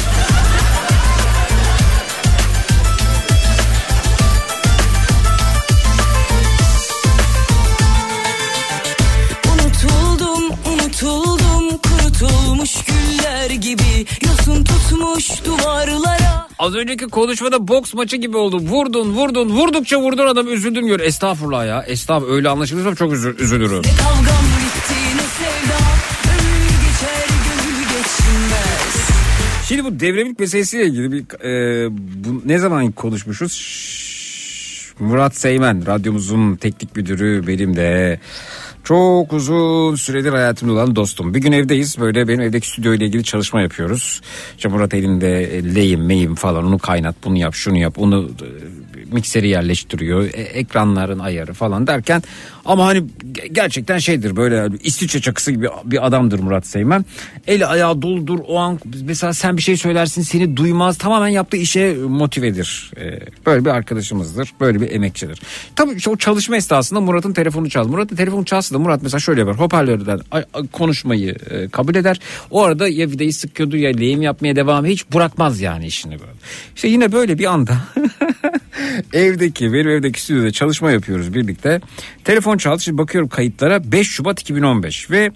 Kurutulmuş 11.83 12.85
güller 12.85 13.51
gibi 13.51 14.07
Yosun 14.27 14.65
tutmuş 14.65 15.45
duvarlara 15.45 16.22
Az 16.63 16.75
önceki 16.75 17.07
konuşmada 17.07 17.69
boks 17.69 17.95
maçı 17.95 18.17
gibi 18.17 18.37
oldu. 18.37 18.59
Vurdun 18.59 19.13
vurdun 19.13 19.49
vurdukça 19.49 20.01
vurdun 20.01 20.27
adam 20.27 20.49
üzüldün 20.49 20.87
gör. 20.87 21.01
Estağfurullah 21.01 21.67
ya. 21.67 21.83
Estağfurullah 21.83 22.35
öyle 22.35 22.49
anlaşılırsa 22.49 22.95
çok 22.95 23.13
üzü- 23.13 23.43
üzülürüm. 23.43 23.83
Kavgam 23.83 24.45
bitti 24.59 24.95
ne 25.17 25.23
geçer 26.89 27.29
Şimdi 29.69 29.85
bu 29.85 30.01
devremlik 30.01 30.39
meselesiyle 30.39 30.87
ilgili 30.87 31.13
bir 31.13 31.45
e, 31.45 31.89
bu 32.25 32.43
ne 32.45 32.59
zaman 32.59 32.93
konuşmuşuz? 32.93 33.53
Şşş, 33.53 34.93
Murat 34.99 35.37
Seymen 35.37 35.87
radyomuzun 35.87 36.57
teknik 36.57 36.97
müdürü 36.97 37.47
benim 37.47 37.77
de 37.77 38.21
çok 38.85 39.33
uzun 39.33 39.95
süredir 39.95 40.33
hayatımda 40.33 40.73
olan 40.73 40.97
dostum. 40.97 41.35
Bir 41.35 41.41
gün 41.41 41.53
evdeyiz 41.53 42.01
böyle 42.01 42.29
benim 42.29 42.41
evdeki 42.41 42.69
stüdyo 42.69 42.95
ile 42.95 43.05
ilgili 43.05 43.25
çalışma 43.25 43.61
yapıyoruz. 43.61 44.21
İşte 44.57 44.69
Murat 44.69 44.95
elinde 44.95 45.63
lehim 45.75 46.07
meyim 46.07 46.35
falan 46.35 46.65
onu 46.65 46.79
kaynat 46.79 47.15
bunu 47.25 47.39
yap 47.39 47.55
şunu 47.55 47.79
yap 47.79 47.99
onu 47.99 48.31
mikseri 49.13 49.49
yerleştiriyor. 49.49 50.25
E, 50.25 50.29
ekranların 50.43 51.19
ayarı 51.19 51.53
falan 51.53 51.87
derken 51.87 52.23
ama 52.65 52.87
hani 52.87 52.99
ge- 53.33 53.53
gerçekten 53.53 53.99
şeydir 53.99 54.37
böyle 54.37 54.77
İsviçre 54.83 55.21
çakısı 55.21 55.53
gibi 55.53 55.69
bir 55.85 56.07
adamdır 56.07 56.39
Murat 56.39 56.67
Seymen. 56.67 57.05
Eli 57.47 57.67
ayağı 57.67 58.03
doludur 58.03 58.39
o 58.47 58.59
an 58.59 58.79
mesela 59.05 59.33
sen 59.35 59.57
bir 59.57 59.63
şey 59.63 59.77
söylersin 59.77 60.23
seni 60.23 60.57
duymaz 60.57 60.99
tamamen 60.99 61.29
yaptığı 61.29 61.57
işe 61.57 61.95
motivedir. 61.95 62.91
E, 63.01 63.21
böyle 63.47 63.65
bir 63.65 63.71
arkadaşımızdır 63.71 64.53
böyle 64.61 64.81
bir 64.81 64.91
emekçidir. 64.91 65.41
Tabii 65.77 65.97
o 66.09 66.17
çalışma 66.17 66.57
esnasında 66.57 67.01
Murat'ın 67.01 67.33
telefonu 67.33 67.71
çaldı. 67.71 67.89
Murat'ın 67.89 68.17
telefonu 68.17 68.45
çalsa 68.45 68.75
da 68.75 68.79
Murat 68.79 69.03
mesela 69.03 69.21
şöyle 69.21 69.41
yapar 69.41 69.59
hoparlörden 69.59 70.21
ay- 70.31 70.45
ay- 70.55 70.67
konuşmayı 70.67 71.37
e, 71.51 71.69
kabul 71.69 71.95
eder. 71.95 72.21
O 72.51 72.63
arada 72.63 72.89
ya 72.89 73.07
vidayı 73.07 73.35
sıkıyordu 73.35 73.77
ya 73.77 73.91
lehim 73.91 74.23
yapmaya 74.23 74.57
devam 74.57 74.85
hiç 74.87 75.11
bırakmaz 75.13 75.61
yani 75.61 75.87
işini 75.87 76.13
böyle. 76.21 76.33
İşte 76.77 76.89
yine 76.89 77.13
böyle 77.13 77.39
bir 77.39 77.45
anda 77.53 77.73
evdeki 79.13 79.73
benim 79.73 79.89
evdeki 79.89 80.23
stüdyoda 80.23 80.51
çalışma 80.51 80.91
yapıyoruz 80.91 81.35
birlikte. 81.35 81.81
Telefon 82.25 82.57
çaldı 82.57 82.81
şimdi 82.83 82.99
bakıyorum 82.99 83.29
kayıtlara 83.29 83.93
5 83.93 84.09
Şubat 84.09 84.41
2015 84.41 85.11
ve 85.11 85.31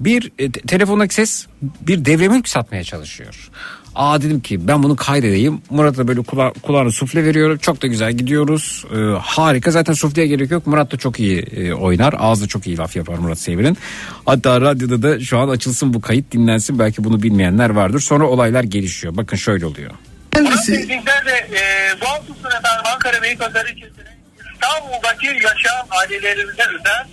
bir 0.00 0.32
e, 0.38 0.50
te- 0.50 0.60
telefondaki 0.60 1.14
ses 1.14 1.46
bir 1.80 2.04
devre 2.04 2.28
mülk 2.28 2.48
satmaya 2.48 2.84
çalışıyor. 2.84 3.50
Aa 3.94 4.22
dedim 4.22 4.40
ki 4.40 4.68
ben 4.68 4.82
bunu 4.82 4.96
kaydedeyim. 4.96 5.60
Murat'a 5.70 6.08
böyle 6.08 6.22
kula, 6.22 6.52
kulağına 6.62 6.90
sufle 6.90 7.24
veriyorum. 7.24 7.58
Çok 7.58 7.82
da 7.82 7.86
güzel 7.86 8.12
gidiyoruz. 8.12 8.84
Ee, 8.94 8.96
harika 9.20 9.70
zaten 9.70 9.92
sufleye 9.92 10.26
gerek 10.26 10.50
yok. 10.50 10.66
Murat 10.66 10.92
da 10.92 10.96
çok 10.96 11.20
iyi 11.20 11.38
e, 11.38 11.72
oynar. 11.72 12.14
Ağzı 12.18 12.48
çok 12.48 12.66
iyi 12.66 12.76
laf 12.78 12.96
yapar 12.96 13.18
Murat 13.18 13.38
Sevir'in. 13.38 13.76
Hatta 14.26 14.60
radyoda 14.60 15.02
da 15.02 15.20
şu 15.20 15.38
an 15.38 15.48
açılsın 15.48 15.94
bu 15.94 16.00
kayıt 16.00 16.32
dinlensin. 16.32 16.78
Belki 16.78 17.04
bunu 17.04 17.22
bilmeyenler 17.22 17.70
vardır. 17.70 18.00
Sonra 18.00 18.26
olaylar 18.26 18.64
gelişiyor. 18.64 19.16
Bakın 19.16 19.36
şöyle 19.36 19.66
oluyor. 19.66 19.90
Bizler 20.44 21.26
de 21.26 21.48
e, 21.52 21.60
bağımsızsın 22.00 22.48
efendim 22.48 22.84
Ankara 22.94 23.22
Beypazarı 23.22 23.68
ilçesinin 23.68 24.06
İstanbul'daki 24.54 25.26
yaşayan 25.26 25.86
ailelerimize 25.90 26.62
özel 26.62 27.06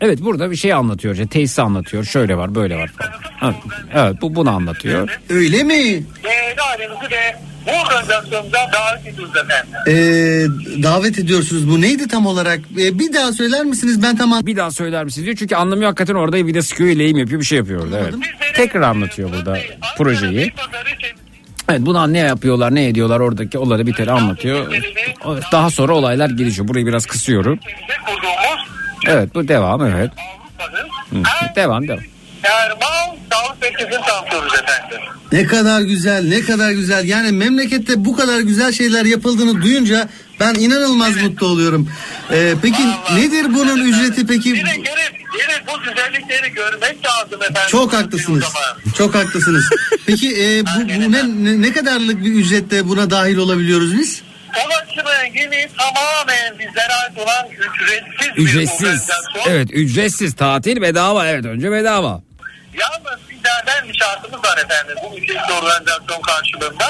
Evet 0.00 0.18
burada 0.22 0.50
bir 0.50 0.56
şey 0.56 0.72
anlatıyor. 0.72 1.14
İşte 1.14 1.26
tesisi 1.26 1.62
anlatıyor. 1.62 2.04
Şöyle 2.04 2.36
var 2.36 2.54
böyle 2.54 2.76
var 2.76 2.90
falan. 2.98 3.54
Evet 3.94 4.16
bu 4.22 4.34
bunu 4.34 4.50
anlatıyor. 4.50 5.08
Öyle 5.30 5.62
mi? 5.62 6.04
değerli 6.24 6.60
ailemizi 6.60 7.10
de 7.10 7.36
bu 7.66 7.70
organizasyonumuza 7.70 8.58
davet 8.72 9.06
ediyoruz 9.06 9.36
efendim. 9.36 9.72
Ee, 9.86 10.82
davet 10.82 11.18
ediyorsunuz. 11.18 11.70
Bu 11.70 11.80
neydi 11.80 12.08
tam 12.08 12.26
olarak? 12.26 12.60
Ee, 12.78 12.98
bir 12.98 13.12
daha 13.12 13.32
söyler 13.32 13.64
misiniz? 13.64 14.02
Ben 14.02 14.16
tam 14.16 14.46
Bir 14.46 14.56
daha 14.56 14.70
söyler 14.70 15.04
misiniz 15.04 15.26
diyor. 15.26 15.36
Çünkü 15.36 15.56
anlamıyor 15.56 15.86
hakikaten 15.86 16.14
orada 16.14 16.46
bir 16.46 16.54
de 16.54 16.62
sıkıyor 16.62 16.90
yapıyor 16.90 17.40
bir 17.40 17.46
şey 17.46 17.58
yapıyor 17.58 17.84
orada. 17.84 17.98
Evet. 17.98 18.14
Tekrar 18.54 18.80
anlatıyor 18.82 19.32
burada 19.32 19.58
projeyi. 19.98 20.52
Evet 21.70 21.80
bunu 21.80 22.12
ne 22.12 22.18
yapıyorlar 22.18 22.74
ne 22.74 22.88
ediyorlar 22.88 23.20
oradaki 23.20 23.58
olayı 23.58 23.86
bir 23.86 23.92
kere 23.92 24.10
anlatıyor. 24.10 24.66
Daha 25.52 25.70
sonra 25.70 25.92
olaylar 25.92 26.30
gelişiyor. 26.30 26.68
Burayı 26.68 26.86
biraz 26.86 27.06
kısıyorum. 27.06 27.58
Evet 29.06 29.34
bu 29.34 29.48
devam 29.48 29.86
evet. 29.86 30.10
Hı, 31.10 31.16
Devam 31.56 31.88
devam. 31.88 32.00
Ne 35.32 35.46
kadar 35.46 35.80
güzel, 35.80 36.28
ne 36.28 36.40
kadar 36.40 36.70
güzel. 36.70 37.08
Yani 37.08 37.32
memlekette 37.32 38.04
bu 38.04 38.16
kadar 38.16 38.40
güzel 38.40 38.72
şeyler 38.72 39.04
yapıldığını 39.04 39.62
duyunca 39.62 40.08
ben 40.40 40.54
inanılmaz 40.54 41.22
mutlu 41.22 41.46
oluyorum. 41.46 41.88
Ee, 42.32 42.54
peki 42.62 42.82
nedir 43.14 43.54
bunun 43.54 43.84
ücreti 43.84 44.26
peki? 44.26 44.48
Yine 44.48 44.76
gelip, 44.76 45.19
gelip 45.38 45.66
bu 45.66 45.80
güzellikleri 45.80 46.52
görmek 46.52 47.06
lazım 47.06 47.42
efendim. 47.42 47.62
Çok 47.70 47.92
haklısınız. 47.92 48.44
Çok 48.98 49.14
haklısınız. 49.14 49.64
Peki 50.06 50.42
e, 50.42 50.66
bu, 50.66 50.80
bu 50.88 51.12
ne, 51.12 51.22
ne, 51.44 51.62
ne 51.62 51.72
kadarlık 51.72 52.24
bir 52.24 52.32
ücrette 52.32 52.88
buna 52.88 53.10
dahil 53.10 53.36
olabiliyoruz 53.36 53.98
biz? 53.98 54.22
Sanatçının 54.54 55.24
yeni 55.34 55.68
tamamen 55.78 56.58
bizlere 56.58 56.92
ait 56.92 57.18
olan 57.18 57.46
ücretsiz, 57.50 58.36
bir 58.36 58.42
Ücretsiz. 58.42 58.80
organizasyon. 58.82 59.42
Evet 59.48 59.68
ücretsiz 59.72 60.34
tatil 60.36 60.82
bedava 60.82 61.26
evet 61.26 61.44
önce 61.44 61.72
bedava. 61.72 62.22
Yalnız 62.74 63.20
bizlerden 63.30 63.88
bir 63.88 63.94
şartımız 63.94 64.44
var 64.44 64.58
efendim 64.64 64.94
bu 65.04 65.18
ücretsiz 65.18 65.50
organizasyon 65.62 66.22
karşılığında. 66.22 66.86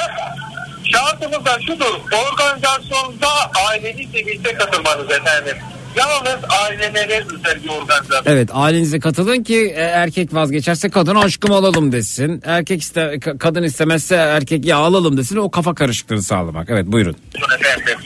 Şartımız 0.93 1.45
da 1.45 1.59
şudur. 1.66 1.95
Organizasyonda 2.12 3.28
ailenizle 3.68 4.26
birlikte 4.26 4.55
katılmanız 4.55 5.11
efendim. 5.11 5.57
Yalnız 5.97 6.45
ailelere 6.62 7.24
özel 7.24 7.64
bir 7.64 7.68
organizasyon. 7.68 8.22
Evet 8.26 8.49
ailenize 8.53 9.01
katılın 9.01 9.43
ki 9.43 9.57
e, 9.76 9.80
erkek 9.80 10.34
vazgeçerse 10.34 10.88
kadın 10.91 11.14
aşkım 11.14 11.53
alalım 11.53 11.93
desin. 11.93 12.43
Erkek 12.45 12.82
iste 12.82 13.01
ka- 13.01 13.38
kadın 13.38 13.62
istemezse 13.62 14.14
erkek 14.14 14.64
ya 14.64 14.76
alalım 14.76 15.16
desin. 15.16 15.36
O 15.36 15.51
kafa 15.51 15.74
karışıklığını 15.74 16.22
sağlamak. 16.22 16.70
Evet 16.70 16.86
buyurun. 16.86 17.16
efendim. 17.61 17.99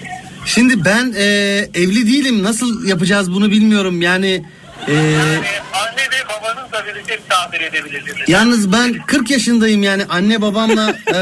Şimdi 0.47 0.85
ben 0.85 1.15
e, 1.17 1.25
evli 1.75 2.07
değilim. 2.07 2.43
Nasıl 2.43 2.87
yapacağız 2.87 3.33
bunu 3.33 3.51
bilmiyorum. 3.51 4.03
Yani 4.03 4.45
e, 4.89 4.93
Anne 5.73 6.03
ve 6.03 6.29
babanızla 6.29 6.87
birlikte 6.87 7.17
misafir 7.17 7.61
edebilirsiniz. 7.61 8.29
yalnız 8.29 8.73
ben 8.73 8.95
40 9.07 9.31
yaşındayım 9.31 9.83
yani 9.83 10.05
anne 10.09 10.43
babamla 10.43 10.91
e, 11.09 11.15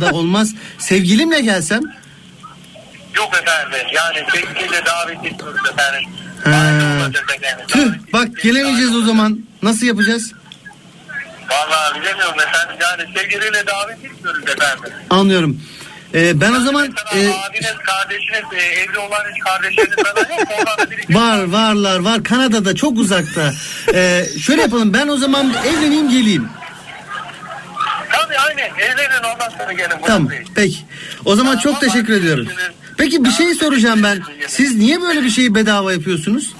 da 0.00 0.10
olmaz. 0.12 0.54
Sevgilimle 0.78 1.40
gelsem 1.40 1.80
Yok 3.16 3.34
efendim 3.42 3.88
yani 3.92 4.26
sevgiyle 4.32 4.84
davet 4.86 5.18
ediyoruz 5.24 5.60
efendim. 5.72 6.10
Efendim. 6.40 7.66
tüh 7.68 7.92
bak 8.12 8.28
gelemeyeceğiz 8.42 8.96
o 8.96 9.02
zaman. 9.02 9.40
Nasıl 9.62 9.86
yapacağız? 9.86 10.32
Vallahi 11.50 12.00
bilemiyorum 12.00 12.40
efendim 12.40 12.76
yani 12.80 13.14
sevgiliyle 13.14 13.66
davet 13.66 14.04
etmiyoruz 14.04 14.42
efendim. 14.48 14.92
Anlıyorum. 15.10 15.60
E, 16.14 16.40
ben 16.40 16.52
o 16.52 16.60
zaman 16.60 16.84
e, 16.84 17.18
abiniz, 17.18 17.74
kardeşiniz, 17.86 18.44
e, 18.52 18.62
evli 18.62 18.98
olan 18.98 19.20
hiç 19.34 19.42
kardeşleriniz 19.44 19.96
falan 19.96 20.38
yok 20.38 20.48
var 21.10 21.44
varlar 21.44 21.98
var 21.98 22.24
Kanada'da 22.24 22.74
çok 22.74 22.98
uzakta. 22.98 23.52
E, 23.94 24.24
şöyle 24.42 24.62
yapalım 24.62 24.94
ben 24.94 25.08
o 25.08 25.16
zaman 25.16 25.54
evleneyim 25.66 26.10
geleyim. 26.10 26.48
Tabii 28.12 28.38
aynen 28.38 28.70
evlenin 28.78 29.34
ondan 29.34 29.48
sonra 29.58 29.72
gelin. 29.72 29.96
Tamam 30.06 30.28
peki. 30.54 30.78
O 31.24 31.36
zaman 31.36 31.56
çok 31.56 31.80
teşekkür 31.80 32.12
ediyorum. 32.12 32.48
Peki 32.96 33.24
bir 33.24 33.30
şey 33.30 33.54
soracağım 33.54 34.02
ben. 34.02 34.22
Siz 34.48 34.76
niye 34.76 35.00
böyle 35.00 35.22
bir 35.22 35.30
şeyi 35.30 35.54
bedava 35.54 35.92
yapıyorsunuz? 35.92 36.54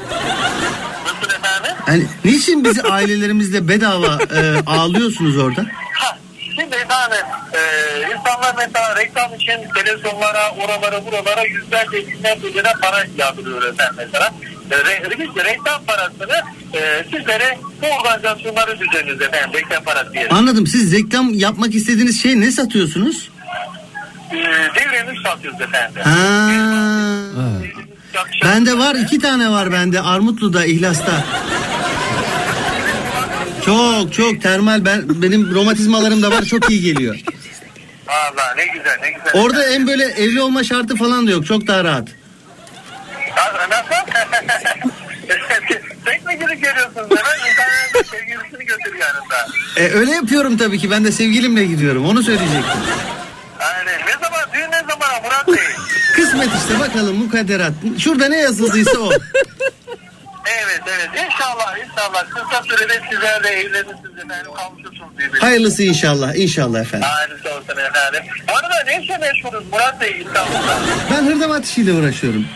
Nasıl 1.04 1.36
efendim? 1.36 1.72
Hani 1.86 2.06
niçin 2.24 2.64
bizi 2.64 2.82
ailelerimizle 2.82 3.68
bedava 3.68 4.18
e, 4.36 4.62
ağlıyorsunuz 4.66 5.36
orada? 5.36 5.66
Ha, 5.92 6.18
şimdi 6.38 6.76
efendim 6.76 7.26
e, 7.52 7.60
insanlar 8.02 8.54
mesela 8.58 8.96
reklam 8.96 9.34
için 9.34 9.54
televizyonlara, 9.74 10.50
oralara, 10.64 11.06
buralara 11.06 11.42
yüzlerce, 11.42 12.06
binlerce 12.06 12.54
lira 12.54 12.72
para 12.82 13.04
yağdırıyor 13.18 13.62
efendim 13.62 13.94
mesela. 13.96 14.34
E, 14.70 15.44
reklam 15.44 15.84
parasını 15.86 16.42
e, 16.74 17.04
sizlere 17.04 17.58
bu 17.82 17.86
organizasyonları 17.86 18.78
düzenliyoruz 18.80 19.22
efendim 19.22 19.50
reklam 19.54 19.84
parası 19.84 20.12
diye. 20.12 20.28
Anladım. 20.28 20.66
Siz 20.66 20.92
reklam 20.92 21.34
yapmak 21.34 21.74
istediğiniz 21.74 22.22
şey 22.22 22.40
ne 22.40 22.50
satıyorsunuz? 22.52 23.28
E, 24.32 24.36
devremi 24.80 25.18
satıyoruz 25.24 25.60
efendim. 25.60 26.02
Ha. 26.04 26.48
Yakışan- 28.14 28.50
Bende 28.50 28.78
var 28.78 28.94
iki 28.94 29.18
tane 29.18 29.50
var 29.50 29.72
bende 29.72 30.00
Armutlu'da 30.00 30.64
İhlas'ta. 30.64 31.24
Çok 33.64 34.12
çok 34.12 34.42
termal 34.42 34.84
ben 34.84 35.22
benim 35.22 35.54
romatizmalarım 35.54 36.22
da 36.22 36.30
var 36.30 36.42
çok 36.44 36.70
iyi 36.70 36.82
geliyor. 36.82 37.16
Valla 38.06 38.54
ne 38.56 38.66
güzel 38.66 38.98
ne 39.02 39.10
güzel. 39.10 39.32
Orada 39.42 39.64
en 39.64 39.86
böyle 39.86 40.04
evli 40.04 40.42
olma 40.42 40.64
şartı 40.64 40.96
falan 40.96 41.26
da 41.26 41.30
yok 41.30 41.46
çok 41.46 41.66
daha 41.66 41.84
rahat. 41.84 42.08
Nasıl? 43.36 43.70
Nasıl? 43.70 44.90
Tek 46.04 46.26
mi 46.26 46.32
gidip 46.34 46.64
geliyorsunuz 46.64 47.08
hemen? 47.10 47.50
İnternetten 47.50 48.02
sevgilisini 48.10 48.64
götür 48.66 48.94
yanında. 49.00 49.48
E, 49.76 49.88
öyle 49.98 50.10
yapıyorum 50.10 50.56
tabii 50.56 50.78
ki 50.78 50.90
ben 50.90 51.04
de 51.04 51.12
sevgilimle 51.12 51.64
gidiyorum 51.66 52.06
onu 52.06 52.22
söyleyecektim. 52.22 52.80
Aynen. 53.60 54.00
Ne 54.06 54.12
zaman? 54.12 54.40
Düğün 54.54 54.70
ne 54.72 54.78
zaman 54.88 55.22
Murat 55.24 55.48
Bey? 55.48 55.64
Kısmet 56.16 56.48
işte 56.62 56.80
bakalım 56.80 57.16
mukadderat. 57.16 57.72
Şurada 57.98 58.28
ne 58.28 58.36
yazıldıysa 58.38 58.98
o. 58.98 59.10
Evet 60.64 60.80
evet 60.86 61.08
inşallah 61.14 61.76
inşallah 61.78 62.24
kısa 62.30 62.62
sürede 62.62 63.00
sizler 63.10 63.44
de 63.44 63.48
evlenirsiniz 63.48 64.18
efendim 64.24 64.50
kavuşursunuz 64.56 65.18
birbirine. 65.18 65.38
Hayırlısı 65.38 65.82
inşallah 65.82 66.34
inşallah 66.34 66.80
efendim. 66.80 67.08
Hayırlısı 67.08 67.48
olsun 67.48 67.76
efendim. 67.88 68.22
Bu 68.48 68.52
arada 68.56 68.74
ne 68.86 69.02
işle 69.02 69.18
meşgulüz 69.18 69.72
Murat 69.72 70.00
Bey 70.00 70.22
İstanbul'da? 70.26 70.76
Ben 71.10 71.26
hırdavat 71.26 71.64
işiyle 71.64 71.92
uğraşıyorum. 71.92 72.46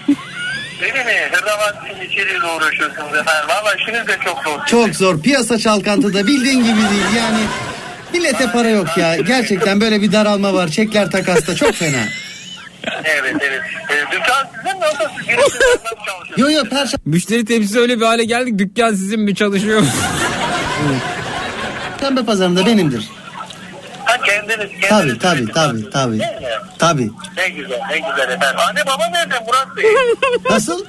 Değil 0.81 0.95
mi? 0.95 1.29
Hırdavat 1.33 1.75
içeriğiyle 2.11 2.47
uğraşıyorsunuz 2.47 3.15
efendim. 3.15 3.49
Valla 3.49 3.75
işiniz 3.75 4.07
de 4.07 4.19
çok 4.25 4.43
zor. 4.45 4.67
Çok 4.67 4.95
zor 4.97 5.21
piyasa 5.23 5.59
çalkantıda 5.59 6.27
bildiğin 6.27 6.59
gibi 6.65 6.81
değil 6.91 7.17
yani. 7.17 7.41
Millete 8.13 8.51
para 8.53 8.69
yok 8.69 8.99
ya. 8.99 9.17
Gerçekten 9.17 9.81
böyle 9.81 10.03
bir 10.03 10.13
daralma 10.13 10.55
var. 10.55 10.69
Çekler 10.69 11.11
takasta 11.11 11.55
çok 11.57 11.75
fena. 11.75 12.05
Evet 13.05 13.37
evet. 13.41 13.61
Ee, 13.91 14.13
dükkan 14.13 14.47
sizin 14.57 14.79
mi 14.79 14.85
yoksa 14.85 15.11
siz 15.17 15.27
girişimden 15.27 15.69
nasıl 15.85 15.97
çalışıyorsunuz? 16.07 16.39
Yo 16.39 16.51
yo 16.51 16.65
perşembe 16.65 17.03
Müşteri 17.07 17.45
temsilcisi 17.45 17.81
öyle 17.81 18.01
bir 18.01 18.05
hale 18.05 18.25
geldik. 18.25 18.59
Dükkan 18.59 18.91
sizin 18.91 19.21
mi 19.21 19.35
çalışıyor? 19.35 19.83
pazarında 22.27 22.67
benimdir. 22.67 23.09
Ha 24.05 24.17
kendiniz. 24.27 24.59
Tabii 24.59 24.81
kendiniz 24.81 25.19
tabii 25.19 25.39
üretim 25.39 25.53
tabii 25.55 25.69
yapıyorsunuz, 25.79 25.91
tabii. 25.93 26.19
değil 26.19 26.33
mi? 26.33 26.49
Tabii. 26.79 27.11
Ne 27.37 27.49
güzel 27.49 27.81
ne 27.91 27.99
güzel 27.99 28.31
efendim. 28.31 28.59
Anne 28.69 28.87
baba 28.87 29.07
nerede 29.07 29.35
Murat 29.47 29.77
Bey? 29.77 29.85
Nasıl? 30.51 30.85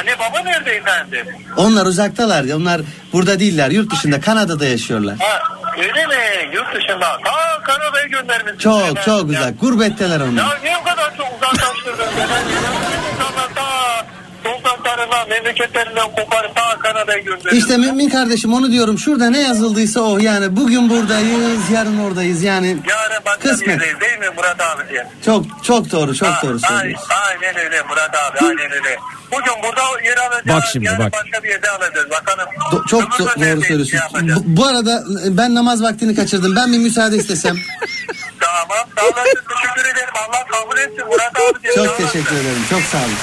Anne 0.00 0.18
baba 0.18 0.40
nerede 0.40 0.70
efendim? 0.70 1.26
Onlar 1.56 1.86
uzaktalar. 1.86 2.44
Onlar 2.44 2.80
burada 3.12 3.40
değiller. 3.40 3.70
Yurt 3.70 3.92
dışında 3.92 4.20
Kanada'da 4.20 4.64
yaşıyorlar. 4.64 5.16
Ha 5.18 5.42
öyle 5.78 6.06
mi? 6.06 6.54
Yurt 6.54 6.74
dışında. 6.74 7.06
Ha 7.22 7.62
Kanada'ya 7.62 8.06
göndermişsiniz. 8.06 8.62
Çok 8.62 9.02
çok 9.02 9.30
uzak. 9.30 9.60
Gurbetteler 9.60 10.20
onlar. 10.20 10.42
Ya 10.42 10.58
niye 10.62 10.76
o 10.76 10.84
kadar 10.84 11.16
çok 11.16 11.26
uzaklaştırdın? 11.42 12.02
efendim? 12.22 12.52
Ya 12.64 12.70
İnsanlar 13.12 13.54
ta 13.54 14.06
topraklarından, 14.44 15.19
memleketlerinden 15.30 16.08
koparıp 16.16 16.56
ta 16.56 16.78
Kanada'ya 16.78 17.18
gönderiyor. 17.18 17.52
İşte 17.52 17.76
mümin 17.76 18.08
kardeşim 18.08 18.54
onu 18.54 18.72
diyorum. 18.72 18.98
Şurada 18.98 19.30
ne 19.30 19.40
yazıldıysa 19.40 20.00
o. 20.00 20.18
Yani 20.18 20.56
bugün 20.56 20.90
buradayız, 20.90 21.70
yarın 21.74 21.98
oradayız. 21.98 22.42
Yani 22.42 22.66
Yarın 22.88 23.24
başka 23.26 23.44
bir 23.44 23.48
kısmet. 23.50 23.68
yerdeyiz 23.68 24.00
değil 24.00 24.18
mi 24.18 24.26
Murat 24.36 24.60
abi 24.60 24.88
diye? 24.90 25.06
Çok 25.26 25.44
çok 25.64 25.90
doğru, 25.92 26.14
çok 26.14 26.28
Ha, 26.28 26.40
doğru 26.42 26.58
ay- 26.62 26.78
söylüyorsun. 26.78 27.08
Aynen 27.28 27.56
öyle 27.64 27.82
Murat 27.82 28.10
abi 28.14 28.38
aynen 28.46 28.72
öyle. 28.72 28.98
Bugün 29.32 29.52
burada 29.62 29.82
yer 30.04 30.16
alacağız. 30.16 30.46
Bak 30.62 30.64
şimdi, 30.72 30.86
yarın 30.86 30.98
bak. 30.98 31.12
başka 31.12 31.42
bir 31.44 31.48
yerde 31.48 31.70
alacağız. 31.70 32.10
Bakalım. 32.10 32.48
Do- 32.72 32.88
çok 32.88 33.02
do- 33.02 33.18
doğru 33.18 33.62
söylüyorsun. 33.62 33.84
şey. 33.84 34.36
Bu, 34.36 34.42
bu 34.46 34.66
arada 34.66 35.02
ben 35.28 35.54
namaz 35.54 35.82
vaktini 35.82 36.14
kaçırdım. 36.14 36.56
Ben 36.56 36.72
bir 36.72 36.78
müsaade 36.78 37.16
istesem. 37.16 37.56
Tamam. 38.40 38.86
Sağ 38.98 39.04
olasın. 39.04 39.40
Teşekkür 39.56 39.90
ederim. 39.94 40.14
Allah 40.28 40.46
kabul 40.46 40.78
etsin 40.78 41.06
Murat 41.06 41.32
abi 41.36 41.62
diye. 41.62 41.74
Çok 41.74 41.96
teşekkür 41.98 42.34
ederim. 42.36 42.64
Çok 42.70 42.80
sağ 42.82 42.98
olun. 42.98 43.14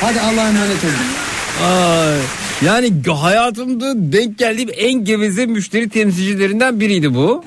Hadi 0.00 0.20
Allah'a 0.20 0.48
emanet 0.48 0.84
olun. 0.84 0.94
Ay, 1.64 2.18
yani 2.62 2.92
hayatımda 3.20 4.12
denk 4.12 4.38
geldiğim 4.38 4.70
en 4.76 5.04
geveze 5.04 5.46
müşteri 5.46 5.88
temsilcilerinden 5.88 6.80
biriydi 6.80 7.14
bu. 7.14 7.44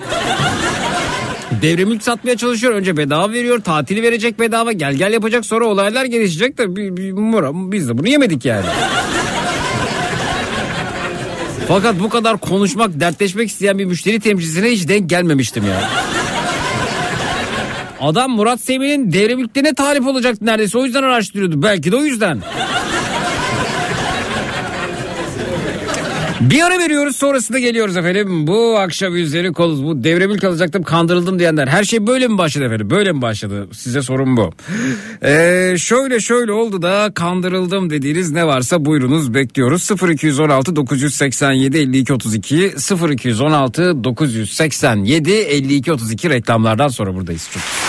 Devremülk 1.62 2.04
satmaya 2.04 2.38
çalışıyor. 2.38 2.74
Önce 2.74 2.98
bedava 2.98 3.32
veriyor. 3.32 3.62
Tatili 3.62 4.04
verecek 4.04 4.40
bedava. 4.40 4.72
Gel 4.72 4.94
gel 4.94 5.14
yapacak. 5.14 5.46
Sonra 5.46 5.66
olaylar 5.66 6.06
gelişecek 6.06 6.58
de 6.58 6.76
biz 7.72 7.90
de 7.90 7.98
bunu 7.98 8.08
yemedik 8.08 8.46
yani. 8.46 8.66
Fakat 11.68 12.00
bu 12.00 12.10
kadar 12.10 12.38
konuşmak, 12.38 13.00
dertleşmek 13.00 13.50
isteyen 13.50 13.80
bir 13.80 13.86
müşteri 13.86 14.20
temsilcisine 14.20 14.70
hiç 14.70 14.88
denk 14.88 15.10
gelmemiştim 15.10 15.64
ya. 15.68 15.90
Adam 18.02 18.32
Murat 18.32 18.62
Semih'in 18.62 19.12
devremülklerine 19.14 19.74
talip 19.74 20.08
olacaktı 20.08 20.46
neredeyse. 20.46 20.78
O 20.78 20.86
yüzden 20.86 21.04
araştırıyordu. 21.04 21.64
Belki 21.64 21.92
de 21.92 21.96
o 21.96 22.04
yüzden. 22.04 22.42
Bir 26.42 26.62
ara 26.64 26.80
veriyoruz 26.80 27.16
sonrasında 27.16 27.60
geliyoruz 27.60 27.98
efendim. 27.98 28.48
Bu 28.48 28.78
akşam 28.80 29.16
üzeri 29.16 29.54
koluz 29.54 29.84
bu 29.84 30.04
devremil 30.04 30.38
kalacaktım 30.38 30.84
kandırıldım 30.84 31.40
diyenler. 31.40 31.68
Her 31.68 31.84
şey 31.84 32.08
böyle 32.08 32.28
mi 32.28 32.38
başladı 32.38 32.66
efendim? 32.66 32.90
Böyle 32.90 33.12
mi 33.12 33.22
başladı? 33.22 33.68
Size 33.74 34.02
sorum 34.02 34.38
bu. 34.38 34.54
Ee, 35.24 35.76
şöyle 35.78 36.20
şöyle 36.20 36.52
oldu 36.52 36.82
da 36.82 37.12
kandırıldım 37.16 37.90
dediğiniz 37.90 38.32
ne 38.32 38.48
varsa 38.48 38.86
buyurunuz 38.86 39.34
bekliyoruz. 39.34 39.90
0216 40.10 40.76
987 40.76 41.78
52 41.78 42.14
32 42.14 42.74
0216 43.12 44.04
987 44.04 45.32
52 45.32 45.94
32 45.94 46.30
reklamlardan 46.30 46.88
sonra 46.88 47.16
buradayız. 47.16 47.50
Çok 47.54 47.89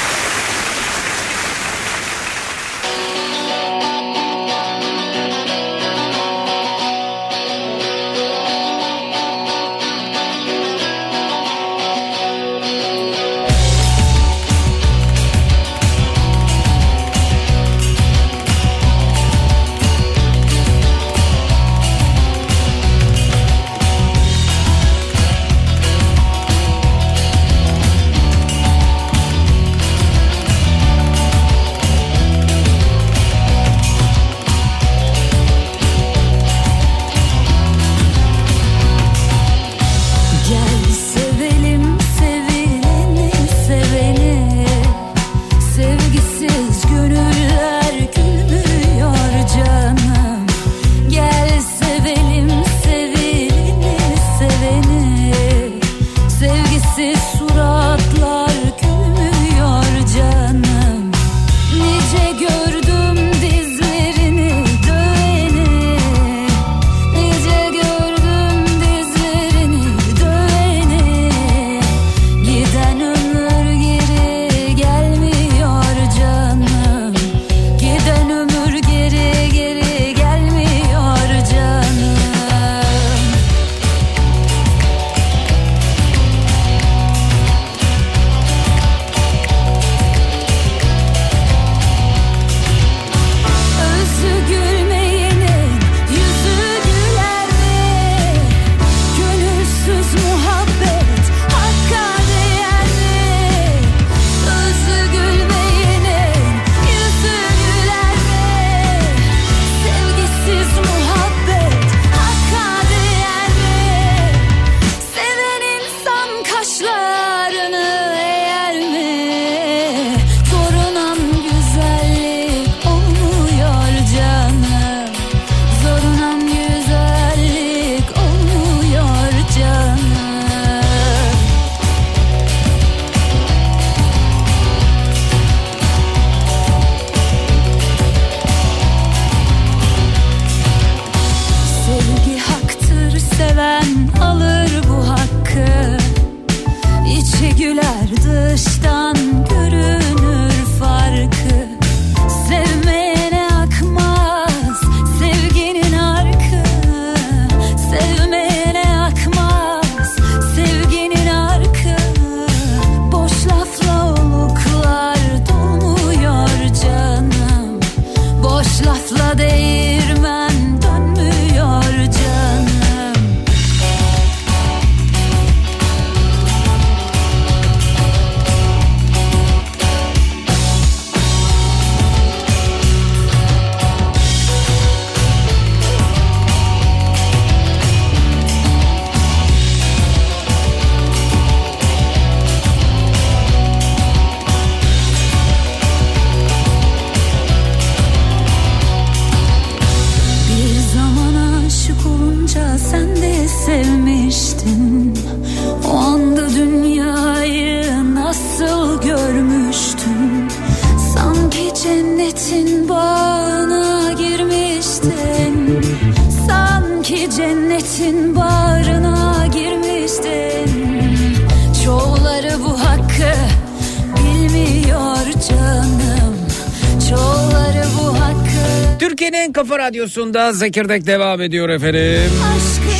Radyosu'nda 230.10 230.52
Zekirdek 230.52 231.06
devam 231.06 231.40
ediyor 231.40 231.68
efendim. 231.68 232.30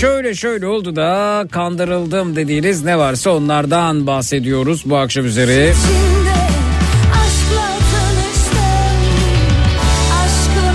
Şöyle 0.01 0.35
şöyle 0.35 0.67
oldu 0.67 0.97
da 0.97 1.45
kandırıldım 1.53 2.37
dediğiniz 2.37 2.85
ne 2.85 2.99
varsa 2.99 3.31
onlardan 3.31 4.07
bahsediyoruz 4.07 4.83
bu 4.91 4.97
akşam 4.97 5.25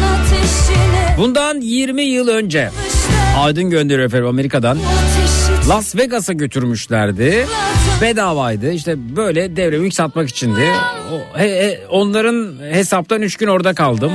ateşine 0.04 1.16
Bundan 1.18 1.62
20 1.62 2.02
yıl 2.04 2.28
önce 2.28 2.70
Aydın 3.38 3.70
gönderiyor 3.70 4.08
efendim 4.08 4.28
Amerika'dan. 4.28 4.78
Las 5.70 5.96
Vegas'a 5.96 6.34
götürmüşlerdi. 6.34 7.46
Bedavaydı 8.02 8.72
işte 8.72 9.16
böyle 9.16 9.56
devre 9.56 9.80
satmak 9.94 10.30
içindi. 10.30 10.72
O, 11.14 11.38
he- 11.40 11.50
he- 11.50 11.88
onların 11.90 12.56
hesaptan 12.72 13.22
3 13.22 13.38
gün 13.38 13.48
orada 13.48 13.74
kaldım. 13.74 14.12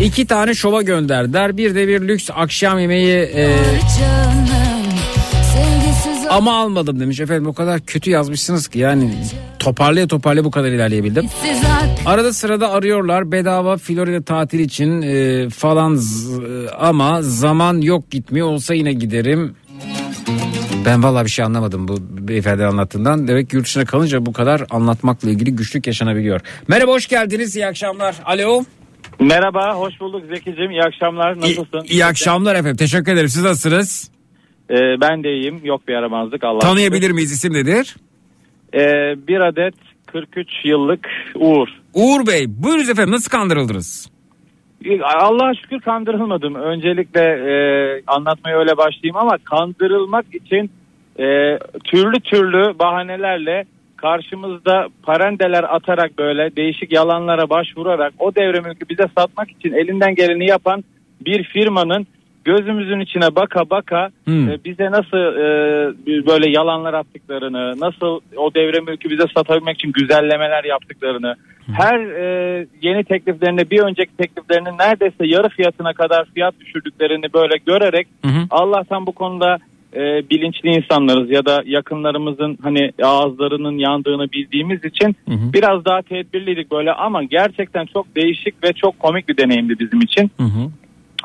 İki 0.00 0.26
tane 0.26 0.54
şova 0.54 0.82
gönderdiler. 0.82 1.56
Bir 1.56 1.74
de 1.74 1.88
bir 1.88 2.00
lüks 2.08 2.30
akşam 2.34 2.78
yemeği 2.78 3.16
e, 3.16 3.56
ama 6.30 6.58
almadım 6.60 7.00
demiş. 7.00 7.20
Efendim 7.20 7.46
o 7.46 7.52
kadar 7.52 7.80
kötü 7.80 8.10
yazmışsınız 8.10 8.68
ki 8.68 8.78
yani 8.78 9.10
toparlaya 9.58 10.06
toparlaya 10.06 10.44
bu 10.44 10.50
kadar 10.50 10.68
ilerleyebildim. 10.68 11.26
Arada 12.06 12.32
sırada 12.32 12.70
arıyorlar 12.70 13.32
bedava 13.32 13.76
Florida 13.76 14.22
tatil 14.24 14.58
için 14.58 15.02
e, 15.02 15.48
falan 15.50 15.94
z- 15.94 16.68
ama 16.78 17.22
zaman 17.22 17.80
yok 17.80 18.10
gitmiyor 18.10 18.46
olsa 18.46 18.74
yine 18.74 18.92
giderim. 18.92 19.54
Ben 20.84 21.02
vallahi 21.02 21.24
bir 21.24 21.30
şey 21.30 21.44
anlamadım 21.44 21.88
bu 21.88 21.96
beyefendi 22.28 22.64
anlattığından. 22.64 23.28
Demek 23.28 23.50
ki 23.50 23.56
yurt 23.56 23.66
dışına 23.66 23.84
kalınca 23.84 24.26
bu 24.26 24.32
kadar 24.32 24.64
anlatmakla 24.70 25.30
ilgili 25.30 25.56
güçlük 25.56 25.86
yaşanabiliyor. 25.86 26.40
Merhaba 26.68 26.92
hoş 26.92 27.06
geldiniz 27.06 27.56
iyi 27.56 27.66
akşamlar. 27.66 28.16
Alo. 28.24 28.64
Merhaba, 29.20 29.74
hoş 29.74 30.00
bulduk 30.00 30.22
Zeki'cim. 30.34 30.70
İyi 30.70 30.82
akşamlar. 30.82 31.36
Nasılsın? 31.40 31.80
İyi, 31.84 31.90
iyi 31.92 32.04
akşamlar 32.04 32.54
efendim 32.54 32.76
teşekkür 32.76 33.12
ederim 33.12 33.28
siz 33.28 33.44
nasılsınız? 33.44 34.10
Ee, 34.70 34.74
ben 35.00 35.24
de 35.24 35.32
iyiyim. 35.32 35.60
Yok 35.64 35.88
bir 35.88 35.92
yaramazlık. 35.92 36.44
Allah 36.44 36.58
Tanıyabilir 36.58 37.10
miyiz 37.10 37.32
isim 37.32 37.52
nedir? 37.52 37.96
Ee, 38.74 38.78
bir 39.28 39.40
adet 39.40 39.74
43 40.06 40.48
yıllık 40.64 41.08
Uğur. 41.34 41.68
Uğur 41.94 42.26
Bey 42.26 42.44
buyurunuz 42.48 42.90
efendim 42.90 43.14
nasıl 43.14 43.30
kandırıldınız? 43.30 44.10
Allah'a 45.14 45.54
şükür 45.54 45.80
kandırılmadım. 45.80 46.54
Öncelikle 46.54 47.20
e, 47.20 47.52
anlatmaya 48.06 48.58
öyle 48.58 48.76
başlayayım 48.76 49.16
ama 49.16 49.38
kandırılmak 49.44 50.26
için 50.34 50.70
e, 51.18 51.58
türlü 51.84 52.20
türlü 52.20 52.78
bahanelerle 52.78 53.64
karşımızda 54.06 54.88
parendeler 55.02 55.64
atarak 55.74 56.18
böyle 56.18 56.56
değişik 56.56 56.92
yalanlara 56.92 57.50
başvurarak 57.50 58.12
o 58.18 58.34
devre 58.34 58.60
mülkü 58.60 58.88
bize 58.88 59.04
satmak 59.18 59.50
için 59.50 59.72
elinden 59.72 60.14
geleni 60.14 60.46
yapan 60.46 60.84
bir 61.20 61.44
firmanın 61.44 62.06
gözümüzün 62.44 63.00
içine 63.00 63.36
baka 63.36 63.70
baka 63.70 64.08
Hmm. 64.24 64.48
e, 64.48 64.58
bize 64.64 64.90
nasıl 64.90 65.18
e, 65.18 65.46
böyle 66.26 66.50
yalanlar 66.50 66.94
attıklarını, 66.94 67.80
nasıl 67.80 68.20
o 68.36 68.54
devre 68.54 68.80
mülkü 68.80 69.10
bize 69.10 69.24
satabilmek 69.36 69.74
için 69.74 69.92
güzellemeler 69.92 70.64
yaptıklarını, 70.64 71.34
her 71.72 71.98
e, 72.00 72.66
yeni 72.82 73.04
tekliflerinde 73.04 73.70
bir 73.70 73.80
önceki 73.80 74.16
tekliflerinin 74.16 74.78
neredeyse 74.78 75.26
yarı 75.26 75.48
fiyatına 75.48 75.92
kadar 75.92 76.24
fiyat 76.34 76.54
düşürdüklerini 76.60 77.32
böyle 77.34 77.54
görerek 77.66 78.06
hı. 78.24 78.42
Allah'tan 78.50 79.06
bu 79.06 79.12
konuda 79.12 79.58
e, 79.94 80.30
bilinçli 80.30 80.68
insanlarız 80.68 81.30
ya 81.30 81.46
da 81.46 81.62
yakınlarımızın 81.66 82.58
hani 82.62 82.92
ağızlarının 83.02 83.78
yandığını 83.78 84.32
bildiğimiz 84.32 84.84
için 84.84 85.16
Hı 85.28 85.34
hı. 85.34 85.52
biraz 85.52 85.84
daha 85.84 86.02
tedbirliydik 86.02 86.70
böyle 86.70 86.92
ama 86.92 87.22
gerçekten 87.22 87.86
çok 87.86 88.16
değişik 88.16 88.64
ve 88.64 88.72
çok 88.72 88.98
komik 88.98 89.28
bir 89.28 89.36
deneyimdi 89.36 89.78
bizim 89.78 90.00
için. 90.00 90.30
Hı 90.36 90.42
hı. 90.42 90.70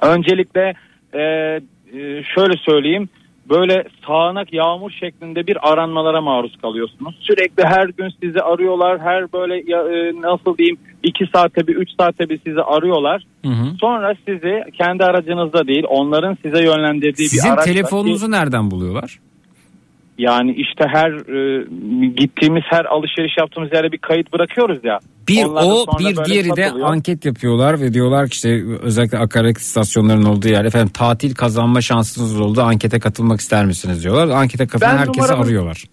Öncelikle 0.02 0.74
e, 1.14 1.22
e, 1.22 2.24
şöyle 2.36 2.58
söyleyeyim 2.58 3.10
böyle 3.50 3.84
sağanak 4.08 4.54
yağmur 4.54 4.92
şeklinde 4.92 5.48
bir 5.48 5.72
aranmalara 5.72 6.22
maruz 6.22 6.58
kalıyorsunuz. 6.62 7.16
Sürekli 7.22 7.64
her 7.64 7.86
gün 7.86 8.10
sizi 8.24 8.40
arıyorlar. 8.40 9.00
Her 9.00 9.34
böyle 9.34 9.64
ya, 9.68 9.80
e, 9.80 10.22
nasıl 10.22 10.58
diyeyim 10.58 10.78
2 11.04 11.26
saatte 11.34 11.68
bir 11.68 11.76
3 11.76 11.90
saatte 12.00 12.30
bir 12.30 12.40
sizi 12.48 12.62
arıyorlar. 12.62 13.24
Hı 13.46 13.52
hı. 13.52 13.76
Sonra 13.82 14.14
sizi 14.28 14.64
kendi 14.78 15.04
aracınızda 15.04 15.68
değil 15.68 15.84
onların 15.90 16.38
size 16.44 16.64
yönlendirdiği 16.64 17.26
bir 17.26 17.30
Sizin 17.30 17.50
araçla 17.50 17.64
telefonunuzu 17.74 18.32
nereden 18.32 18.72
buluyorlar? 18.72 19.20
yani 20.18 20.52
işte 20.52 20.84
her 20.88 21.12
e, 21.12 21.66
gittiğimiz 22.18 22.64
her 22.70 22.86
alışveriş 22.86 23.34
yaptığımız 23.40 23.70
yere 23.74 23.92
bir 23.92 23.98
kayıt 23.98 24.34
bırakıyoruz 24.34 24.78
ya. 24.84 25.00
Bir 25.28 25.44
o 25.46 25.86
bir 26.00 26.26
diğeri 26.26 26.56
de 26.56 26.64
satılıyor. 26.66 26.88
anket 26.92 27.26
yapıyorlar 27.26 27.82
ve 27.82 27.94
diyorlar 27.94 28.28
ki 28.28 28.34
işte 28.34 28.64
özellikle 28.82 29.18
akaryakıt 29.18 29.64
istasyonlarının 29.64 30.26
olduğu 30.26 30.48
yer 30.48 30.66
efendim 30.66 30.92
tatil 30.94 31.36
kazanma 31.36 31.82
şansınız 31.82 32.40
oldu 32.42 32.62
ankete 32.62 33.00
katılmak 33.00 33.40
ister 33.40 33.66
misiniz 33.66 34.04
diyorlar. 34.04 34.28
Ankete 34.42 34.68
katılan 34.68 34.94
Ben 34.94 34.98
herkesi 34.98 35.20
numaramı- 35.20 35.44
arıyorlar. 35.46 35.84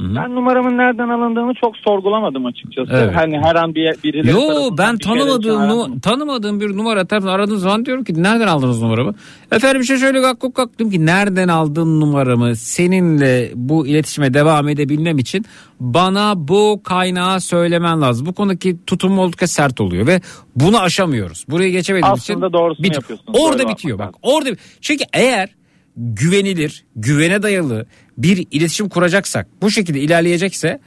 Ben 0.00 0.34
numaramın 0.34 0.78
nereden 0.78 1.08
alındığını 1.08 1.52
çok 1.60 1.76
sorgulamadım 1.76 2.46
açıkçası. 2.46 2.90
Evet. 2.92 3.16
Hani 3.16 3.38
her 3.38 3.54
an 3.54 3.74
bir 3.74 3.94
birileri 4.04 4.30
Yo 4.30 4.40
ben 4.78 4.94
bir 4.94 4.98
tanımadığım 5.04 5.68
nu- 5.68 6.00
tanımadığım 6.00 6.60
bir 6.60 6.76
numara 6.76 7.04
tarafından 7.04 7.32
aradığım 7.34 7.58
zaman 7.58 7.86
diyorum 7.86 8.04
ki 8.04 8.22
nereden 8.22 8.46
aldınız 8.46 8.82
numaramı? 8.82 9.14
Efendim 9.52 9.80
işte 9.82 9.98
şöyle 9.98 10.20
gak 10.20 10.40
gak 10.40 10.54
gak 10.54 10.78
diyorum 10.78 10.92
ki 10.92 11.06
nereden 11.06 11.48
aldın 11.48 12.00
numaramı? 12.00 12.56
Seninle 12.56 13.50
bu 13.54 13.86
iletişime 13.86 14.34
devam 14.34 14.68
edebilmem 14.68 15.18
için 15.18 15.44
bana 15.80 16.32
bu 16.36 16.80
kaynağı 16.84 17.40
söylemen 17.40 18.00
lazım. 18.00 18.26
Bu 18.26 18.32
konudaki 18.32 18.76
tutum 18.86 19.18
oldukça 19.18 19.46
sert 19.46 19.80
oluyor 19.80 20.06
ve 20.06 20.20
bunu 20.56 20.80
aşamıyoruz. 20.80 21.44
Buraya 21.48 21.70
geçemediğimiz 21.70 22.22
için 22.22 22.34
Aslında 22.34 22.52
doğrusunu 22.52 22.84
bit- 22.84 22.94
yapıyorsunuz. 22.94 23.38
Orada 23.40 23.68
bitiyor 23.68 23.98
bak. 23.98 24.14
Orada 24.22 24.50
çünkü 24.80 25.04
eğer 25.12 25.48
güvenilir, 25.96 26.84
güvene 26.96 27.42
dayalı 27.42 27.86
bir 28.18 28.46
iletişim 28.50 28.88
kuracaksak, 28.88 29.48
bu 29.62 29.70
şekilde 29.70 30.00
ilerleyecekse 30.00 30.80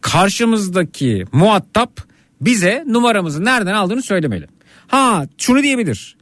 karşımızdaki 0.00 1.24
muhatap 1.32 2.00
bize 2.40 2.84
numaramızı 2.86 3.44
nereden 3.44 3.74
aldığını 3.74 4.02
söylemeli. 4.02 4.46
Ha 4.88 5.26
şunu 5.38 5.62
diyebilir 5.62 6.16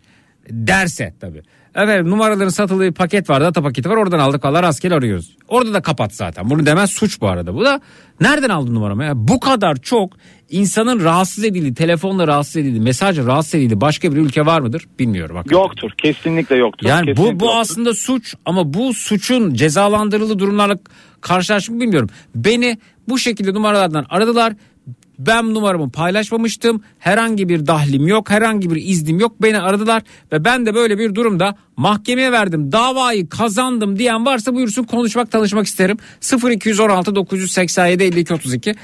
derse 0.50 1.14
tabii. 1.20 1.42
Efendim 1.74 2.10
numaraların 2.10 2.48
satıldığı 2.48 2.92
paket 2.92 3.30
var 3.30 3.40
data 3.40 3.62
paketi 3.62 3.90
var 3.90 3.96
oradan 3.96 4.18
aldık 4.18 4.44
valla 4.44 4.62
rastgele 4.62 4.94
arıyoruz. 4.94 5.36
Orada 5.48 5.74
da 5.74 5.82
kapat 5.82 6.14
zaten 6.14 6.50
bunu 6.50 6.66
demez 6.66 6.90
suç 6.90 7.20
bu 7.20 7.28
arada. 7.28 7.54
Bu 7.54 7.64
da 7.64 7.80
nereden 8.20 8.48
aldın 8.48 8.74
numaramı 8.74 9.04
ya? 9.04 9.12
Bu 9.16 9.40
kadar 9.40 9.76
çok 9.76 10.12
insanın 10.50 11.04
rahatsız 11.04 11.44
edildiği 11.44 11.74
telefonla 11.74 12.26
rahatsız 12.26 12.56
edildiği 12.56 12.80
mesajla 12.80 13.26
rahatsız 13.26 13.54
edildiği 13.54 13.80
başka 13.80 14.12
bir 14.12 14.16
ülke 14.16 14.46
var 14.46 14.60
mıdır 14.60 14.86
bilmiyorum. 14.98 15.36
hakikaten. 15.36 15.62
Yoktur. 15.62 15.90
Kesinlikle 15.98 16.56
yoktur. 16.56 16.88
Yani 16.88 17.06
bu 17.06 17.06
Kesinlikle 17.06 17.40
bu 17.40 17.44
yoktur. 17.44 17.60
aslında 17.60 17.94
suç 17.94 18.34
ama 18.44 18.74
bu 18.74 18.94
suçun 18.94 19.54
cezalandırıldığı 19.54 20.38
durumlarla 20.38 20.78
karşılaşmak 21.20 21.80
bilmiyorum. 21.80 22.08
Beni 22.34 22.78
bu 23.08 23.18
şekilde 23.18 23.54
numaralardan 23.54 24.06
aradılar. 24.08 24.52
Ben 25.18 25.54
numaramı 25.54 25.90
paylaşmamıştım. 25.90 26.80
Herhangi 26.98 27.48
bir 27.48 27.66
dahlim 27.66 28.06
yok, 28.06 28.30
herhangi 28.30 28.70
bir 28.70 28.76
iznim 28.76 29.18
yok. 29.20 29.42
Beni 29.42 29.58
aradılar 29.60 30.02
ve 30.32 30.44
ben 30.44 30.66
de 30.66 30.74
böyle 30.74 30.98
bir 30.98 31.14
durumda 31.14 31.54
mahkemeye 31.76 32.32
verdim. 32.32 32.72
Davayı 32.72 33.28
kazandım 33.28 33.98
diyen 33.98 34.26
varsa 34.26 34.54
buyursun 34.54 34.82
konuşmak, 34.84 35.30
tanışmak 35.30 35.66
isterim. 35.66 35.96
0216 36.50 37.14
987 37.14 38.02
52 38.04 38.34
32 38.34 38.74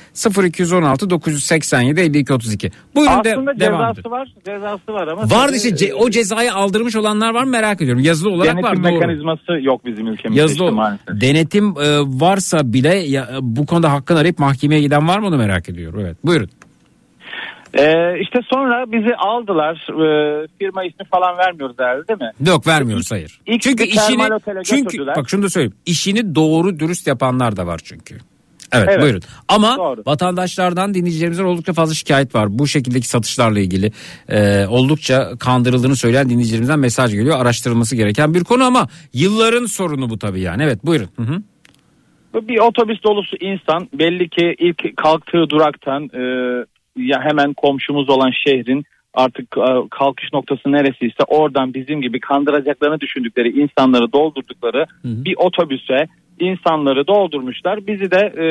0216 0.46 1.10
987 1.10 2.00
52 2.00 2.32
32. 2.32 2.70
Buyurun 2.94 3.24
de, 3.24 3.32
Aslında 3.32 3.60
devam 3.60 3.80
cezası 3.80 4.00
edin. 4.00 4.10
var. 4.10 4.28
Cezası 4.46 4.92
var 4.92 5.08
ama. 5.08 5.22
Var 5.30 5.48
işte 5.52 5.68
ce- 5.68 5.94
o 5.94 6.10
cezayı 6.10 6.54
aldırmış 6.54 6.96
olanlar 6.96 7.34
var 7.34 7.44
mı 7.44 7.50
merak 7.50 7.82
ediyorum. 7.82 8.02
Yazılı 8.04 8.30
olarak 8.30 8.52
denetim 8.56 8.64
var 8.70 8.76
doğru. 8.76 8.92
mekanizması 9.00 9.52
yok 9.62 9.84
bizim 9.86 10.06
ülkemizde 10.06 10.40
Yazılı 10.40 10.64
işte 10.64 10.70
maalesef. 10.74 11.20
denetim 11.20 11.66
e, 11.66 11.98
varsa 12.20 12.72
bile 12.72 12.94
ya, 12.94 13.28
bu 13.40 13.66
konuda 13.66 13.92
hakkını 13.92 14.18
arayıp 14.18 14.38
mahkemeye 14.38 14.80
giden 14.80 15.08
var 15.08 15.18
mı 15.18 15.26
onu 15.26 15.36
merak 15.36 15.68
ediyorum. 15.68 16.00
Evet 16.00 16.16
buyurun. 16.24 16.48
Ee, 17.74 18.20
işte 18.20 18.38
sonra 18.50 18.92
bizi 18.92 19.14
aldılar. 19.16 19.74
Ee, 19.90 20.46
firma 20.58 20.84
ismi 20.84 21.04
falan 21.10 21.38
vermiyoruz 21.38 21.76
herhalde 21.78 22.08
değil 22.08 22.20
mi? 22.20 22.48
Yok 22.50 22.66
vermiyoruz 22.66 23.10
hayır. 23.12 23.40
İlk 23.46 23.62
çünkü 23.62 23.84
işini 23.84 24.22
çünkü 24.64 24.82
götürdüler. 24.82 25.16
bak 25.16 25.30
şunu 25.30 25.42
da 25.42 25.48
söyleyeyim. 25.48 25.74
İşini 25.86 26.34
doğru 26.34 26.78
dürüst 26.78 27.06
yapanlar 27.06 27.56
da 27.56 27.66
var 27.66 27.80
çünkü. 27.84 28.18
Evet, 28.72 28.88
Evet. 28.90 29.02
buyurun. 29.02 29.20
Ama 29.48 29.76
Doğru. 29.76 30.02
vatandaşlardan 30.06 30.94
dinleyicilerimizden 30.94 31.44
oldukça 31.44 31.72
fazla 31.72 31.94
şikayet 31.94 32.34
var. 32.34 32.58
Bu 32.58 32.66
şekildeki 32.68 33.08
satışlarla 33.08 33.60
ilgili 33.60 33.92
e, 34.28 34.66
oldukça 34.66 35.30
kandırıldığını 35.38 35.96
söyleyen 35.96 36.28
dinleyicilerimizden 36.30 36.78
mesaj 36.78 37.12
geliyor. 37.12 37.40
Araştırılması 37.40 37.96
gereken 37.96 38.34
bir 38.34 38.44
konu 38.44 38.64
ama 38.64 38.88
yılların 39.12 39.66
sorunu 39.66 40.10
bu 40.10 40.18
tabii 40.18 40.40
yani. 40.40 40.62
Evet 40.62 40.86
buyurun. 40.86 41.08
Hı 41.16 41.22
hı. 41.22 41.42
Bu 42.34 42.48
Bir 42.48 42.58
otobüs 42.58 43.02
dolusu 43.04 43.36
insan 43.40 43.88
belli 43.92 44.28
ki 44.28 44.54
ilk 44.58 44.96
kalktığı 44.96 45.50
duraktan 45.50 46.10
e, 46.14 46.22
ya 46.96 47.20
hemen 47.22 47.52
komşumuz 47.52 48.10
olan 48.10 48.30
şehrin 48.46 48.84
artık 49.14 49.58
e, 49.58 49.88
kalkış 49.90 50.32
noktası 50.32 50.72
neresiyse 50.72 51.24
oradan 51.26 51.74
bizim 51.74 52.02
gibi 52.02 52.20
kandıracaklarını 52.20 53.00
düşündükleri 53.00 53.60
insanları 53.60 54.12
doldurdukları 54.12 54.86
bir 55.04 55.34
otobüse 55.36 56.06
insanları 56.40 57.06
doldurmuşlar. 57.06 57.86
Bizi 57.86 58.10
de 58.10 58.32
e, 58.36 58.44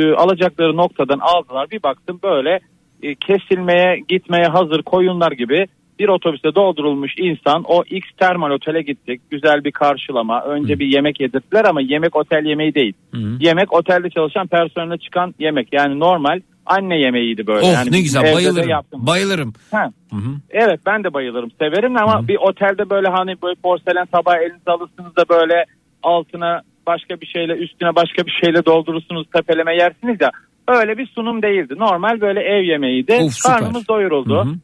e, 0.00 0.14
alacakları 0.14 0.76
noktadan 0.76 1.18
aldılar. 1.18 1.70
Bir 1.70 1.82
baktım 1.82 2.20
böyle 2.22 2.60
e, 3.02 3.14
kesilmeye 3.14 4.00
gitmeye 4.08 4.46
hazır 4.46 4.82
koyunlar 4.82 5.32
gibi 5.32 5.66
bir 5.98 6.08
otobüste 6.08 6.54
doldurulmuş 6.54 7.12
insan 7.18 7.62
o 7.66 7.84
X 7.90 8.06
termal 8.18 8.50
otele 8.50 8.82
gittik. 8.82 9.20
Güzel 9.30 9.64
bir 9.64 9.72
karşılama. 9.72 10.42
Önce 10.42 10.78
bir 10.78 10.86
yemek 10.86 11.20
yedirdiler 11.20 11.64
ama 11.64 11.80
yemek 11.80 12.16
otel 12.16 12.44
yemeği 12.44 12.74
değil. 12.74 12.92
Yemek 13.40 13.72
otelde 13.72 14.10
çalışan 14.10 14.46
personele 14.46 14.98
çıkan 14.98 15.34
yemek. 15.38 15.68
Yani 15.72 16.00
normal 16.00 16.40
anne 16.66 16.98
yemeğiydi 16.98 17.46
böyle. 17.46 17.66
Of 17.66 17.74
yani 17.74 17.92
ne 17.92 18.00
güzel 18.00 18.34
bayılırım. 18.34 18.68
yaptım. 18.68 19.06
Bayılırım. 19.06 19.52
Ha. 19.70 19.90
Hı 20.10 20.16
hı. 20.16 20.34
Evet 20.50 20.80
ben 20.86 21.04
de 21.04 21.14
bayılırım 21.14 21.50
severim 21.58 21.96
ama 21.96 22.28
bir 22.28 22.36
otelde 22.36 22.90
böyle 22.90 23.08
hani 23.08 23.36
böyle 23.42 23.54
porselen 23.62 24.06
tabağı 24.06 24.36
elinize 24.36 24.70
alırsınız 24.70 25.16
da 25.16 25.24
böyle 25.28 25.64
altına 26.02 26.62
başka 26.86 27.20
bir 27.20 27.26
şeyle 27.26 27.52
üstüne 27.52 27.94
başka 27.94 28.26
bir 28.26 28.38
şeyle 28.44 28.64
doldurursunuz 28.64 29.26
tepeleme 29.34 29.76
yersiniz 29.76 30.16
ya 30.20 30.30
öyle 30.68 30.98
bir 30.98 31.06
sunum 31.06 31.42
değildi. 31.42 31.74
Normal 31.78 32.20
böyle 32.20 32.40
ev 32.40 32.62
yemeğiydi. 32.62 33.12
Of, 33.12 33.32
süper. 33.32 33.58
Karnımız 33.58 33.88
doyuruldu. 33.88 34.44
Hı 34.44 34.48
hı. 34.48 34.54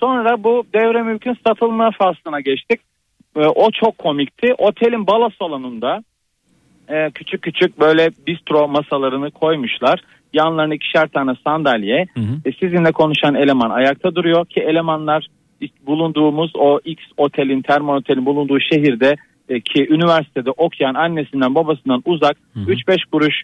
Sonra 0.00 0.44
bu 0.44 0.64
devre 0.74 1.02
mülkün 1.02 1.36
satılma 1.46 1.90
faslına 1.90 2.40
geçtik. 2.40 2.80
Ee, 3.36 3.40
o 3.40 3.70
çok 3.70 3.98
komikti. 3.98 4.54
Otelin 4.58 5.06
balo 5.06 5.30
salonunda 5.38 6.02
e, 6.88 7.10
küçük 7.10 7.42
küçük 7.42 7.80
böyle 7.80 8.10
bistro 8.26 8.68
masalarını 8.68 9.30
koymuşlar. 9.30 10.00
Yanlarına 10.32 10.74
ikişer 10.74 11.08
tane 11.08 11.32
sandalye. 11.44 12.06
E, 12.44 12.52
sizinle 12.52 12.92
konuşan 12.92 13.34
eleman 13.34 13.70
ayakta 13.70 14.14
duruyor 14.14 14.46
ki 14.46 14.60
elemanlar 14.60 15.26
bulunduğumuz 15.86 16.52
o 16.54 16.80
X 16.84 17.02
otelin, 17.16 17.62
termal 17.62 17.96
otelin 17.96 18.26
bulunduğu 18.26 18.60
şehirde 18.60 19.16
e, 19.48 19.60
ki 19.60 19.86
üniversitede 19.90 20.50
okuyan 20.50 20.94
annesinden 20.94 21.54
babasından 21.54 22.02
uzak 22.04 22.36
3-5 22.56 22.96
kuruş 23.12 23.42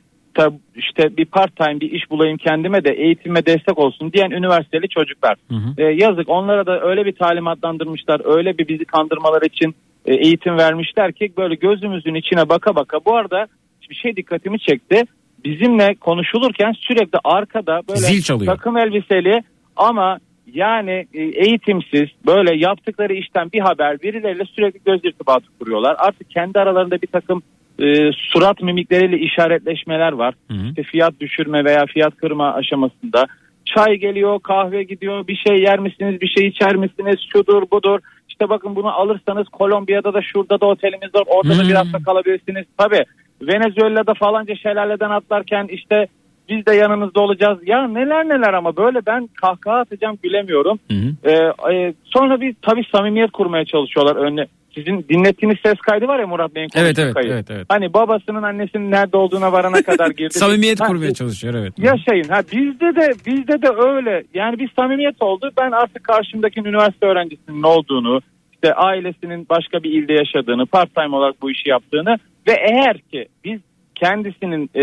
işte 0.77 1.17
bir 1.17 1.25
part 1.25 1.57
time 1.57 1.81
bir 1.81 1.91
iş 1.91 2.11
bulayım 2.11 2.37
kendime 2.37 2.85
de 2.85 2.91
eğitime 2.93 3.47
destek 3.47 3.79
olsun 3.79 4.13
diyen 4.13 4.31
üniversiteli 4.31 4.89
çocuklar. 4.89 5.37
E, 5.79 5.83
yazık 5.85 6.29
onlara 6.29 6.67
da 6.67 6.81
öyle 6.81 7.05
bir 7.07 7.13
talimatlandırmışlar 7.13 8.37
öyle 8.37 8.59
bir 8.59 8.69
bizi 8.69 8.85
kandırmalar 8.85 9.43
için 9.43 9.75
e, 10.07 10.15
eğitim 10.15 10.59
vermişler 10.59 11.13
ki 11.13 11.33
böyle 11.37 11.55
gözümüzün 11.55 12.15
içine 12.15 12.49
baka 12.49 12.75
baka 12.75 12.99
bu 13.07 13.17
arada 13.17 13.47
bir 13.91 13.95
şey 13.95 14.17
dikkatimi 14.17 14.61
çekti. 14.61 15.03
Bizimle 15.45 15.95
konuşulurken 15.95 16.73
sürekli 16.73 17.19
arkada 17.25 17.81
böyle 17.89 18.01
Zil 18.01 18.23
çalıyor. 18.23 18.57
takım 18.57 18.77
elbiseli 18.77 19.43
ama 19.77 20.19
yani 20.53 21.07
e, 21.15 21.23
eğitimsiz 21.23 22.09
böyle 22.27 22.57
yaptıkları 22.57 23.15
işten 23.15 23.53
bir 23.53 23.61
haber 23.61 24.03
birileriyle 24.03 24.45
sürekli 24.45 24.81
göz 24.85 25.05
irtibatı 25.05 25.47
kuruyorlar. 25.59 25.97
Artık 25.99 26.31
kendi 26.31 26.59
aralarında 26.59 27.03
bir 27.03 27.07
takım 27.07 27.43
e, 27.79 28.13
surat 28.13 28.63
mimikleriyle 28.63 29.19
işaretleşmeler 29.19 30.13
var. 30.13 30.35
İşte 30.69 30.83
fiyat 30.83 31.21
düşürme 31.21 31.65
veya 31.65 31.87
fiyat 31.87 32.17
kırma 32.17 32.55
aşamasında. 32.55 33.27
Çay 33.65 33.97
geliyor, 33.97 34.41
kahve 34.41 34.83
gidiyor, 34.83 35.27
bir 35.27 35.37
şey 35.37 35.59
yer 35.59 35.79
misiniz, 35.79 36.21
bir 36.21 36.29
şey 36.29 36.47
içer 36.47 36.77
misiniz, 36.77 37.17
şudur 37.33 37.63
budur. 37.73 38.01
İşte 38.29 38.49
bakın 38.49 38.77
bunu 38.77 38.89
alırsanız 38.89 39.49
Kolombiya'da 39.49 40.15
da 40.15 40.23
şurada 40.23 40.61
da 40.61 40.67
otelimiz 40.67 41.15
var, 41.15 41.25
orada 41.27 41.59
da 41.59 41.69
bir 41.69 41.75
hafta 41.75 41.99
kalabilirsiniz. 42.03 42.65
Tabii 42.79 43.05
Venezuela'da 43.43 44.15
falanca 44.15 44.55
şelaleden 44.55 45.11
atlarken 45.11 45.67
işte 45.71 46.07
biz 46.49 46.67
de 46.67 46.75
yanınızda 46.75 47.21
olacağız. 47.21 47.59
Ya 47.67 47.89
neler 47.89 48.29
neler 48.29 48.55
ama 48.55 48.77
böyle 48.77 49.07
ben 49.07 49.29
kahkaha 49.41 49.79
atacağım 49.79 50.19
gülemiyorum. 50.23 50.79
Ee, 51.25 51.33
e, 51.73 51.95
sonra 52.05 52.41
bir 52.41 52.55
tabii 52.63 52.85
samimiyet 52.93 53.31
kurmaya 53.31 53.65
çalışıyorlar 53.65 54.17
önüne. 54.17 54.47
Sizin 54.75 55.07
dinlettiğiniz 55.09 55.59
ses 55.65 55.75
kaydı 55.75 56.09
var 56.09 56.19
ya 56.19 56.27
Murat 56.27 56.55
Bey'in 56.55 56.69
Evet, 56.75 56.99
evet, 56.99 57.17
evet, 57.25 57.51
evet. 57.51 57.67
Hani 57.69 57.95
babasının 57.95 58.43
annesinin 58.43 58.91
nerede 58.91 59.17
olduğuna 59.17 59.53
varana 59.53 59.83
kadar 59.83 60.11
girdi. 60.11 60.35
Samimiyet 60.39 60.81
Ha, 60.81 60.87
kurmaya 60.87 61.15
çalışıyor 61.15 61.55
evet. 61.55 61.73
Yaşayın. 61.79 62.29
Ha 62.29 62.43
bizde 62.53 62.97
de 62.97 63.13
bizde 63.27 63.63
de 63.63 63.69
öyle. 63.69 64.25
Yani 64.35 64.59
bir 64.59 64.71
samimiyet 64.77 65.23
oldu. 65.23 65.51
Ben 65.61 65.71
artık 65.71 66.05
karşımdaki 66.05 66.61
üniversite 66.61 67.07
öğrencisinin 67.07 67.63
ne 67.63 67.67
olduğunu, 67.67 68.21
işte 68.55 68.75
ailesinin 68.75 69.47
başka 69.51 69.83
bir 69.83 69.91
ilde 69.91 70.13
yaşadığını, 70.13 70.67
part 70.67 70.95
time 70.95 71.17
olarak 71.17 71.43
bu 71.43 71.51
işi 71.51 71.69
yaptığını 71.69 72.17
ve 72.47 72.53
eğer 72.53 72.99
ki 72.99 73.29
biz 73.45 73.61
kendisinin 73.95 74.71
e, 74.75 74.83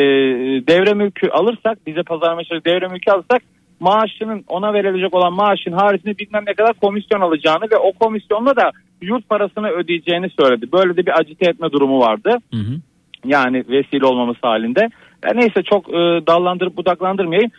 devre 0.67 0.93
mülkü 0.93 1.29
alırsak, 1.29 1.87
bize 1.87 2.03
pazarlama 2.03 2.43
çalışacak 2.43 2.65
devre 2.65 2.87
mülkü 2.87 3.11
alırsak 3.11 3.41
maaşının 3.79 4.43
ona 4.47 4.73
verilecek 4.73 5.15
olan 5.15 5.33
maaşın 5.33 5.71
haricinde 5.71 6.17
bilmem 6.17 6.43
ne 6.47 6.53
kadar 6.53 6.73
komisyon 6.73 7.21
alacağını 7.21 7.71
ve 7.71 7.77
o 7.77 7.91
komisyonla 7.93 8.55
da 8.55 8.71
yurt 9.01 9.29
parasını 9.29 9.69
ödeyeceğini 9.69 10.29
söyledi. 10.39 10.71
Böyle 10.71 10.97
de 10.97 11.05
bir 11.05 11.19
acite 11.19 11.49
etme 11.49 11.71
durumu 11.71 11.99
vardı. 11.99 12.37
Yani 13.25 13.57
vesile 13.69 14.05
olmaması 14.05 14.39
halinde. 14.41 14.89
Ya 15.25 15.31
neyse 15.35 15.63
çok 15.69 15.89
e, 15.89 15.93
dallandırıp 16.27 16.77
budaklandırmayayım. 16.77 17.51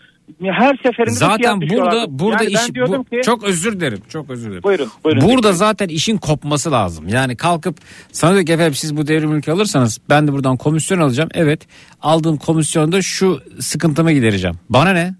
Her 0.43 0.77
seferinde 0.77 1.15
Zaten 1.15 1.61
burada 1.61 2.07
burada 2.09 2.45
yani 2.45 2.53
iş 2.53 2.75
bu, 2.77 3.05
ki 3.05 3.21
çok 3.25 3.45
özür 3.45 3.81
dilerim. 3.81 3.99
Çok 4.09 4.31
özür 4.31 4.49
dilerim. 4.49 4.63
buyurun 4.63 4.89
buyurun. 5.05 5.23
Burada 5.23 5.53
zaten 5.53 5.89
işin 5.89 6.17
kopması 6.17 6.73
lazım. 6.73 7.09
Yani 7.09 7.37
kalkıp 7.37 7.77
sana 8.13 8.35
diyor 8.35 8.47
ki 8.47 8.53
efendim 8.53 8.75
siz 8.75 8.97
bu 8.97 9.07
devrim 9.07 9.31
mülkü 9.31 9.53
alırsanız 9.53 10.01
ben 10.11 10.29
de 10.29 10.33
buradan 10.33 10.57
komisyon 10.57 11.01
alacağım. 11.01 11.29
Evet 11.35 11.67
aldığım 12.01 12.37
komisyonda 12.37 13.03
şu 13.03 13.41
sıkıntımı 13.61 14.13
gidereceğim. 14.13 14.57
Bana 14.71 14.93
ne? 14.93 15.15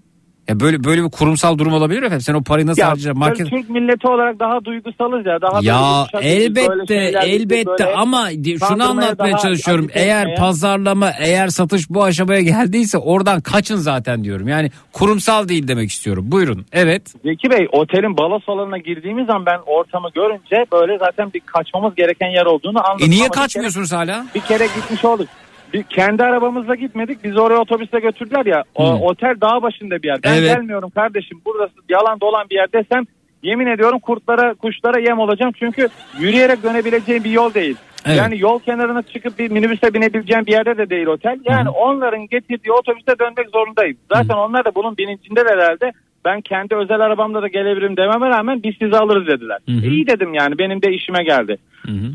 Ya 0.47 0.59
böyle 0.59 0.83
böyle 0.83 1.03
bir 1.03 1.09
kurumsal 1.09 1.57
durum 1.57 1.73
olabilir 1.73 1.99
mi 1.99 2.05
efendim. 2.05 2.21
Sen 2.21 2.33
o 2.33 2.43
parayı 2.43 2.67
nasıl 2.67 2.81
ya, 2.81 2.89
harcayacaksın? 2.89 3.19
Market... 3.19 3.49
Türk 3.49 3.69
milleti 3.69 4.07
olarak 4.07 4.39
daha 4.39 4.65
duygusalız 4.65 5.25
ya. 5.25 5.41
Daha 5.41 5.59
Ya 5.61 6.05
elbette 6.21 6.95
elbette 7.23 7.83
böyle 7.83 7.95
ama 7.95 8.29
şunu 8.67 8.89
anlatmaya 8.89 9.37
çalışıyorum. 9.37 9.87
Eğer 9.93 10.21
etmeye- 10.25 10.35
pazarlama 10.35 11.11
eğer 11.19 11.47
satış 11.47 11.89
bu 11.89 12.03
aşamaya 12.03 12.41
geldiyse 12.41 12.97
oradan 12.97 13.41
kaçın 13.41 13.75
zaten 13.75 14.23
diyorum. 14.23 14.47
Yani 14.47 14.71
kurumsal 14.93 15.47
değil 15.47 15.67
demek 15.67 15.89
istiyorum. 15.89 16.25
Buyurun. 16.27 16.65
Evet. 16.71 17.13
Zeki 17.25 17.49
Bey 17.49 17.67
otelin 17.71 18.17
balo 18.17 18.39
salonuna 18.45 18.77
girdiğimiz 18.77 19.25
zaman 19.25 19.45
ben 19.45 19.59
ortamı 19.65 20.09
görünce 20.15 20.65
böyle 20.71 20.97
zaten 20.97 21.33
bir 21.33 21.39
kaçmamız 21.39 21.95
gereken 21.95 22.27
yer 22.27 22.45
olduğunu 22.45 22.87
anladım. 22.87 23.05
E 23.05 23.09
niye 23.09 23.21
Ama 23.21 23.29
bir 23.29 23.33
kere- 23.33 23.43
kaçmıyorsunuz 23.43 23.91
hala? 23.91 24.25
Bir 24.35 24.41
kere 24.41 24.65
gitmiş 24.65 25.05
olduk. 25.05 25.27
Bir, 25.73 25.83
kendi 25.83 26.23
arabamızla 26.23 26.75
gitmedik. 26.75 27.23
Biz 27.23 27.37
oraya 27.37 27.57
otobüse 27.57 27.99
götürdüler 27.99 28.45
ya. 28.45 28.63
O, 28.75 28.91
Hı. 28.91 29.03
otel 29.03 29.35
dağ 29.41 29.61
başında 29.61 30.03
bir 30.03 30.07
yer. 30.07 30.19
Ben 30.23 30.33
Evet. 30.33 30.55
gelmiyorum 30.55 30.89
kardeşim. 30.89 31.41
Burası 31.45 31.73
yalan 31.89 32.19
dolan 32.21 32.49
bir 32.49 32.55
yer 32.55 32.73
desem 32.73 33.03
yemin 33.43 33.67
ediyorum 33.67 33.99
kurtlara 33.99 34.53
kuşlara 34.53 34.99
yem 34.99 35.19
olacağım. 35.19 35.51
Çünkü 35.59 35.87
yürüyerek 36.19 36.63
dönebileceğim 36.63 37.23
bir 37.23 37.31
yol 37.31 37.53
değil. 37.53 37.75
Evet. 38.05 38.17
Yani 38.17 38.39
yol 38.39 38.59
kenarına 38.59 39.01
çıkıp 39.01 39.39
bir 39.39 39.51
minibüse 39.51 39.93
binebileceğim 39.93 40.45
bir 40.45 40.51
yerde 40.51 40.77
de 40.77 40.89
değil 40.89 41.07
otel. 41.07 41.39
Yani 41.49 41.69
onların 41.69 42.27
getirdiği 42.27 42.71
otobüse 42.71 43.19
dönmek 43.19 43.49
zorundayım. 43.53 43.97
Zaten 44.13 44.35
onlar 44.35 44.65
da 44.65 44.75
bunun 44.75 44.97
bilincinde 44.97 45.39
herhalde. 45.39 45.91
Ben 46.25 46.41
kendi 46.41 46.75
özel 46.75 46.99
arabamla 46.99 47.41
da 47.41 47.47
gelebilirim 47.47 47.97
dememe 47.97 48.29
rağmen 48.29 48.63
biz 48.63 48.75
sizi 48.81 48.97
alırız 48.97 49.27
dediler. 49.27 49.57
İyi 49.67 50.07
dedim 50.07 50.33
yani 50.33 50.57
benim 50.57 50.81
de 50.81 50.91
işime 50.93 51.23
geldi. 51.23 51.57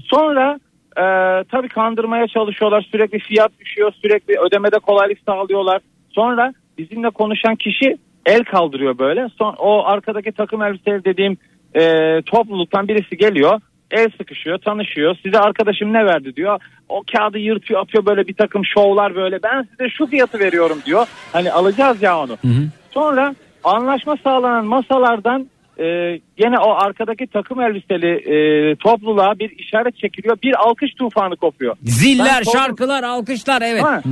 Sonra 0.05 0.59
e, 0.98 1.04
tabii 1.44 1.68
kandırmaya 1.68 2.28
çalışıyorlar. 2.28 2.88
Sürekli 2.90 3.18
fiyat 3.18 3.52
düşüyor. 3.60 3.92
Sürekli 4.02 4.38
ödemede 4.38 4.78
kolaylık 4.78 5.18
sağlıyorlar. 5.26 5.82
Sonra 6.10 6.54
bizimle 6.78 7.10
konuşan 7.10 7.56
kişi 7.56 7.96
el 8.26 8.44
kaldırıyor 8.44 8.98
böyle. 8.98 9.28
Son, 9.38 9.54
o 9.58 9.84
arkadaki 9.84 10.32
takım 10.32 10.62
elbiseli 10.62 11.04
dediğim 11.04 11.36
e, 11.74 11.82
topluluktan 12.22 12.88
birisi 12.88 13.16
geliyor. 13.16 13.60
El 13.90 14.08
sıkışıyor, 14.18 14.58
tanışıyor. 14.58 15.16
Size 15.22 15.38
arkadaşım 15.38 15.92
ne 15.92 16.06
verdi 16.06 16.36
diyor. 16.36 16.60
O 16.88 17.02
kağıdı 17.12 17.38
yırtıyor, 17.38 17.80
atıyor 17.80 18.06
böyle 18.06 18.26
bir 18.28 18.34
takım 18.34 18.64
şovlar 18.64 19.14
böyle. 19.14 19.42
Ben 19.42 19.62
size 19.62 19.90
şu 19.90 20.06
fiyatı 20.06 20.38
veriyorum 20.38 20.78
diyor. 20.86 21.06
Hani 21.32 21.52
alacağız 21.52 22.02
ya 22.02 22.18
onu. 22.18 22.36
Sonra 22.90 23.34
anlaşma 23.64 24.16
sağlanan 24.16 24.66
masalardan 24.66 25.46
e, 25.78 26.18
gene 26.36 26.59
o 26.59 26.70
arkadaki 26.74 27.26
takım 27.26 27.60
elbiseli 27.60 28.10
e, 28.10 28.76
topluluğa 28.76 29.38
bir 29.38 29.50
işaret 29.50 29.96
çekiliyor. 29.96 30.36
Bir 30.42 30.55
alkış 30.68 30.94
tufanı 30.94 31.36
kopuyor. 31.36 31.76
Ziller, 31.82 32.42
Ben 32.46 32.52
şarkılar, 32.52 33.02
alkışlar 33.02 33.62
evet. 33.62 33.82
Ha, 33.82 34.02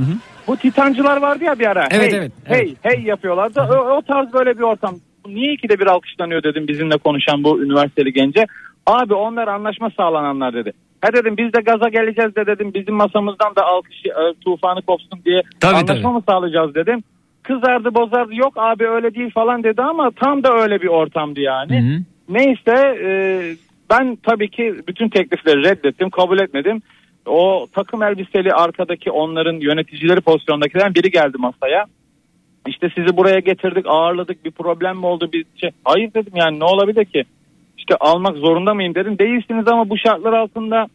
Bu 0.47 0.57
titancılar 0.57 1.17
vardı 1.21 1.43
ya 1.43 1.59
bir 1.59 1.65
ara. 1.67 1.87
Evet, 1.91 2.11
hey, 2.13 2.19
evet, 2.19 2.31
Hey 2.45 2.75
hey 2.81 3.03
yapıyorlardı. 3.03 3.61
O, 3.61 3.75
o 3.97 4.01
tarz 4.01 4.33
böyle 4.33 4.57
bir 4.57 4.63
ortam. 4.63 4.95
Niye 5.27 5.53
ikide 5.53 5.79
bir 5.79 5.87
alkışlanıyor 5.87 6.43
dedim 6.43 6.67
bizimle 6.67 6.97
konuşan 6.97 7.43
bu 7.43 7.63
üniversiteli 7.63 8.13
gence. 8.13 8.45
Abi 8.85 9.13
onlar 9.13 9.47
anlaşma 9.47 9.89
sağlananlar 9.97 10.53
dedi. 10.53 10.73
Ha 11.01 11.13
dedim 11.13 11.37
biz 11.37 11.53
de 11.53 11.61
gaza 11.61 11.89
geleceğiz 11.89 12.35
de 12.35 12.45
dedim 12.45 12.73
bizim 12.73 12.95
masamızdan 12.95 13.55
da 13.55 13.65
alkış 13.65 14.05
e, 14.05 14.33
tufanı 14.43 14.81
kopsun 14.81 15.19
diye 15.25 15.41
Tabii, 15.59 15.75
anlaşma 15.75 15.95
tabii. 15.95 16.13
mı 16.13 16.21
sağlayacağız 16.29 16.75
dedim. 16.75 17.03
Kızardı 17.47 17.95
bozardı 17.95 18.35
yok 18.35 18.53
abi 18.55 18.87
öyle 18.87 19.15
değil 19.15 19.31
falan 19.31 19.63
dedi 19.63 19.81
ama 19.81 20.11
tam 20.11 20.43
da 20.43 20.53
öyle 20.53 20.81
bir 20.81 20.87
ortamdı 20.87 21.39
yani. 21.39 22.03
Neyse 22.29 22.97
e, 23.03 23.09
ben 23.89 24.17
tabii 24.23 24.49
ki 24.49 24.75
bütün 24.87 25.09
teklifleri 25.09 25.63
reddettim 25.63 26.09
kabul 26.09 26.39
etmedim. 26.39 26.81
O 27.25 27.67
takım 27.73 28.03
elbiseli 28.03 28.53
arkadaki 28.53 29.11
onların 29.11 29.55
yöneticileri 29.55 30.21
pozisyondakilerden 30.21 30.95
biri 30.95 31.11
geldi 31.11 31.37
masaya. 31.37 31.85
İşte 32.67 32.89
sizi 32.95 33.17
buraya 33.17 33.39
getirdik 33.39 33.85
ağırladık 33.87 34.45
bir 34.45 34.51
problem 34.51 34.97
mi 34.97 35.05
oldu 35.05 35.29
bir 35.33 35.45
şey. 35.55 35.69
Hayır 35.85 36.13
dedim 36.13 36.33
yani 36.35 36.59
ne 36.59 36.63
olabilir 36.63 37.05
ki? 37.05 37.23
işte 37.87 37.97
almak 37.99 38.37
zorunda 38.37 38.73
mıyım 38.73 38.95
dedim. 38.95 39.19
Değilsiniz 39.19 39.67
ama 39.67 39.89
bu 39.89 39.97
şartlar 39.97 40.33
altında 40.33 40.87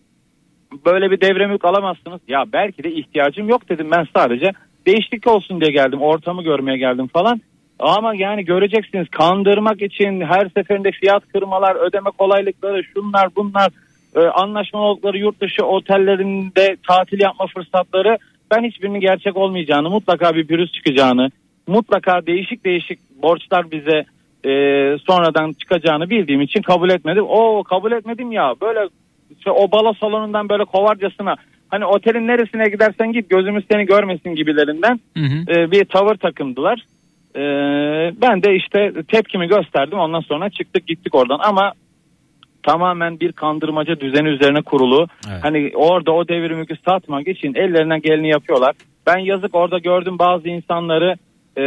böyle 0.87 1.11
bir 1.11 1.21
devre 1.21 1.47
mülk 1.47 1.65
alamazsınız. 1.65 2.21
Ya 2.29 2.45
belki 2.53 2.85
de 2.85 2.93
ihtiyacım 2.93 3.49
yok 3.49 3.69
dedim 3.69 3.91
ben 3.91 4.07
sadece 4.17 4.53
değişiklik 4.87 5.27
olsun 5.27 5.61
diye 5.61 5.71
geldim 5.71 6.03
ortamı 6.03 6.43
görmeye 6.43 6.79
geldim 6.79 7.07
falan. 7.07 7.41
Ama 7.79 8.15
yani 8.15 8.45
göreceksiniz 8.45 9.09
kandırmak 9.09 9.83
için 9.83 10.21
her 10.21 10.49
seferinde 10.57 10.91
fiyat 10.91 11.29
kırmalar, 11.29 11.77
ödeme 11.89 12.11
kolaylıkları, 12.19 12.85
şunlar 12.85 13.29
bunlar, 13.37 13.71
e, 14.17 14.21
anlaşma 14.21 14.81
oldukları 14.81 15.19
yurt 15.19 15.41
dışı 15.41 15.65
otellerinde 15.65 16.77
tatil 16.89 17.21
yapma 17.21 17.47
fırsatları 17.47 18.19
ben 18.51 18.65
hiçbirinin 18.65 19.01
gerçek 19.01 19.37
olmayacağını, 19.37 19.91
mutlaka 19.91 20.35
bir 20.35 20.47
pürüz 20.47 20.73
çıkacağını, 20.73 21.31
mutlaka 21.67 22.27
değişik 22.27 22.65
değişik 22.65 22.99
borçlar 23.23 23.71
bize 23.71 24.05
e, 24.45 24.53
sonradan 24.99 25.53
çıkacağını 25.53 26.11
bildiğim 26.11 26.41
için 26.41 26.63
kabul 26.63 26.91
etmedim. 26.91 27.25
O 27.29 27.65
kabul 27.65 27.93
etmedim 27.93 28.33
ya 28.33 28.55
böyle 28.61 28.89
işte 29.39 29.51
o 29.51 29.73
balo 29.73 29.93
salonundan 29.93 30.49
böyle 30.49 30.65
kovarcasına 30.65 31.37
hani 31.73 31.87
otelin 31.87 32.27
neresine 32.27 32.69
gidersen 32.69 33.13
git 33.13 33.31
gözümüz 33.31 33.65
seni 33.71 33.87
görmesin 33.87 34.35
gibilerinden 34.35 35.01
e, 35.49 35.71
bir 35.71 35.85
tavır 35.85 36.17
takındılar. 36.17 36.85
E, 37.37 37.43
ben 38.23 38.43
de 38.43 38.57
işte 38.57 38.93
tepkimi 39.09 39.49
gösterdim 39.49 39.99
ondan 39.99 40.21
sonra 40.21 40.51
çıktık 40.51 40.87
gittik 40.87 41.15
oradan 41.15 41.39
ama 41.43 41.73
tamamen 42.63 43.21
bir 43.21 43.33
kandırmaca 43.33 44.01
düzeni 44.01 44.29
üzerine 44.29 44.63
kurulu. 44.63 45.07
Hani 45.43 45.73
orada 45.75 46.13
o 46.13 46.29
devir 46.29 46.51
mülkü 46.51 46.77
satmak 46.89 47.29
için 47.29 47.55
ellerinden 47.55 48.01
geleni 48.01 48.29
yapıyorlar. 48.29 48.75
Ben 49.07 49.19
yazık 49.19 49.55
orada 49.55 49.79
gördüm 49.79 50.19
bazı 50.19 50.49
insanları 50.49 51.17
e, 51.57 51.63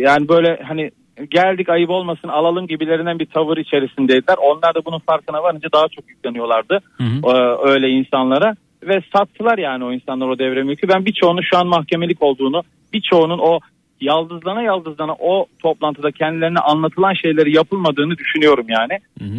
yani 0.00 0.28
böyle 0.28 0.62
hani 0.68 0.90
geldik 1.30 1.68
ayıp 1.68 1.90
olmasın 1.90 2.28
alalım 2.28 2.66
gibilerinden 2.66 3.18
bir 3.18 3.26
tavır 3.26 3.56
içerisindeydiler. 3.56 4.36
Onlar 4.38 4.74
da 4.74 4.84
bunun 4.84 4.98
farkına 4.98 5.42
varınca 5.42 5.68
daha 5.72 5.88
çok 5.88 6.08
yükleniyorlardı 6.08 6.78
e, 7.24 7.32
öyle 7.70 7.88
insanlara 7.88 8.54
ve 8.82 9.02
sattılar 9.16 9.58
yani 9.58 9.84
o 9.84 9.92
insanlar 9.92 10.28
o 10.28 10.38
devre 10.38 10.62
mülkü. 10.62 10.88
Ben 10.88 11.06
birçoğunun 11.06 11.42
şu 11.50 11.58
an 11.58 11.66
mahkemelik 11.66 12.22
olduğunu, 12.22 12.62
birçoğunun 12.92 13.38
o 13.38 13.60
yaldızlana 14.02 14.62
yaldızlana 14.62 15.12
o 15.12 15.46
toplantıda 15.58 16.10
kendilerine 16.10 16.58
anlatılan 16.58 17.14
şeyleri 17.14 17.56
yapılmadığını 17.56 18.18
düşünüyorum 18.18 18.66
yani. 18.68 18.92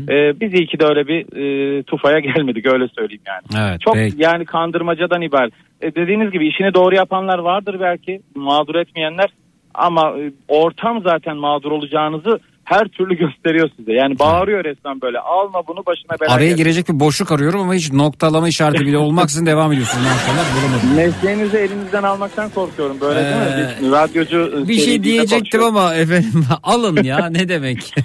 E, 0.10 0.40
biz 0.40 0.53
iyi 0.53 0.68
ki 0.68 0.80
de 0.80 0.86
öyle 0.86 1.07
bir 1.07 1.20
e, 1.36 1.84
tufaya 1.84 2.20
gelmedik 2.20 2.65
öyle 2.65 2.88
söyleyeyim 2.88 3.22
yani. 3.28 3.68
Evet, 3.68 3.82
Çok 3.82 3.94
peki. 3.94 4.15
yani 4.18 4.45
kandırmacadan 4.45 5.22
ibaret. 5.22 5.53
E, 5.82 5.95
dediğiniz 5.95 6.32
gibi 6.32 6.48
işini 6.48 6.74
doğru 6.74 6.95
yapanlar 6.95 7.40
vardır 7.40 7.78
belki 7.80 8.22
mağdur 8.36 8.76
etmeyenler 8.76 9.30
ama 9.74 10.15
e, 10.20 10.32
ortam 10.48 11.02
zaten 11.02 11.38
mağdur 11.38 11.72
olacağınızı 11.72 12.40
her 12.64 12.88
türlü 12.88 13.18
gösteriyor 13.18 13.69
size. 13.77 13.94
Yani 13.94 14.19
bağırıyor 14.19 14.64
resmen 14.64 15.02
böyle 15.02 15.19
alma 15.19 15.68
bunu 15.68 15.85
başına 15.85 16.19
bela 16.22 16.34
Araya 16.35 16.52
girecek 16.52 16.90
bir 16.90 16.99
boşluk 16.99 17.31
arıyorum 17.31 17.60
ama 17.61 17.73
hiç 17.73 17.91
noktalama 17.94 18.48
işareti 18.48 18.85
bile 18.85 18.98
olmaksızın 18.98 19.45
devam 19.45 19.72
ediyorsun. 19.73 19.99
Maşallah 20.02 20.45
bulamadım. 20.56 20.95
Mesleğinizi 20.95 21.57
elinizden 21.57 22.03
almaktan 22.03 22.49
korkuyorum 22.49 23.02
böyle 23.02 23.19
değil 23.19 23.35
mi? 23.35 23.76
Biz 23.81 23.91
radyocu 23.91 24.64
Ee, 24.64 24.68
Bir 24.68 24.77
şey 24.80 25.03
diyecektim 25.03 25.64
ama 25.64 25.95
efendim 25.95 26.45
alın 26.64 27.03
ya 27.03 27.26
ne 27.30 27.49
demek. 27.49 27.77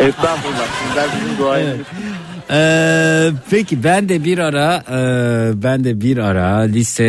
Estağfurullah. 0.00 0.66
Sizler 0.88 1.06
bizim 1.16 1.38
duayenimiz. 1.38 1.86
Ee, 2.52 3.30
peki 3.50 3.84
ben 3.84 4.08
de 4.08 4.24
bir 4.24 4.38
ara 4.38 4.74
e, 4.90 5.62
ben 5.62 5.84
de 5.84 6.00
bir 6.00 6.18
ara 6.18 6.58
lise 6.60 7.04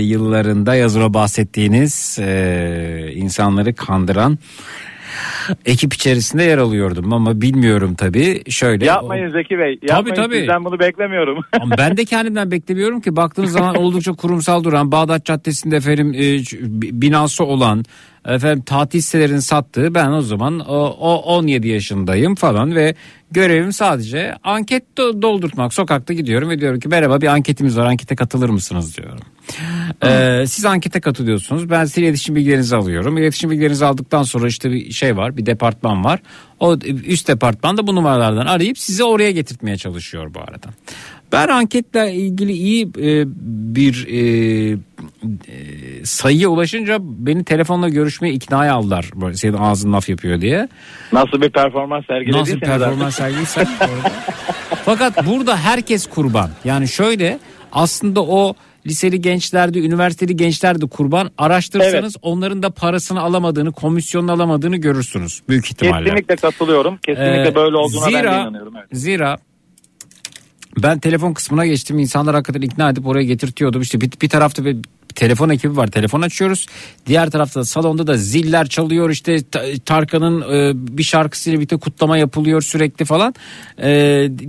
yıllarında 0.00 0.74
yazılı 0.74 1.14
bahsettiğiniz 1.14 2.18
e, 2.20 3.10
insanları 3.14 3.74
kandıran 3.74 4.38
ekip 5.66 5.94
içerisinde 5.94 6.42
yer 6.42 6.58
alıyordum 6.58 7.12
ama 7.12 7.40
bilmiyorum 7.40 7.94
tabii 7.94 8.42
şöyle. 8.50 8.84
Yapmayın 8.84 9.30
Zeki 9.30 9.58
Bey. 9.58 9.78
Yapmayın. 9.82 10.14
tabii. 10.14 10.36
Sizden 10.36 10.64
bunu 10.64 10.78
beklemiyorum. 10.78 11.38
Ama 11.60 11.78
ben 11.78 11.96
de 11.96 12.04
kendimden 12.04 12.50
beklemiyorum 12.50 13.00
ki 13.00 13.16
baktığınız 13.16 13.52
zaman 13.52 13.74
oldukça 13.82 14.12
kurumsal 14.12 14.64
duran 14.64 14.92
Bağdat 14.92 15.24
Caddesi'nde 15.24 15.76
efendim 15.76 16.14
e, 16.14 16.38
binası 17.00 17.44
olan 17.44 17.84
efendim 18.28 18.64
tatil 18.66 19.00
sitelerini 19.00 19.42
sattığı 19.42 19.94
ben 19.94 20.10
o 20.10 20.22
zaman 20.22 20.60
o, 20.60 20.96
o 21.00 21.22
17 21.22 21.68
yaşındayım 21.68 22.34
falan 22.34 22.74
ve 22.74 22.94
görevim 23.30 23.72
sadece 23.72 24.34
anket 24.44 24.84
do- 24.96 25.22
doldurtmak. 25.22 25.74
Sokakta 25.74 26.12
gidiyorum 26.14 26.50
ve 26.50 26.60
diyorum 26.60 26.80
ki 26.80 26.88
merhaba 26.88 27.20
bir 27.20 27.26
anketimiz 27.26 27.76
var 27.76 27.86
ankete 27.86 28.16
katılır 28.16 28.48
mısınız 28.48 28.96
diyorum. 28.96 29.18
Ee, 30.04 30.44
siz 30.48 30.64
ankete 30.64 31.00
katılıyorsunuz. 31.00 31.70
Ben 31.70 31.84
size 31.84 32.00
iletişim 32.00 32.36
bilgilerinizi 32.36 32.76
alıyorum. 32.76 33.18
İletişim 33.18 33.50
bilgilerinizi 33.50 33.84
aldıktan 33.84 34.22
sonra 34.22 34.48
işte 34.48 34.70
bir 34.70 34.92
şey 34.92 35.16
var, 35.16 35.36
bir 35.36 35.46
departman 35.46 36.04
var. 36.04 36.20
O 36.60 36.76
üst 37.06 37.28
departman 37.28 37.76
da 37.76 37.86
bu 37.86 37.94
numaralardan 37.94 38.46
arayıp 38.46 38.78
sizi 38.78 39.04
oraya 39.04 39.30
getirtmeye 39.30 39.76
çalışıyor 39.76 40.34
bu 40.34 40.40
arada. 40.40 40.68
Ben 41.32 41.48
anketle 41.48 42.14
ilgili 42.14 42.52
iyi 42.52 42.84
e, 42.84 43.24
bir 43.74 44.06
e, 44.08 44.20
e, 44.72 46.04
sayıya 46.04 46.48
ulaşınca 46.48 46.98
beni 47.00 47.44
telefonla 47.44 47.88
görüşmeye 47.88 48.34
iknaya 48.34 48.74
aldılar. 48.74 49.10
Böyle 49.14 49.36
senin 49.36 49.56
ağzın 49.56 49.92
laf 49.92 50.08
yapıyor 50.08 50.40
diye. 50.40 50.68
Nasıl 51.12 51.40
bir 51.42 51.50
performans 51.50 52.06
sergilediyseniz 52.06 52.62
Nasıl 52.62 52.78
performans 52.78 53.14
sergiliysen 53.14 53.66
orada. 53.80 54.12
Fakat 54.84 55.26
burada 55.26 55.56
herkes 55.56 56.06
kurban. 56.06 56.50
Yani 56.64 56.88
şöyle 56.88 57.38
aslında 57.72 58.22
o 58.22 58.54
liseli 58.86 59.20
gençlerde, 59.20 59.78
üniversiteli 59.78 60.36
gençlerde 60.36 60.86
kurban. 60.86 61.30
Araştırırsanız 61.38 62.16
onların 62.22 62.62
da 62.62 62.70
parasını 62.70 63.20
alamadığını, 63.20 63.72
komisyonunu 63.72 64.32
alamadığını 64.32 64.76
görürsünüz 64.76 65.42
büyük 65.48 65.66
ihtimalle. 65.66 66.04
Kesinlikle 66.04 66.36
katılıyorum. 66.36 66.96
Kesinlikle 66.96 67.48
Ee, 67.48 67.54
böyle 67.54 67.76
olduğuna 67.76 68.06
ben 68.06 68.12
de 68.12 68.18
zira, 68.18 68.40
inanıyorum. 68.40 68.72
Evet. 68.76 68.88
Zira 68.92 69.36
ben 70.82 70.98
telefon 70.98 71.32
kısmına 71.32 71.66
geçtim. 71.66 71.98
İnsanlar 71.98 72.34
hakikaten 72.34 72.60
ikna 72.60 72.90
edip 72.90 73.06
oraya 73.06 73.24
getirtiyordum. 73.24 73.82
İşte 73.82 74.00
bir, 74.00 74.10
bir 74.22 74.28
tarafta 74.28 74.64
bir 74.64 74.76
telefon 75.16 75.48
ekibi 75.48 75.76
var. 75.76 75.86
Telefon 75.86 76.22
açıyoruz. 76.22 76.66
Diğer 77.06 77.30
tarafta 77.30 77.60
da 77.60 77.64
salonda 77.64 78.06
da 78.06 78.16
ziller 78.16 78.66
çalıyor. 78.66 79.10
İşte 79.10 79.42
Ta- 79.50 79.64
Tarkan'ın 79.84 80.40
e, 80.42 80.72
bir 80.98 81.02
şarkısıyla 81.02 81.58
birlikte 81.58 81.76
kutlama 81.76 82.18
yapılıyor 82.18 82.62
sürekli 82.62 83.04
falan. 83.04 83.34
E, 83.82 83.88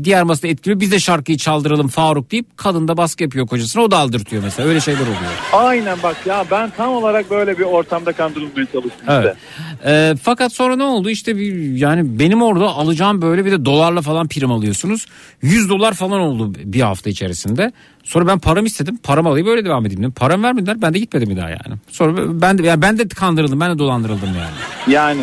diğer 0.03 0.23
masada 0.23 0.47
etkiliyor. 0.47 0.79
Biz 0.79 0.91
de 0.91 0.99
şarkıyı 0.99 1.37
çaldıralım 1.37 1.87
Faruk 1.87 2.31
deyip 2.31 2.57
kadın 2.57 2.87
da 2.87 2.97
baskı 2.97 3.23
yapıyor 3.23 3.47
kocasına. 3.47 3.83
O 3.83 3.91
da 3.91 3.97
aldırtıyor 3.97 4.43
mesela. 4.43 4.69
Öyle 4.69 4.81
şeyler 4.81 5.01
oluyor. 5.01 5.17
Aynen 5.53 5.97
bak 6.03 6.17
ya 6.25 6.45
ben 6.51 6.69
tam 6.77 6.89
olarak 6.93 7.31
böyle 7.31 7.57
bir 7.59 7.63
ortamda 7.63 8.13
kandırılmaya 8.13 8.65
çalıştım 8.65 9.05
Evet. 9.07 9.35
işte. 9.35 9.91
Ee, 9.91 10.15
fakat 10.23 10.53
sonra 10.53 10.75
ne 10.75 10.83
oldu 10.83 11.09
işte 11.09 11.37
bir 11.37 11.75
yani 11.77 12.19
benim 12.19 12.41
orada 12.41 12.65
alacağım 12.65 13.21
böyle 13.21 13.45
bir 13.45 13.51
de 13.51 13.65
dolarla 13.65 14.01
falan 14.01 14.27
prim 14.27 14.51
alıyorsunuz. 14.51 15.05
100 15.41 15.69
dolar 15.69 15.93
falan 15.93 16.19
oldu 16.19 16.53
bir 16.63 16.81
hafta 16.81 17.09
içerisinde. 17.09 17.71
Sonra 18.07 18.27
ben 18.27 18.39
param 18.39 18.65
istedim. 18.65 18.99
Paramı 19.03 19.29
alayım 19.29 19.47
böyle 19.47 19.65
devam 19.65 19.85
edeyim 19.85 20.01
dedim. 20.01 20.11
Param 20.11 20.43
vermediler. 20.43 20.81
Ben 20.81 20.93
de 20.93 20.99
gitmedim 20.99 21.29
bir 21.29 21.37
daha 21.37 21.49
yani. 21.49 21.75
Sonra 21.87 22.41
ben 22.41 22.57
de 22.57 22.63
yani 22.63 22.81
ben 22.81 22.97
de 22.97 23.07
kandırıldım. 23.07 23.59
Ben 23.59 23.75
de 23.75 23.79
dolandırıldım 23.79 24.29
yani. 24.37 24.95
Yani 24.95 25.21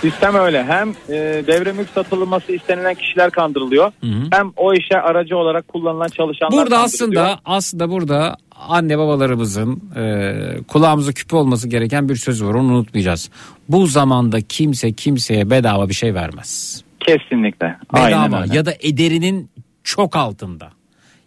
sistem 0.00 0.34
öyle. 0.34 0.64
Hem 0.64 0.90
e, 0.90 1.14
devre 1.46 1.72
mülk 1.72 1.88
satılması 1.94 2.52
istenilen 2.52 2.94
kişiler 2.94 3.30
kandırılıyor. 3.30 3.92
Hem 4.30 4.52
o 4.56 4.74
işe 4.74 5.00
aracı 5.00 5.36
olarak 5.36 5.68
kullanılan 5.68 6.08
çalışanlar 6.08 6.52
Burada 6.58 6.78
aslında 6.78 7.40
aslında 7.44 7.90
burada 7.90 8.36
anne 8.68 8.98
babalarımızın 8.98 9.82
e, 9.96 10.32
kulağımıza 10.68 11.12
küpe 11.12 11.36
olması 11.36 11.68
gereken 11.68 12.08
bir 12.08 12.16
söz 12.16 12.44
var. 12.44 12.54
Onu 12.54 12.72
unutmayacağız. 12.72 13.30
Bu 13.68 13.86
zamanda 13.86 14.40
kimse 14.40 14.92
kimseye 14.92 15.50
bedava 15.50 15.88
bir 15.88 15.94
şey 15.94 16.14
vermez. 16.14 16.82
Kesinlikle. 17.00 17.76
Aynen 17.92 18.28
Bedava 18.28 18.42
öyle. 18.42 18.56
ya 18.56 18.66
da 18.66 18.72
ederinin 18.80 19.50
çok 19.84 20.16
altında. 20.16 20.77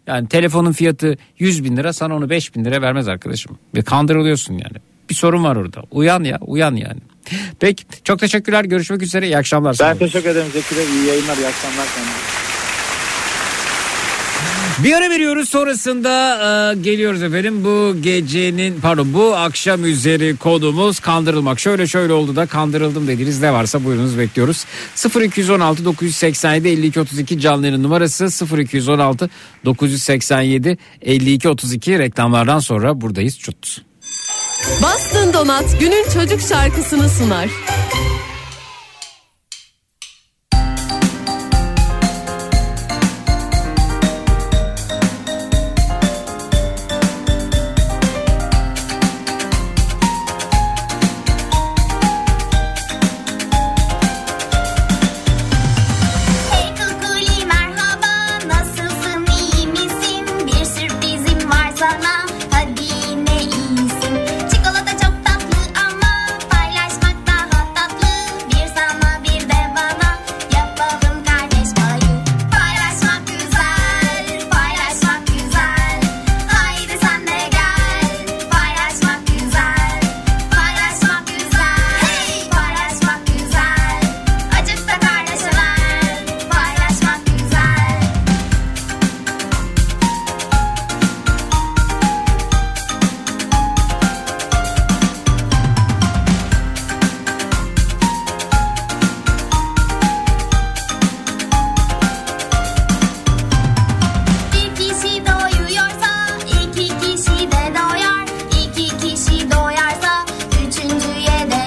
Yani 0.06 0.28
telefonun 0.28 0.72
fiyatı 0.72 1.16
100 1.38 1.64
bin 1.64 1.76
lira 1.76 1.92
sana 1.92 2.16
onu 2.16 2.30
5 2.30 2.54
bin 2.54 2.64
lira 2.64 2.82
vermez 2.82 3.08
arkadaşım. 3.08 3.58
Ve 3.74 3.82
kandırılıyorsun 3.82 4.54
yani. 4.54 4.76
Bir 5.10 5.14
sorun 5.14 5.44
var 5.44 5.56
orada. 5.56 5.82
Uyan 5.90 6.24
ya 6.24 6.38
uyan 6.40 6.76
yani. 6.76 7.00
Peki 7.60 7.84
çok 8.04 8.18
teşekkürler 8.18 8.64
görüşmek 8.64 9.02
üzere 9.02 9.26
iyi 9.26 9.38
akşamlar. 9.38 9.70
Ben 9.70 9.76
sana. 9.76 9.94
teşekkür 9.94 10.30
ederim 10.30 10.46
Zeki 10.52 10.76
Bey. 10.76 10.84
İyi 10.84 11.06
yayınlar, 11.06 11.36
iyi 11.36 11.46
akşamlar. 11.46 11.86
kendinize. 11.94 12.51
Bir 14.84 14.92
ara 14.92 15.10
veriyoruz 15.10 15.48
sonrasında 15.48 16.34
e, 16.72 16.74
geliyoruz 16.80 17.22
efendim 17.22 17.64
bu 17.64 17.96
gecenin 18.00 18.80
pardon 18.80 19.14
bu 19.14 19.34
akşam 19.36 19.84
üzeri 19.84 20.36
kodumuz 20.36 21.00
kandırılmak. 21.00 21.60
Şöyle 21.60 21.86
şöyle 21.86 22.12
oldu 22.12 22.36
da 22.36 22.46
kandırıldım 22.46 23.06
dediğiniz 23.06 23.40
ne 23.40 23.52
varsa 23.52 23.84
buyurunuz 23.84 24.18
bekliyoruz. 24.18 24.64
0216 25.22 25.84
987 25.84 26.68
52 26.68 27.00
32 27.00 27.40
canlı 27.40 27.66
yayın 27.66 27.82
numarası 27.82 28.46
0216 28.58 29.30
987 29.64 30.78
52 31.02 31.48
32 31.48 31.98
reklamlardan 31.98 32.58
sonra 32.58 33.00
buradayız 33.00 33.38
çut. 33.38 33.82
Bastın 34.82 35.32
Donat 35.32 35.80
günün 35.80 36.04
çocuk 36.14 36.40
şarkısını 36.40 37.08
sunar. 37.08 37.48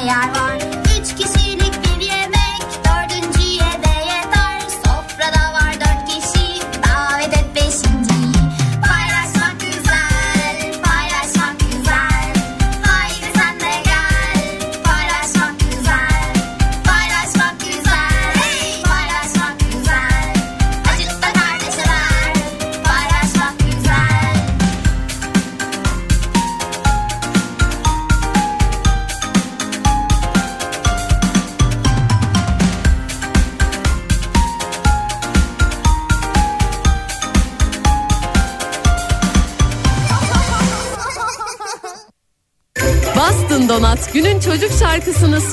yeah. 0.05 0.44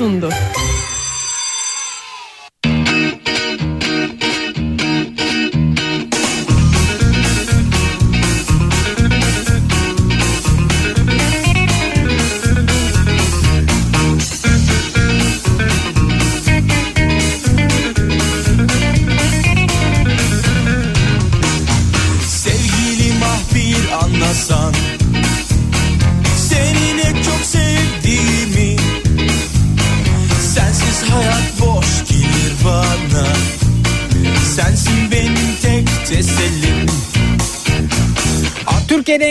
Şarkısını 0.03 0.62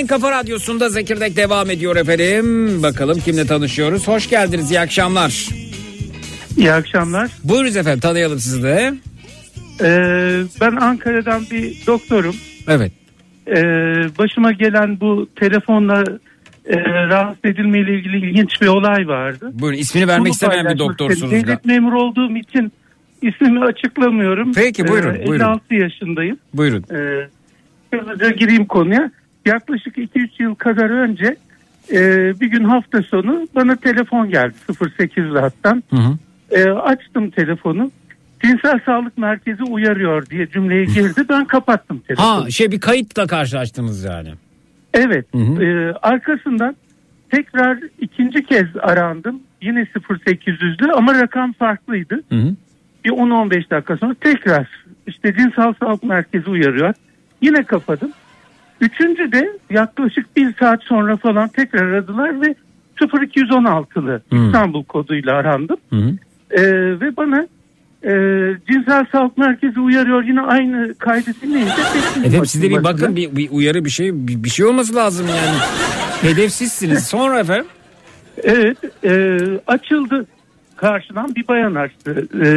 En 0.02 0.08
kafa 0.08 0.32
radyosunda 0.32 0.90
Zekirdek 0.90 1.36
devam 1.38 1.70
ediyor 1.70 1.96
efendim. 1.96 2.84
Bakalım 2.84 3.20
kimle 3.20 3.48
tanışıyoruz. 3.48 4.08
Hoş 4.08 4.30
geldiniz. 4.30 4.72
İyi 4.72 4.80
akşamlar. 4.80 5.48
İyi 6.58 6.72
akşamlar. 6.72 7.32
Buyurunuz 7.44 7.78
efendim 7.78 8.00
tanıyalım 8.00 8.40
sizi 8.40 8.64
de. 8.64 8.94
Ee, 9.82 10.42
ben 10.62 10.76
Ankara'dan 10.76 11.44
bir 11.52 11.88
doktorum. 11.88 12.36
Evet. 12.68 12.92
Ee, 13.48 13.54
başıma 14.18 14.52
gelen 14.52 15.00
bu 15.00 15.30
telefonla 15.36 16.04
e, 16.66 16.76
rahatsız 16.84 17.46
edilmeyle 17.46 17.96
ilgili 17.96 18.18
ilginç 18.30 18.62
bir 18.62 18.68
olay 18.68 19.08
vardı. 19.08 19.50
Buyurun 19.54 19.78
ismini 19.78 20.08
vermek 20.08 20.26
Bunu 20.26 20.30
istemeyen 20.34 20.66
bir 20.74 20.80
doktorsunuz. 20.80 21.32
Devlet 21.32 21.66
memuru 21.66 22.02
olduğum 22.02 22.38
için 22.38 22.72
ismimi 23.22 23.66
açıklamıyorum. 23.66 24.54
Peki, 24.54 24.88
buyurun, 24.88 25.14
Ee, 25.16 25.28
buyurun. 25.28 25.46
56 25.46 25.76
yaşındayım. 25.76 26.38
Buyurun. 26.54 26.86
Ee, 26.92 27.28
hızlıca 27.98 28.30
gireyim 28.30 28.66
konuya. 28.66 29.12
Yaklaşık 29.46 29.98
2-3 29.98 30.44
yıl 30.44 30.56
kadar 30.56 30.90
önce 30.90 31.36
e, 31.92 32.00
bir 32.40 32.48
gün 32.48 32.64
hafta 32.64 33.02
sonu 33.02 33.48
bana 33.56 33.76
telefon 33.76 34.30
geldi 34.30 34.54
08 34.98 35.24
hattan. 35.26 35.84
Hı 35.90 35.96
hı. 35.96 36.18
E, 36.52 36.72
açtım 36.72 37.30
telefonu. 37.30 37.92
Cinsel 38.44 38.80
Sağlık 38.86 39.18
Merkezi 39.18 39.64
uyarıyor 39.64 40.26
diye 40.26 40.48
cümleye 40.48 40.86
girdi. 40.86 41.26
Ben 41.30 41.46
kapattım 41.46 42.00
telefonu. 42.00 42.28
Ha 42.28 42.50
şey 42.50 42.72
bir 42.72 42.80
kayıtla 42.80 43.28
karşılaştınız 43.28 44.04
yani. 44.04 44.30
Evet. 44.94 45.26
Hı 45.34 45.38
hı. 45.38 45.64
e, 45.64 45.94
arkasından 46.02 46.76
tekrar 47.32 47.80
ikinci 48.00 48.46
kez 48.46 48.68
arandım. 48.82 49.40
Yine 49.62 49.80
0800'lü 49.80 50.92
ama 50.92 51.14
rakam 51.14 51.54
farklıydı. 51.54 52.24
Hı 52.30 52.36
hı. 52.36 52.56
Bir 53.06 53.10
10-15 53.10 53.70
dakika 53.70 53.98
sonra 53.98 54.16
tekrar 54.22 54.68
işte 55.08 55.34
Cinsel 55.34 55.74
Sağlık 55.80 56.04
Merkezi 56.04 56.50
uyarıyor. 56.50 56.94
Yine 57.42 57.64
kapadım. 57.64 58.12
Üçüncü 58.82 59.32
de 59.32 59.60
yaklaşık 59.70 60.36
bir 60.36 60.54
saat 60.60 60.84
sonra 60.84 61.18
falan 61.18 61.48
tekrar 61.48 61.88
aradılar 61.88 62.42
ve 62.42 62.56
0216'lı 63.02 64.22
Hmm. 64.30 64.46
İstanbul 64.46 64.84
koduyla 64.84 65.36
arandım. 65.36 65.78
Hı 65.90 65.96
hı. 65.96 66.18
Ee, 66.52 67.00
ve 67.00 67.18
bana 67.18 67.48
e, 68.04 68.12
cinsel 68.72 69.06
sağlık 69.12 69.38
merkezi 69.38 69.80
uyarıyor 69.80 70.24
yine 70.24 70.42
aynı 70.42 70.96
kaydı 70.96 71.32
dinleyince 71.42 71.72
Efendim 72.24 72.46
siz 72.46 72.64
de 72.64 72.70
bir 72.70 72.84
bakın 72.84 73.16
bir, 73.16 73.36
bir 73.36 73.50
uyarı 73.52 73.86
bir 73.86 73.90
şey 73.90 74.14
bir, 74.14 74.44
bir 74.44 74.50
şey 74.50 74.66
olması 74.66 74.96
lazım 74.96 75.28
yani. 75.28 75.58
Hedefsizsiniz. 76.32 77.08
Sonra 77.08 77.40
efendim. 77.40 77.66
Evet 78.44 78.78
e, 79.04 79.40
açıldı 79.68 80.26
karşıdan 80.76 81.36
bir 81.36 81.48
bayan 81.48 81.76
açtı 81.76 82.28
e, 82.44 82.48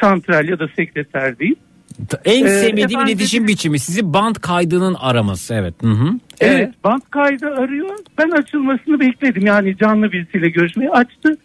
santral 0.00 0.48
ya 0.48 0.58
da 0.58 0.68
sekreter 0.76 1.38
değil. 1.38 1.56
En 2.24 2.44
Ee, 2.44 2.48
sevmediğim 2.48 2.90
efendim 2.90 3.06
iletişim 3.06 3.48
biçimi 3.48 3.78
sizi 3.78 4.12
band 4.12 4.34
kaydının 4.36 4.94
araması. 4.94 5.54
Evet. 5.54 5.74
Hı 5.82 5.88
hı. 5.90 6.10
Evet. 6.40 6.84
band 6.84 7.02
kaydı 7.10 7.46
arıyor 7.54 7.90
ben 8.18 8.30
açılmasını 8.30 9.00
bekledim 9.00 9.46
yani 9.46 9.76
canlı 9.76 10.12
birisiyle 10.12 10.48
görüşmeyi 10.48 10.90
açtı. 10.90 11.36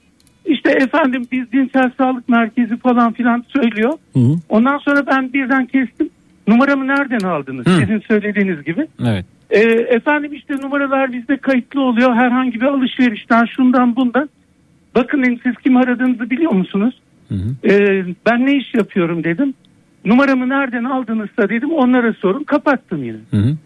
İşte 0.45 0.71
efendim 0.71 1.27
biz 1.31 1.45
cinsel 1.51 1.91
sağlık 1.97 2.29
merkezi 2.29 2.77
falan 2.77 3.13
filan 3.13 3.45
söylüyor. 3.47 3.93
Hı 4.13 4.19
hı. 4.19 4.35
Ondan 4.49 4.77
sonra 4.77 5.07
ben 5.07 5.33
birden 5.33 5.65
kestim. 5.65 6.09
Numaramı 6.47 6.87
nereden 6.87 7.27
aldınız? 7.27 7.65
Hı. 7.65 7.79
Sizin 7.79 7.99
söylediğiniz 7.99 8.63
gibi. 8.63 8.87
Evet. 9.05 9.25
Ee, 9.49 9.59
efendim 9.95 10.33
işte 10.33 10.55
numaralar 10.55 11.13
bizde 11.13 11.37
kayıtlı 11.37 11.81
oluyor. 11.81 12.15
Herhangi 12.15 12.61
bir 12.61 12.65
alışverişten 12.65 13.45
şundan 13.45 13.95
bundan. 13.95 14.29
Bakın 14.95 15.39
siz 15.43 15.53
kim 15.63 15.77
aradığınızı 15.77 16.29
biliyor 16.29 16.51
musunuz? 16.51 17.01
Hı 17.29 17.35
hı. 17.35 17.69
Ee, 17.69 18.05
ben 18.25 18.45
ne 18.45 18.57
iş 18.57 18.73
yapıyorum 18.73 19.23
dedim. 19.23 19.53
Numaramı 20.05 20.49
nereden 20.49 20.83
aldınızsa 20.83 21.49
dedim 21.49 21.71
onlara 21.71 22.13
sorun. 22.13 22.43
Kapattım 22.43 23.03
yine. 23.03 23.17
Hı 23.31 23.37
hı. 23.37 23.57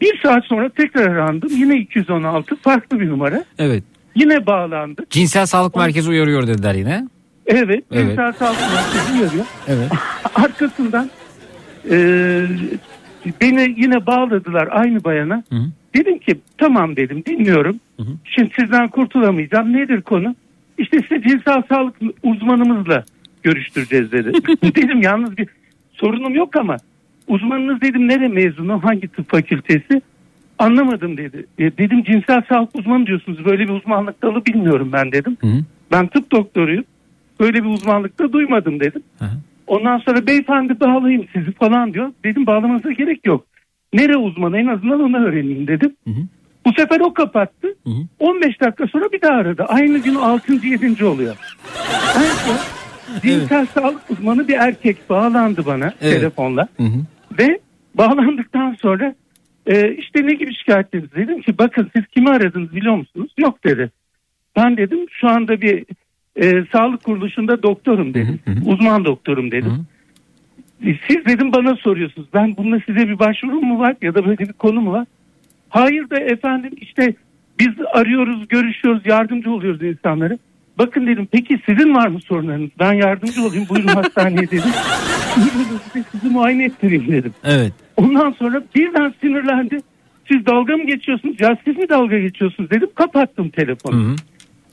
Bir 0.00 0.20
saat 0.22 0.44
sonra 0.44 0.68
tekrar 0.68 1.06
arandım. 1.06 1.50
Yine 1.52 1.76
216 1.76 2.56
farklı 2.56 3.00
bir 3.00 3.08
numara. 3.08 3.44
Evet. 3.58 3.84
Yine 4.14 4.46
bağlandık. 4.46 5.10
Cinsel 5.10 5.46
Sağlık 5.46 5.76
Merkezi 5.76 6.10
uyarıyor 6.10 6.46
dediler 6.46 6.74
yine. 6.74 7.08
Evet. 7.46 7.84
Evet. 7.92 8.08
Cinsel 8.08 8.32
Sağlık 8.32 8.60
Merkezi 8.60 9.12
uyarıyor. 9.20 9.46
Evet. 9.68 9.92
Arkasından 10.34 11.10
e, 11.90 11.96
beni 13.40 13.74
yine 13.76 14.06
bağladılar 14.06 14.68
aynı 14.70 15.04
bayana. 15.04 15.42
Hı 15.50 15.56
hı. 15.56 15.64
Dedim 15.94 16.18
ki 16.18 16.40
tamam 16.58 16.96
dedim 16.96 17.24
dinliyorum. 17.26 17.80
Hı 17.96 18.02
hı. 18.02 18.12
Şimdi 18.24 18.50
sizden 18.60 18.88
kurtulamayacağım. 18.88 19.72
Nedir 19.72 20.02
konu? 20.02 20.34
İşte 20.78 20.98
size 21.02 21.22
cinsel 21.22 21.62
sağlık 21.68 21.94
uzmanımızla 22.22 23.04
görüştüreceğiz 23.42 24.12
dedi. 24.12 24.32
dedim 24.62 25.02
yalnız 25.02 25.38
bir 25.38 25.48
sorunum 26.02 26.34
yok 26.34 26.56
ama 26.56 26.76
uzmanınız 27.28 27.80
dedim 27.80 28.08
nere 28.08 28.28
mezunu 28.28 28.84
hangi 28.84 29.08
tıp 29.08 29.30
fakültesi? 29.30 30.02
Anlamadım 30.58 31.16
dedi. 31.16 31.46
E, 31.58 31.64
dedim 31.78 32.04
cinsel 32.04 32.42
sağlık 32.48 32.70
uzmanı 32.74 33.06
diyorsunuz. 33.06 33.44
Böyle 33.44 33.62
bir 33.64 33.72
uzmanlık 33.72 34.22
dalı 34.22 34.46
bilmiyorum 34.46 34.90
ben 34.92 35.12
dedim. 35.12 35.36
Hı 35.40 35.46
hı. 35.46 35.64
Ben 35.92 36.06
tıp 36.06 36.32
doktoruyum. 36.32 36.84
Böyle 37.40 37.64
bir 37.64 37.68
uzmanlıkta 37.68 38.32
duymadım 38.32 38.80
dedim. 38.80 39.02
Hı 39.18 39.24
hı. 39.24 39.36
Ondan 39.66 39.98
sonra 39.98 40.26
beyefendi 40.26 40.80
bağlayayım 40.80 41.26
sizi 41.32 41.52
falan 41.52 41.94
diyor. 41.94 42.12
Dedim 42.24 42.46
bağlamanıza 42.46 42.92
gerek 42.92 43.26
yok. 43.26 43.46
Nere 43.92 44.16
uzmanı 44.16 44.58
en 44.58 44.66
azından 44.66 45.00
onu 45.00 45.16
öğreneyim 45.16 45.66
dedim. 45.66 45.96
Hı 46.04 46.10
hı. 46.10 46.22
Bu 46.66 46.72
sefer 46.78 47.00
o 47.00 47.14
kapattı. 47.14 47.68
Hı 47.84 47.90
hı. 47.90 48.06
15 48.18 48.60
dakika 48.60 48.86
sonra 48.86 49.12
bir 49.12 49.20
daha 49.20 49.34
aradı. 49.34 49.64
Aynı 49.68 49.98
gün 49.98 50.14
6. 50.14 50.66
7. 50.66 51.04
oluyor. 51.04 51.36
En 52.16 52.22
son 52.22 52.56
cinsel 53.22 53.66
sağlık 53.66 54.10
uzmanı 54.10 54.48
bir 54.48 54.54
erkek 54.54 55.10
bağlandı 55.10 55.66
bana 55.66 55.92
Evet. 56.00 56.14
telefonla. 56.20 56.68
Hı 56.76 56.82
hı. 56.82 56.98
Ve 57.38 57.58
bağlandıktan 57.94 58.76
sonra 58.80 59.14
e, 59.66 59.94
işte 59.94 60.26
ne 60.26 60.34
gibi 60.34 60.54
şikayetleriniz 60.54 61.14
dedim 61.14 61.40
ki 61.42 61.58
bakın 61.58 61.90
siz 61.96 62.06
kimi 62.06 62.30
aradınız 62.30 62.74
biliyor 62.76 62.94
musunuz? 62.96 63.30
Yok 63.38 63.64
dedi. 63.64 63.90
Ben 64.56 64.76
dedim 64.76 64.98
şu 65.10 65.28
anda 65.28 65.60
bir 65.60 65.84
e, 66.36 66.64
sağlık 66.72 67.04
kuruluşunda 67.04 67.62
doktorum 67.62 68.14
dedim. 68.14 68.40
Uzman 68.66 69.04
doktorum 69.04 69.50
dedim. 69.50 69.86
E, 70.86 70.94
Siz 71.08 71.26
dedim 71.26 71.52
bana 71.52 71.76
soruyorsunuz. 71.76 72.28
Ben 72.34 72.56
bununla 72.56 72.80
size 72.86 73.08
bir 73.08 73.18
başvurum 73.18 73.64
mu 73.64 73.78
var 73.78 73.96
ya 74.02 74.14
da 74.14 74.24
böyle 74.26 74.38
bir 74.38 74.52
konu 74.52 74.80
mu 74.80 74.92
var? 74.92 75.06
Hayır 75.68 76.10
da 76.10 76.20
efendim 76.20 76.70
işte 76.76 77.14
biz 77.60 77.68
arıyoruz, 77.92 78.48
görüşüyoruz, 78.48 79.02
yardımcı 79.06 79.50
oluyoruz 79.50 79.82
insanlara. 79.82 80.38
Bakın 80.78 81.06
dedim 81.06 81.28
peki 81.32 81.58
sizin 81.66 81.94
var 81.94 82.08
mı 82.08 82.20
sorunlarınız? 82.20 82.70
Ben 82.78 82.92
yardımcı 82.92 83.42
olayım 83.46 83.66
buyurun 83.68 83.88
hastaneye 83.88 84.46
dedim. 84.50 84.70
Sizi 86.12 86.28
muayene 86.28 86.64
ettireyim 86.64 87.12
dedim. 87.12 87.34
Evet. 87.44 87.72
Ondan 87.96 88.30
sonra 88.30 88.62
birden 88.74 89.14
sinirlendi. 89.20 89.78
Siz 90.32 90.46
dalga 90.46 90.76
mı 90.76 90.86
geçiyorsunuz? 90.86 91.36
Ya 91.40 91.58
siz 91.64 91.76
mi 91.76 91.88
dalga 91.88 92.18
geçiyorsunuz 92.18 92.70
dedim. 92.70 92.88
Kapattım 92.94 93.48
telefonu. 93.48 93.94
Hı 93.96 94.10
hı. 94.12 94.16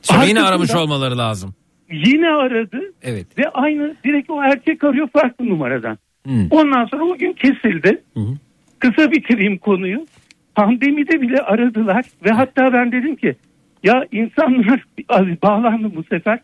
Sonra 0.02 0.24
yine 0.24 0.42
aramış 0.42 0.74
olmaları 0.74 1.18
lazım. 1.18 1.54
Yine 1.92 2.28
aradı 2.28 2.80
Evet. 3.02 3.38
ve 3.38 3.48
aynı 3.48 3.94
direkt 4.04 4.30
o 4.30 4.42
erkek 4.42 4.84
arıyor 4.84 5.08
farklı 5.12 5.46
numaradan. 5.48 5.98
Hı. 6.26 6.32
Ondan 6.50 6.84
sonra 6.84 7.04
o 7.04 7.16
gün 7.18 7.32
kesildi. 7.32 8.02
Hı 8.14 8.20
hı. 8.20 8.34
Kısa 8.78 9.10
bitireyim 9.10 9.58
konuyu. 9.58 10.06
Pandemide 10.54 11.20
bile 11.22 11.36
aradılar 11.38 12.04
ve 12.24 12.30
hatta 12.30 12.72
ben 12.72 12.92
dedim 12.92 13.16
ki 13.16 13.36
ya 13.82 14.06
insanlar 14.12 14.84
Abi 15.08 15.38
bağlandım 15.42 15.92
bu 15.96 16.04
sefer. 16.04 16.38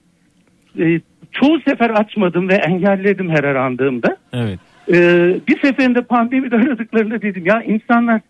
Ee, 0.78 1.00
çoğu 1.32 1.60
sefer 1.60 1.90
açmadım 1.90 2.48
ve 2.48 2.54
engelledim 2.54 3.30
her 3.30 3.44
arandığımda. 3.44 4.16
Evet. 4.32 4.58
Ee, 4.92 5.40
bir 5.48 5.60
seferinde 5.60 6.02
pandemide 6.02 6.56
aradıklarında 6.56 7.22
dedim 7.22 7.46
ya 7.46 7.62
insanlar 7.62 8.20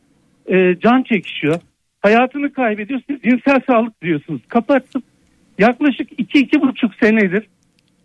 e, 0.47 0.77
can 0.81 1.03
çekişiyor. 1.03 1.61
Hayatını 2.01 2.53
kaybediyor. 2.53 3.01
Siz 3.11 3.23
cinsel 3.23 3.61
sağlık 3.67 4.03
diyorsunuz. 4.03 4.43
Kapattım. 4.49 5.03
Yaklaşık 5.59 6.09
iki, 6.19 6.39
iki 6.39 6.63
buçuk 6.63 6.95
senedir 6.95 7.47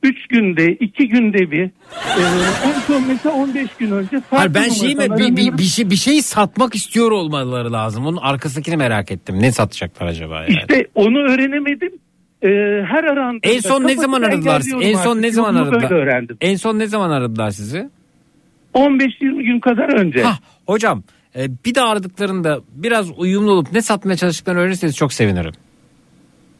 üç 0.03 0.27
günde, 0.27 0.71
iki 0.73 1.07
günde 1.07 1.51
bir 1.51 1.63
e, 1.63 2.21
en 2.65 2.79
son 2.87 3.07
mesela 3.07 3.35
15 3.35 3.67
gün 3.79 3.91
önce 3.91 4.21
Hayır 4.29 4.53
ben 4.53 4.69
şey 4.69 4.95
mi 4.95 5.07
bir, 5.17 5.35
bir, 5.35 5.57
bir 5.57 5.63
şey 5.63 5.89
bir 5.89 5.95
şey 5.95 6.21
satmak 6.21 6.75
istiyor 6.75 7.11
olmaları 7.11 7.73
lazım. 7.73 8.05
Onun 8.05 8.17
arkasındakini 8.17 8.77
merak 8.77 9.11
ettim. 9.11 9.41
Ne 9.41 9.51
satacaklar 9.51 10.07
acaba 10.07 10.41
yani? 10.41 10.49
İşte 10.49 10.87
onu 10.95 11.17
öğrenemedim. 11.19 11.91
e, 12.41 12.47
her 12.85 13.03
arandığında 13.03 13.53
En 13.53 13.59
son 13.59 13.83
ne 13.83 13.95
zaman 13.95 14.21
aradılar? 14.21 14.61
En 14.81 14.95
son 14.95 15.09
artık. 15.11 15.21
ne 15.21 15.31
zaman 15.31 15.55
Bunu 15.55 15.61
aradılar? 15.61 15.91
Öğrendim. 15.91 16.37
En 16.41 16.55
son 16.55 16.79
ne 16.79 16.87
zaman 16.87 17.09
aradılar 17.09 17.51
sizi? 17.51 17.89
15-20 18.73 19.43
gün 19.43 19.59
kadar 19.59 19.93
önce. 19.93 20.23
Hah, 20.23 20.37
hocam 20.65 21.03
e, 21.35 21.47
bir 21.65 21.75
de 21.75 21.81
aradıklarında 21.81 22.61
biraz 22.71 23.19
uyumlu 23.19 23.51
olup 23.51 23.71
ne 23.73 23.81
satmaya 23.81 24.17
çalıştıklarını 24.17 24.61
öğrenirseniz 24.61 24.95
çok 24.95 25.13
sevinirim. 25.13 25.53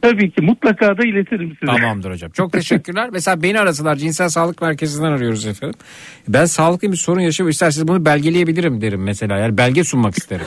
Tabii 0.02 0.32
ki 0.32 0.42
mutlaka 0.42 0.98
da 0.98 1.06
iletirim 1.06 1.58
size. 1.60 1.72
Tamamdır 1.72 2.12
hocam. 2.12 2.32
Çok 2.32 2.52
teşekkürler. 2.54 3.10
Mesela 3.14 3.44
beni 3.44 3.60
arasalar 3.60 3.96
cinsel 3.96 4.30
sağlık 4.30 4.62
merkezinden 4.62 5.12
arıyoruz 5.12 5.46
efendim. 5.46 5.80
Ben 6.28 6.46
sağlıklı 6.46 6.92
bir 6.92 6.98
sorun 6.98 7.22
yaşıyorum. 7.22 7.52
İsterseniz 7.52 7.88
bunu 7.88 8.06
belgeleyebilirim 8.06 8.82
derim 8.82 9.04
mesela. 9.04 9.38
Yani 9.38 9.58
belge 9.58 9.84
sunmak 9.84 10.18
isterim. 10.18 10.46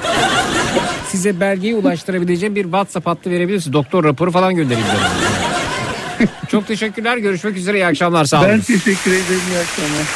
Size 1.08 1.40
belgeyi 1.40 1.74
ulaştırabileceğim 1.74 2.54
bir 2.54 2.62
WhatsApp 2.62 3.06
hattı 3.06 3.30
verebilirsiniz. 3.30 3.72
Doktor 3.72 4.04
raporu 4.04 4.30
falan 4.30 4.56
göndereyim 4.56 4.86
derim. 4.88 6.28
Çok 6.48 6.66
teşekkürler. 6.66 7.16
Görüşmek 7.16 7.56
üzere. 7.56 7.76
İyi 7.76 7.86
akşamlar. 7.86 8.24
Sağ 8.24 8.40
olun. 8.40 8.48
Ben 8.50 8.60
teşekkür 8.60 9.10
ederim. 9.10 9.40
İyi 9.50 9.58
akşamlar. 9.58 10.06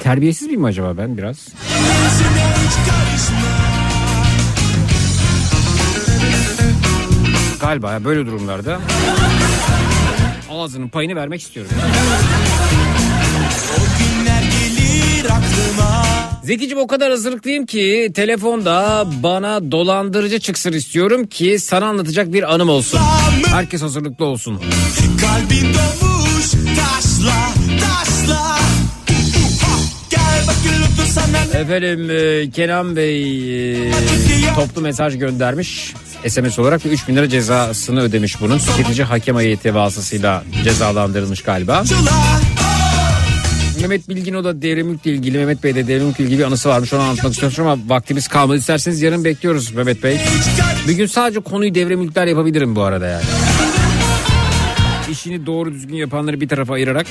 Terbiyesiz 0.00 0.46
miyim 0.48 0.64
acaba 0.64 0.96
ben 0.96 1.18
biraz? 1.18 1.48
Galiba 7.60 7.92
ya 7.92 8.04
böyle 8.04 8.26
durumlarda 8.26 8.80
ağzının 10.50 10.88
payını 10.88 11.16
vermek 11.16 11.40
istiyorum. 11.40 11.72
Zekicim 16.44 16.78
o 16.78 16.86
kadar 16.86 17.10
hazırlıklıyım 17.10 17.66
ki 17.66 18.12
telefonda 18.14 19.06
bana 19.22 19.72
dolandırıcı 19.72 20.40
çıksın 20.40 20.72
istiyorum 20.72 21.26
ki 21.26 21.58
sana 21.58 21.86
anlatacak 21.86 22.32
bir 22.32 22.54
anım 22.54 22.68
olsun. 22.68 23.00
Herkes 23.46 23.82
hazırlıklı 23.82 24.24
olsun. 24.24 24.60
Kalbin 25.20 25.74
dolmuş 25.74 26.50
taşla 26.50 27.36
taşla 27.80 28.58
Efendim 31.54 32.10
e, 32.10 32.50
Kenan 32.50 32.96
Bey 32.96 33.88
e, 33.88 33.92
toplu 34.54 34.80
mesaj 34.80 35.18
göndermiş. 35.18 35.94
SMS 36.26 36.58
olarak 36.58 36.86
ve 36.86 36.88
3 36.88 37.08
bin 37.08 37.16
lira 37.16 37.28
cezasını 37.28 38.00
ödemiş 38.00 38.40
bunun. 38.40 38.58
Tüketici 38.58 39.04
hakem 39.04 39.38
heyeti 39.38 39.74
vasıtasıyla 39.74 40.44
cezalandırılmış 40.64 41.42
galiba. 41.42 41.84
Mehmet 43.80 44.08
Bilgin 44.08 44.34
o 44.34 44.44
da 44.44 44.62
Devrimlük'le 44.62 45.06
ilgili 45.06 45.38
Mehmet 45.38 45.64
Bey 45.64 45.74
de 45.74 45.86
Devrimlük'le 45.86 46.20
ilgili 46.20 46.38
bir 46.38 46.44
anısı 46.44 46.68
varmış 46.68 46.92
onu 46.92 47.02
anlatmak 47.02 47.32
istiyorum 47.32 47.66
ama 47.66 47.94
vaktimiz 47.94 48.28
kalmadı. 48.28 48.58
İsterseniz 48.58 49.02
yarın 49.02 49.24
bekliyoruz 49.24 49.72
Mehmet 49.74 50.02
Bey. 50.02 50.20
Bir 50.88 50.92
gün 50.92 51.06
sadece 51.06 51.40
konuyu 51.40 51.74
devrimlükler 51.74 52.26
yapabilirim 52.26 52.76
bu 52.76 52.82
arada 52.82 53.06
yani. 53.06 53.24
İşini 55.10 55.46
doğru 55.46 55.72
düzgün 55.72 55.96
yapanları 55.96 56.40
bir 56.40 56.48
tarafa 56.48 56.74
ayırarak 56.74 57.06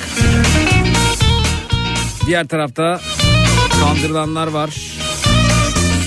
diğer 2.27 2.47
tarafta 2.47 3.01
kandırılanlar 3.79 4.47
var. 4.47 4.96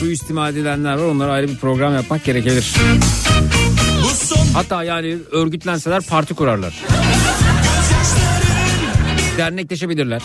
Suistimal 0.00 0.52
edilenler 0.52 0.94
var. 0.94 1.04
Onlara 1.04 1.32
ayrı 1.32 1.48
bir 1.48 1.56
program 1.56 1.94
yapmak 1.94 2.24
gerekebilir. 2.24 2.74
Hatta 4.54 4.84
yani 4.84 5.16
örgütlenseler 5.30 6.02
parti 6.02 6.34
kurarlar. 6.34 6.74
Dernekleşebilirler. 9.38 10.22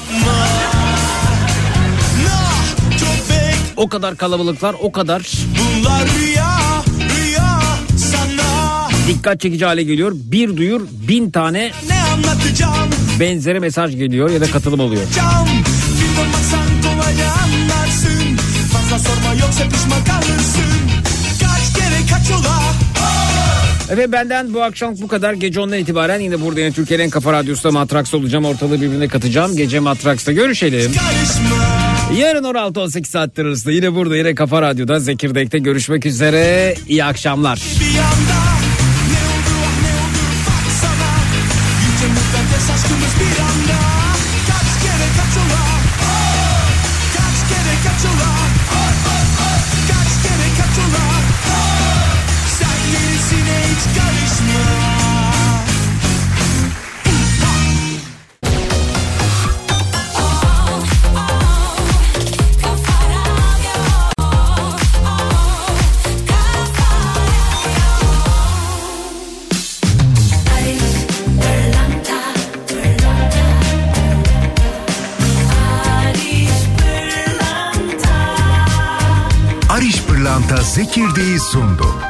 O 3.77 3.89
kadar 3.89 4.17
kalabalıklar 4.17 4.75
o 4.81 4.91
kadar 4.91 5.21
rüya 6.19 6.57
rüya 7.17 7.59
dikkat 9.07 9.41
çekici 9.41 9.65
hale 9.65 9.83
geliyor. 9.83 10.11
Bir 10.15 10.57
duyur 10.57 10.81
bin 11.07 11.31
tane 11.31 11.71
benzeri 13.19 13.59
mesaj 13.59 13.95
geliyor 13.95 14.29
ya 14.29 14.41
da 14.41 14.51
katılım 14.51 14.79
oluyor. 14.79 15.03
cam 15.15 15.47
Bir 15.47 16.15
kolayca 16.15 17.25
anlarsın 17.25 17.44
Fazla 18.95 19.09
sorma 19.09 19.33
yoksa 19.33 19.63
pişman 19.63 20.03
kalırsın 20.03 20.63
Kaç 21.41 21.73
kere 21.73 21.99
kaç 22.11 22.31
ola 22.31 22.59
Efendim 23.83 24.11
benden 24.11 24.53
bu 24.53 24.63
akşam 24.63 24.95
bu 25.01 25.07
kadar. 25.07 25.33
Gece 25.33 25.59
10'dan 25.59 25.79
itibaren 25.79 26.19
yine 26.19 26.41
burada 26.41 26.59
yine 26.59 26.71
Türkiye'nin 26.71 27.03
en 27.03 27.09
kafa 27.09 27.33
radyosunda 27.33 27.71
Matraks 27.73 28.13
olacağım. 28.13 28.45
Ortalığı 28.45 28.81
birbirine 28.81 29.07
katacağım. 29.07 29.55
Gece 29.55 29.79
Matraks'ta 29.79 30.31
görüşelim. 30.31 30.91
Yarın 32.17 32.43
16-18 32.43 33.05
saatler 33.05 33.45
arasında 33.45 33.73
yine 33.73 33.95
burada 33.95 34.17
yine 34.17 34.35
Kafa 34.35 34.61
Radyo'da 34.61 34.99
Zekirdek'te 34.99 35.57
görüşmek 35.57 36.05
üzere. 36.05 36.75
İyi 36.87 37.03
akşamlar. 37.03 37.61
Bir 37.79 37.99
anda 37.99 38.54
Isundo. 81.35 82.04